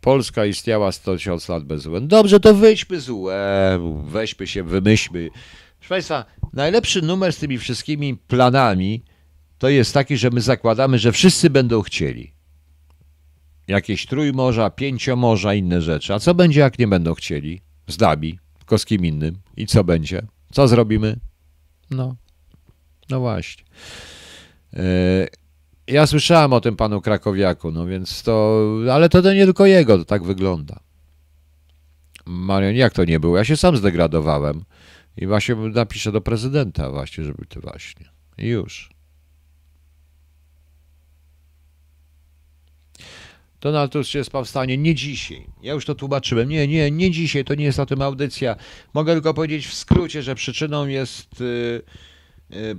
[0.00, 2.08] Polska istniała 100 tysięcy lat bez UN.
[2.08, 5.30] Dobrze, to wyjdźmy z UN, weźmy się, wymyślmy.
[5.78, 9.02] Proszę Państwa, najlepszy numer z tymi wszystkimi planami
[9.58, 12.34] to jest taki, że my zakładamy, że wszyscy będą chcieli.
[13.68, 16.14] Jakieś trójmorza, pięciomorza, inne rzeczy.
[16.14, 17.60] A co będzie, jak nie będą chcieli?
[17.88, 19.38] Z Dabi tylko z kim innym.
[19.56, 20.26] I co będzie?
[20.52, 21.16] Co zrobimy?
[21.90, 22.16] No,
[23.10, 23.64] no właśnie.
[24.72, 25.26] E,
[25.86, 28.62] ja słyszałem o tym panu Krakowiaku, no więc to,
[28.92, 30.80] ale to, nie tylko jego, to tak wygląda.
[32.26, 33.36] Marian, jak to nie było?
[33.36, 34.64] Ja się sam zdegradowałem
[35.16, 38.06] i właśnie napiszę do prezydenta właśnie, żeby to właśnie.
[38.38, 38.93] I już.
[43.64, 45.46] Donald Tusk jest powstanie nie dzisiaj.
[45.62, 46.48] Ja już to tłumaczyłem.
[46.48, 48.56] Nie, nie, nie dzisiaj, to nie jest o tym audycja.
[48.94, 51.40] Mogę tylko powiedzieć w skrócie, że przyczyną jest.
[51.40, 51.82] Yy,
[52.50, 52.76] yy,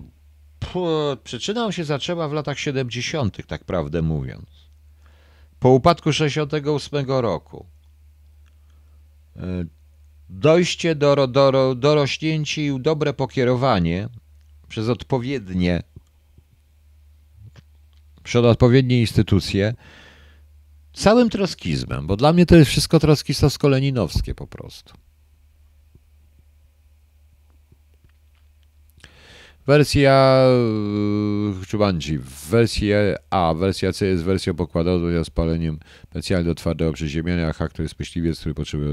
[1.23, 4.45] przyczyną się zaczęła w latach 70., tak prawdę mówiąc.
[5.59, 7.65] Po upadku 68 roku.
[9.35, 9.41] Yy,
[10.29, 14.09] dojście do, do, dorośnięcie i dobre pokierowanie
[14.67, 15.83] przez odpowiednie,
[18.23, 19.73] przez odpowiednie instytucje
[20.95, 24.93] całym troskizmem, bo dla mnie to jest wszystko troskistowsko-leninowskie po prostu.
[29.67, 30.45] Wersja
[31.67, 32.19] Czubandzi,
[32.49, 32.97] wersja
[33.29, 37.99] A, wersja C jest wersją pokładową z paleniem specjalnie do twardego przeziemienia, a to jest
[37.99, 38.91] myśliwiec, który potrzebuje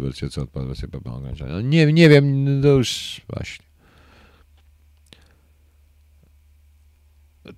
[0.00, 1.00] wersję C odpada, wersja B.
[1.48, 3.73] No nie, nie wiem, to już właśnie.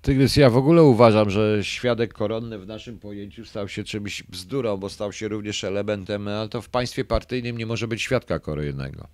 [0.01, 4.77] Tygrys, ja w ogóle uważam, że świadek koronny w naszym pojęciu stał się czymś bzdurą,
[4.77, 9.07] bo stał się również elementem, ale to w państwie partyjnym nie może być świadka koronnego.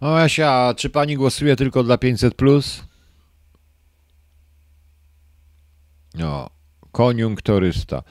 [0.00, 0.16] O
[0.76, 2.84] czy pani głosuje tylko dla 500 plus?
[6.14, 6.50] No,
[6.92, 8.02] koniunktorysta.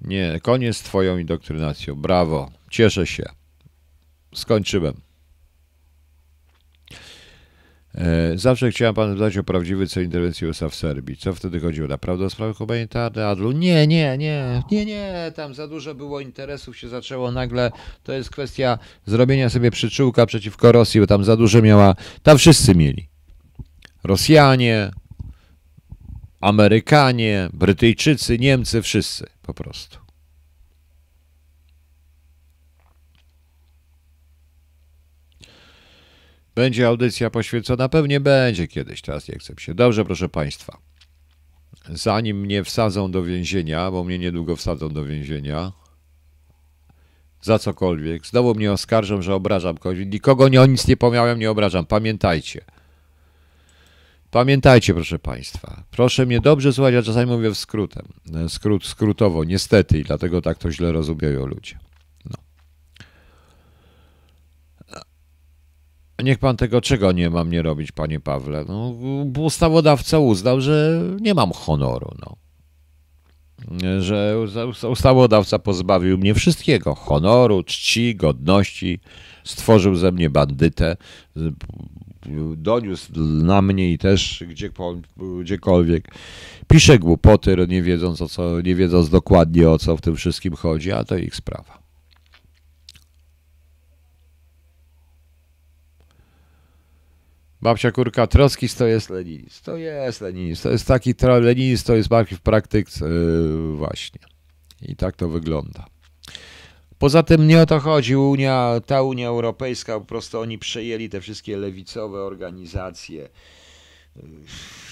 [0.00, 1.94] Nie, koniec z twoją indoktrynacją.
[1.94, 3.24] Brawo, cieszę się.
[4.34, 5.05] Skończyłem.
[7.96, 11.16] E, zawsze chciałem panu zadać o prawdziwy cel interwencji USA w Serbii.
[11.16, 11.88] Co wtedy chodziło?
[11.88, 13.26] Naprawdę o sprawy humanitarne?
[13.26, 13.52] Adlu?
[13.52, 15.32] Nie, nie, nie, nie, nie.
[15.36, 17.70] Tam za dużo było interesów, się zaczęło nagle.
[18.02, 21.94] To jest kwestia zrobienia sobie przyczółka przeciwko Rosji, bo tam za dużo miała.
[22.22, 23.08] Tam wszyscy mieli.
[24.04, 24.90] Rosjanie,
[26.40, 30.05] Amerykanie, Brytyjczycy, Niemcy, wszyscy po prostu.
[36.56, 37.88] Będzie audycja poświęcona?
[37.88, 39.74] Pewnie będzie kiedyś, teraz nie chcę się.
[39.74, 40.78] Dobrze, proszę Państwa.
[41.88, 45.72] Zanim mnie wsadzą do więzienia, bo mnie niedługo wsadzą do więzienia,
[47.42, 48.26] za cokolwiek.
[48.26, 49.98] Znowu mnie oskarżą, że obrażam kogoś.
[50.06, 51.86] Nikogo nie o nic nie pomiałem, nie obrażam.
[51.86, 52.64] Pamiętajcie.
[54.30, 55.82] Pamiętajcie, proszę Państwa.
[55.90, 58.06] Proszę mnie dobrze słuchać, ja czasami mówię w skrótem.
[58.48, 61.78] Skrót, skrótowo, niestety, i dlatego tak to źle rozumieją ludzie.
[66.24, 68.64] Niech pan tego czego nie mam nie robić, panie Pawle.
[68.68, 68.94] No,
[69.38, 72.10] ustawodawca uznał, że nie mam honoru.
[72.20, 72.36] No
[74.00, 74.36] że
[74.90, 79.00] ustawodawca pozbawił mnie wszystkiego: honoru, czci, godności,
[79.44, 80.96] stworzył ze mnie bandytę,
[82.56, 84.70] doniósł na mnie i też gdzie,
[85.40, 86.14] gdziekolwiek.
[86.68, 90.92] Pisze głupoty, nie wiedząc, o co, nie wiedząc dokładnie o co w tym wszystkim chodzi,
[90.92, 91.85] a to ich sprawa.
[97.66, 99.64] Babcia Kurka, Trockis to jest Leninizm.
[99.64, 100.62] To jest Leninizm.
[100.62, 104.20] To jest taki Leninizm, to jest bardziej w praktyce yy, właśnie.
[104.82, 105.86] I tak to wygląda.
[106.98, 108.16] Poza tym nie o to chodzi.
[108.16, 113.28] Unia, ta Unia Europejska, po prostu oni przejęli te wszystkie lewicowe organizacje
[114.16, 114.22] yy,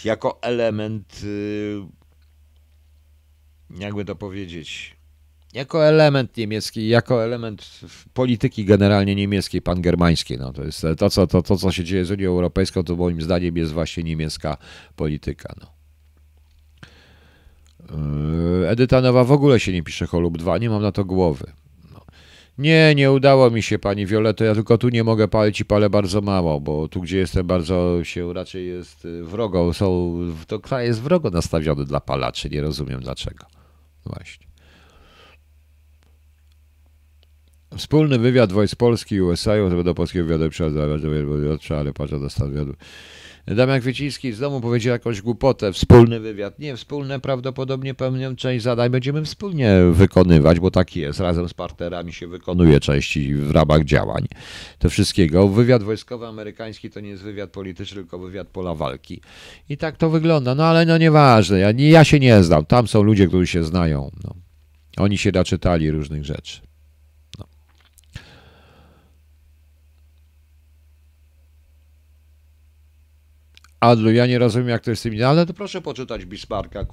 [0.04, 1.86] jako element, yy,
[3.78, 4.96] jakby to powiedzieć,
[5.54, 7.80] jako element niemiecki, jako element
[8.14, 10.38] polityki generalnie niemieckiej, pangermańskiej.
[10.38, 13.22] No, to jest to co, to, to, co się dzieje z Unią Europejską, to moim
[13.22, 14.56] zdaniem jest właśnie niemiecka
[14.96, 15.54] polityka.
[15.60, 15.74] No.
[18.60, 21.52] Yy, Edyta Nowa w ogóle się nie pisze Holub 2, nie mam na to głowy.
[21.92, 22.00] No.
[22.58, 25.90] Nie, nie udało mi się pani Violeto, ja tylko tu nie mogę palić i palę
[25.90, 30.86] bardzo mało, bo tu gdzie jestem bardzo się raczej jest y, wrogo, są, to kraj
[30.86, 33.46] jest wrogo nastawiony dla palaczy, nie rozumiem dlaczego.
[34.06, 34.53] Właśnie.
[37.76, 39.52] Wspólny wywiad wojsk Polski i USA,
[39.84, 40.50] do polskiego wywiadu
[41.58, 42.74] trzeba, ale patrzę do stanu wywiadu.
[43.46, 45.72] Damian Kwieciński z domu powiedział jakąś głupotę.
[45.72, 46.58] Wspólny wywiad.
[46.58, 51.20] Nie, wspólne prawdopodobnie pełnią część zadań będziemy wspólnie wykonywać, bo tak jest.
[51.20, 54.26] Razem z partnerami się wykonuje części w ramach działań.
[54.78, 55.48] To wszystkiego.
[55.48, 59.20] Wywiad wojskowy amerykański to nie jest wywiad polityczny, tylko wywiad pola walki.
[59.68, 60.54] I tak to wygląda.
[60.54, 61.58] No ale no nieważne.
[61.58, 62.66] Ja, ja się nie znam.
[62.66, 64.10] Tam są ludzie, którzy się znają.
[64.24, 64.34] No.
[64.96, 66.73] Oni się naczytali różnych rzeczy.
[73.84, 76.84] Adlu, ja nie rozumiem, jak to jest z tymi, ale to proszę poczytać Bismarcka,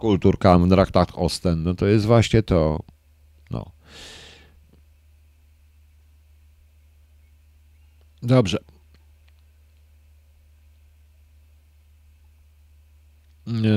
[0.00, 2.78] Kulturkampf, Traktat Osten, no to jest właśnie to,
[3.50, 3.72] no.
[8.22, 8.58] Dobrze.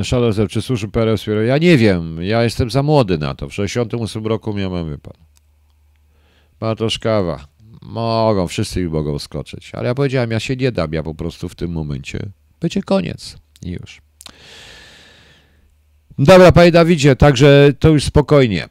[0.04, 1.26] Szalezer, czy służy PRS?
[1.48, 3.50] Ja nie wiem, ja jestem za młody na to.
[3.50, 5.14] W 68 roku miałem, wie pan.
[6.60, 7.48] Bartoszkawa.
[7.82, 9.72] Mogą, wszyscy mogą skoczyć.
[9.76, 12.32] Ale ja powiedziałem, ja się nie dam, ja po prostu w tym momencie
[12.64, 13.38] będzie koniec.
[13.62, 14.02] I już.
[16.20, 18.68] Dobra, panie Dawidzie, także to już spokojnie,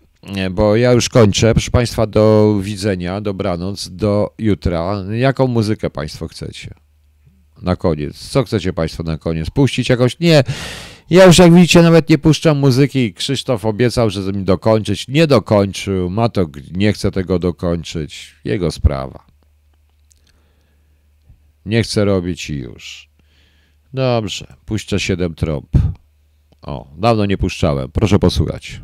[0.51, 1.55] bo ja już kończę.
[1.55, 5.05] Proszę państwa, do widzenia, dobranoc, do jutra.
[5.11, 6.75] Jaką muzykę państwo chcecie?
[7.63, 8.29] Na koniec.
[8.29, 9.51] Co chcecie państwo na koniec?
[9.51, 10.21] Puścić jakąś?
[10.21, 10.45] Nie.
[11.11, 13.15] Ja już jak widzicie nawet nie puszczam muzyki.
[13.15, 15.09] Krzysztof obiecał, że mi dokończyć.
[15.09, 16.11] Nie dokończył.
[16.11, 18.35] Ma to, nie chce tego dokończyć.
[18.45, 19.27] Jego sprawa.
[21.67, 23.12] Nie chce robić i już.
[23.95, 25.67] Dobrze, puszczę 7 trąb.
[26.63, 27.91] O, dawno nie puszczałem.
[27.93, 28.81] Proszę posłuchać.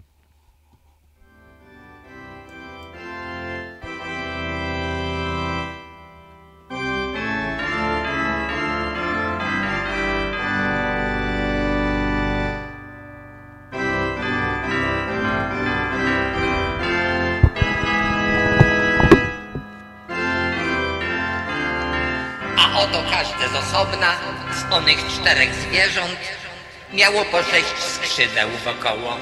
[24.71, 26.19] Onych czterech zwierząt
[26.93, 29.17] miało po sześć skrzydeł wokoło,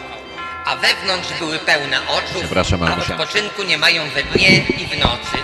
[0.64, 2.40] a wewnątrz były pełne oczu,
[2.88, 5.38] a odpoczynku nie mają we dnie i w nocy.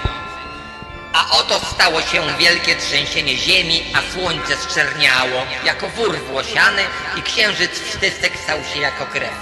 [1.12, 6.82] A oto stało się wielkie trzęsienie ziemi, a słońce zczerniało jako wór włosiany
[7.16, 9.34] i księżyc wstysek stał się jako krew.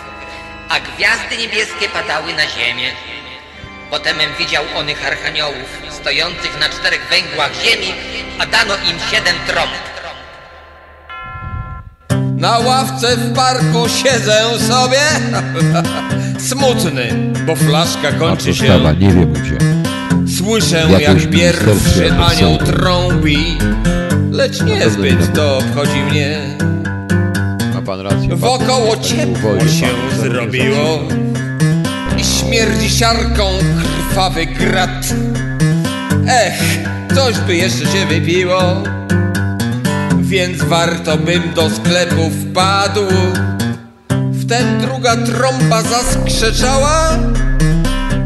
[0.68, 2.92] A gwiazdy niebieskie padały na ziemię.
[3.90, 7.94] Potemem widział onych archaniołów, stojących na czterech węgłach ziemi,
[8.38, 9.72] a dano im siedem trąb.
[12.40, 14.98] Na ławce w parku siedzę sobie.
[16.48, 19.58] Smutny, bo flaszka kończy się nie wiem gdzie.
[20.38, 23.58] Słyszę jak pierwszy anioł trąbi.
[24.30, 26.38] Lecz niezbyt to obchodzi mnie.
[27.74, 29.88] Ma pan rację Wokoło ciepło się
[30.20, 30.98] zrobiło.
[32.18, 33.44] I śmierdzi siarką
[34.08, 35.06] krwawy grat.
[36.28, 36.60] Ech,
[37.14, 38.82] coś by jeszcze się wypiło
[40.30, 43.06] więc warto bym do sklepu wpadł.
[44.42, 47.18] Wtem druga trąba zaskrzeczała,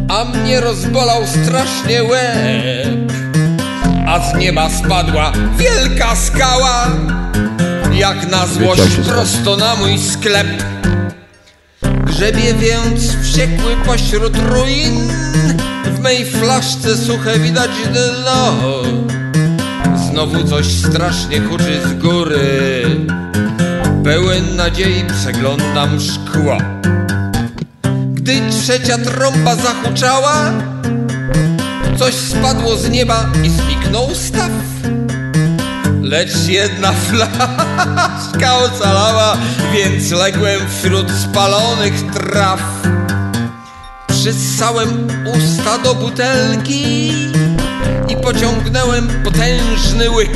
[0.09, 3.12] a mnie rozbolał strasznie łeb.
[4.06, 6.86] A z nieba spadła wielka skała,
[7.93, 10.64] jak na złość prosto na mój sklep.
[11.82, 15.09] Grzebie więc wściekły pośród ruin,
[15.85, 18.55] w mej flaszce suche widać dno.
[20.15, 22.86] Znowu coś strasznie huczy z góry,
[24.05, 26.59] pełen nadziei przeglądam szkło.
[28.12, 30.53] Gdy trzecia trąba zahuczała,
[31.99, 34.51] coś spadło z nieba i zniknął staw.
[36.03, 39.36] Lecz jedna flaszka ocalała,
[39.73, 42.61] więc ległem wśród spalonych traw.
[44.07, 47.11] Przyssałem usta do butelki
[48.24, 50.30] pociągnąłem potężny łyk.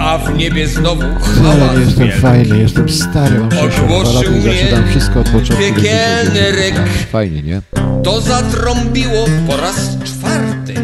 [0.00, 1.02] A w niebie znowu
[1.50, 5.56] Ale nie jestem fajny, jestem stary, mam 62 lata i zaczynam wszystko od początku.
[5.56, 6.74] Piekielny ryk.
[7.12, 7.60] Fajnie, nie?
[8.04, 10.74] To zatrąbiło po raz czwarty.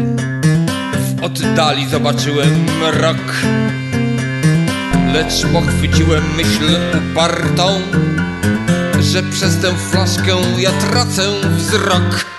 [1.17, 3.33] W oddali zobaczyłem mrok.
[5.13, 7.81] Lecz pochwyciłem myśl upartą,
[8.99, 11.23] że przez tę flaszkę ja tracę
[11.57, 12.32] wzrok.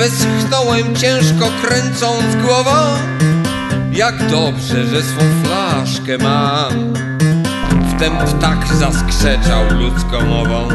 [0.00, 2.70] Westchnąłem ciężko kręcąc głową,
[3.92, 6.94] jak dobrze, że swą flaszkę mam.
[7.96, 10.68] Wtem ptak zaskrzeczał ludzką mową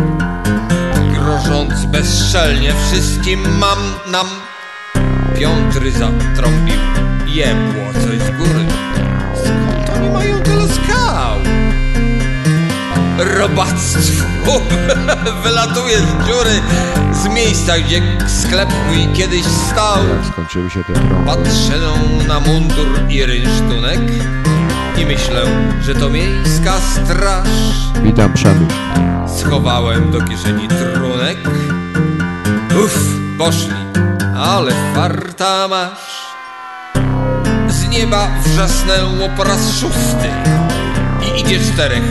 [1.14, 4.28] grożąc bezczelnie wszystkim mam nam.
[5.40, 6.80] Piątry zatrąbił,
[7.28, 8.66] jebło coś z góry.
[9.44, 10.56] Skąd oni mają tyle?
[13.18, 14.62] Robactwo
[15.44, 16.62] wylatuje z dziury,
[17.12, 19.98] z miejsca, gdzie sklep mój kiedyś stał.
[20.32, 20.94] Skończyły się te.
[21.26, 21.80] Patrzę
[22.28, 24.00] na mundur i rynsztunek
[24.98, 25.42] i myślę,
[25.82, 27.48] że to miejska straż.
[28.04, 28.76] Witam Przemysł.
[29.38, 31.38] Schowałem do kieszeni trunek.
[32.84, 33.00] Uff,
[33.38, 33.76] poszli,
[34.38, 36.26] ale farta masz.
[37.68, 40.30] Z nieba wrzasnęło po raz szósty
[41.26, 42.04] i idzie czterech,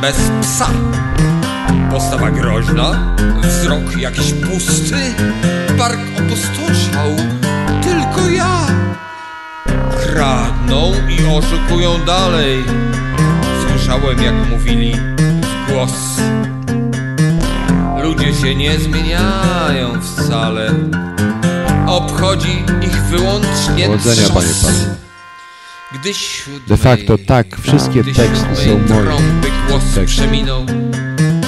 [0.00, 0.68] bez psa.
[1.90, 5.14] Postawa groźna, wzrok jakiś pusty,
[5.78, 7.16] park opustoszał,
[7.82, 8.66] tylko ja.
[10.06, 12.64] Kradną i oszukują dalej.
[13.68, 14.94] Słyszałem jak mówili
[15.42, 15.92] w głos.
[18.02, 20.70] Ludzie się nie zmieniają wcale.
[21.86, 24.34] Obchodzi ich wyłącznie Powodzenia, trzos.
[24.34, 25.07] panie panie.
[26.68, 29.10] De facto tak, wszystkie teksty są moje.
[29.94, 30.28] Teksty.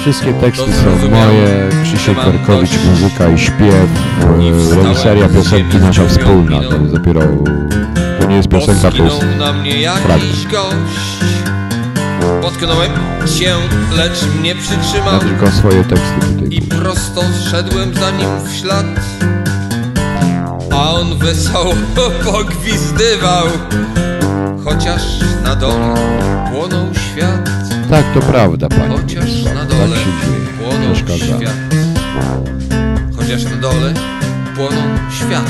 [0.01, 3.89] Wszystkie teksty są moje, Krzysiek Berkowicz, muzyka i śpiew,
[4.21, 7.21] e, reżyseria piosenki nasza wspólna, to jest dopiero,
[8.19, 9.25] to nie jest piosenka, to jest.
[12.41, 12.91] Potknąłem
[13.39, 13.55] się,
[13.97, 15.19] lecz mnie ja przytrzymał.
[15.19, 16.47] tylko swoje teksty tutaj.
[16.51, 18.85] I prosto szedłem za nim w ślad
[20.71, 21.73] A on wesoło
[22.25, 23.47] pogwizdywał
[24.71, 25.01] Chociaż
[25.43, 25.95] na dole
[26.51, 27.49] płonął świat
[27.89, 28.97] Tak, to prawda, panie.
[28.97, 30.47] Chociaż na tak dole się dzieje.
[30.59, 31.25] płonął Przeszkadza.
[31.25, 31.55] świat
[33.17, 33.93] Chociaż na dole
[34.55, 35.49] płonął świat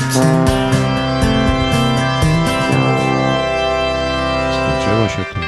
[4.54, 5.40] Skończyło się to.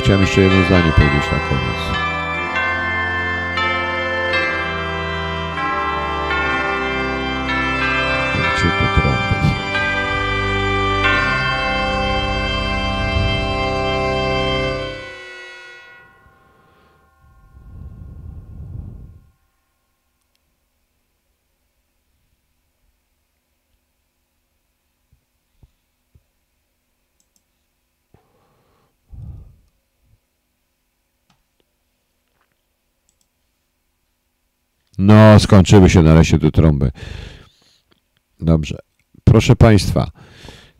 [0.00, 1.82] Chciałem jeszcze jedno zdanie powiedzieć na koniec.
[8.32, 9.05] Kończy to
[34.98, 36.90] No, skończyły się nareszcie te trąby.
[38.40, 38.78] Dobrze.
[39.24, 40.10] Proszę Państwa,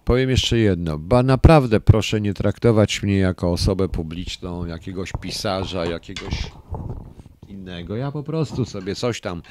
[0.05, 0.99] powiem jeszcze jedno.
[0.99, 6.51] Ba naprawdę proszę nie traktować mnie jako osobę publiczną, jakiegoś pisarza, jakiegoś
[7.49, 7.97] innego.
[7.97, 9.43] Ja po prostu sobie coś tam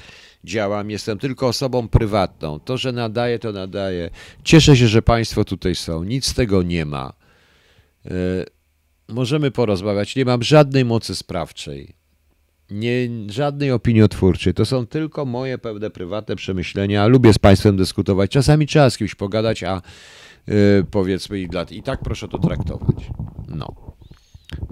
[0.44, 0.90] działam.
[0.90, 2.60] Jestem tylko osobą prywatną.
[2.60, 4.10] To, że nadaję, to nadaję.
[4.44, 6.04] Cieszę się, że Państwo tutaj są.
[6.04, 7.14] Nic z tego nie ma.
[8.06, 8.12] E,
[9.10, 10.16] Możemy porozmawiać.
[10.16, 11.96] Nie mam żadnej mocy sprawczej
[12.72, 14.54] nie, żadnej opiniotwórczej.
[14.54, 17.08] To są tylko moje pewne prywatne przemyślenia.
[17.08, 18.32] Lubię z Państwem dyskutować.
[18.32, 19.82] Czasami trzeba z kimś pogadać, a
[20.50, 23.10] y, powiedzmy i, i tak proszę to traktować.
[23.48, 23.96] No.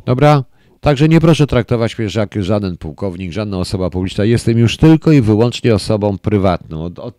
[0.06, 0.44] Dobra?
[0.82, 4.26] Także nie proszę traktować mnie jak żaden pułkownik, żadna osoba publiczna.
[4.26, 6.84] Jestem już tylko i wyłącznie osobą prywatną.
[6.84, 7.15] Od, od,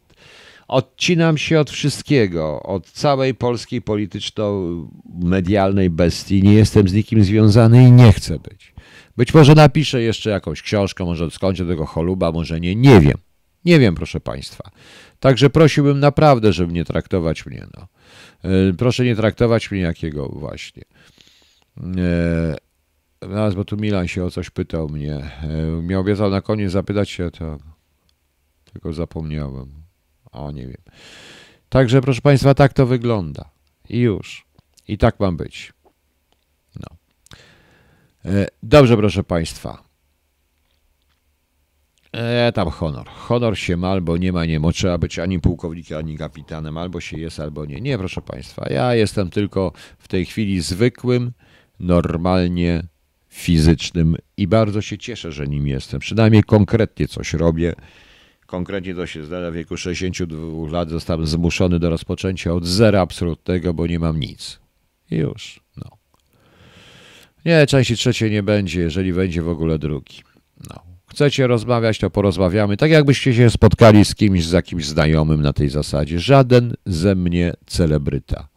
[0.68, 6.42] odcinam się od wszystkiego, od całej polskiej polityczno-medialnej bestii.
[6.42, 8.73] Nie jestem z nikim związany i nie chcę być.
[9.16, 13.18] Być może napiszę jeszcze jakąś książkę, może skończę tego choluba, może nie, nie wiem.
[13.64, 14.70] Nie wiem, proszę Państwa.
[15.20, 17.66] Także prosiłbym naprawdę, żeby nie traktować mnie.
[17.76, 17.86] No.
[18.50, 20.82] E, Proszę nie traktować mnie jakiego właśnie.
[21.98, 22.56] E,
[23.22, 25.14] Zaraz, bo tu Milan się o coś pytał mnie.
[25.16, 27.58] E, Miał obiecał na koniec zapytać się, to
[28.72, 29.72] tylko zapomniałem.
[30.32, 30.82] O, nie wiem.
[31.68, 33.50] Także, proszę Państwa, tak to wygląda.
[33.88, 34.46] I już.
[34.88, 35.72] I tak ma być.
[38.24, 39.84] E, Dobrze, proszę Państwa.
[42.12, 43.06] E, tam honor.
[43.06, 44.72] Honor się ma albo nie ma, nie ma.
[44.72, 46.78] Trzeba być ani pułkownikiem, ani kapitanem.
[46.78, 47.80] Albo się jest, albo nie.
[47.80, 48.66] Nie, proszę Państwa.
[48.70, 51.32] Ja jestem tylko w tej chwili zwykłym,
[51.80, 52.82] normalnie
[53.28, 56.00] fizycznym i bardzo się cieszę, że nim jestem.
[56.00, 57.74] Przynajmniej konkretnie coś robię.
[58.46, 60.90] Konkretnie to się zdarza w wieku 62 lat.
[60.90, 64.60] Zostałem zmuszony do rozpoczęcia od zera absolutnego, bo nie mam nic.
[65.10, 65.63] Już.
[67.44, 70.22] Nie, części trzeciej nie będzie, jeżeli będzie w ogóle drugi.
[70.70, 70.82] No.
[71.06, 72.76] Chcecie rozmawiać, to porozmawiamy.
[72.76, 76.20] Tak jakbyście się spotkali z kimś, z jakimś znajomym na tej zasadzie.
[76.20, 78.48] Żaden ze mnie celebryta.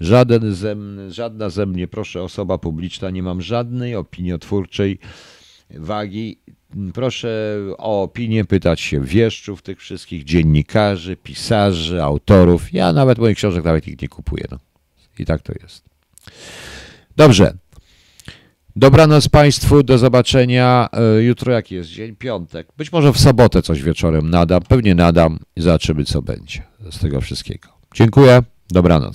[0.00, 0.76] Żaden ze
[1.08, 4.98] żadna ze mnie, proszę, osoba publiczna, nie mam żadnej opiniotwórczej
[5.70, 6.38] wagi.
[6.94, 12.72] Proszę o opinię pytać się wieszczów, tych wszystkich dziennikarzy, pisarzy, autorów.
[12.72, 14.44] Ja nawet moich książek nawet ich nie kupuję.
[14.50, 14.58] No.
[15.18, 15.84] I tak to jest.
[17.16, 17.56] Dobrze.
[18.78, 20.88] Dobranoc Państwu, do zobaczenia.
[20.92, 22.16] E, Jutro jaki jest dzień?
[22.16, 22.68] Piątek.
[22.76, 24.62] Być może w sobotę coś wieczorem nadam.
[24.62, 27.68] Pewnie nadam i zobaczymy co będzie z tego wszystkiego.
[27.94, 28.42] Dziękuję.
[28.70, 29.14] Dobranoc.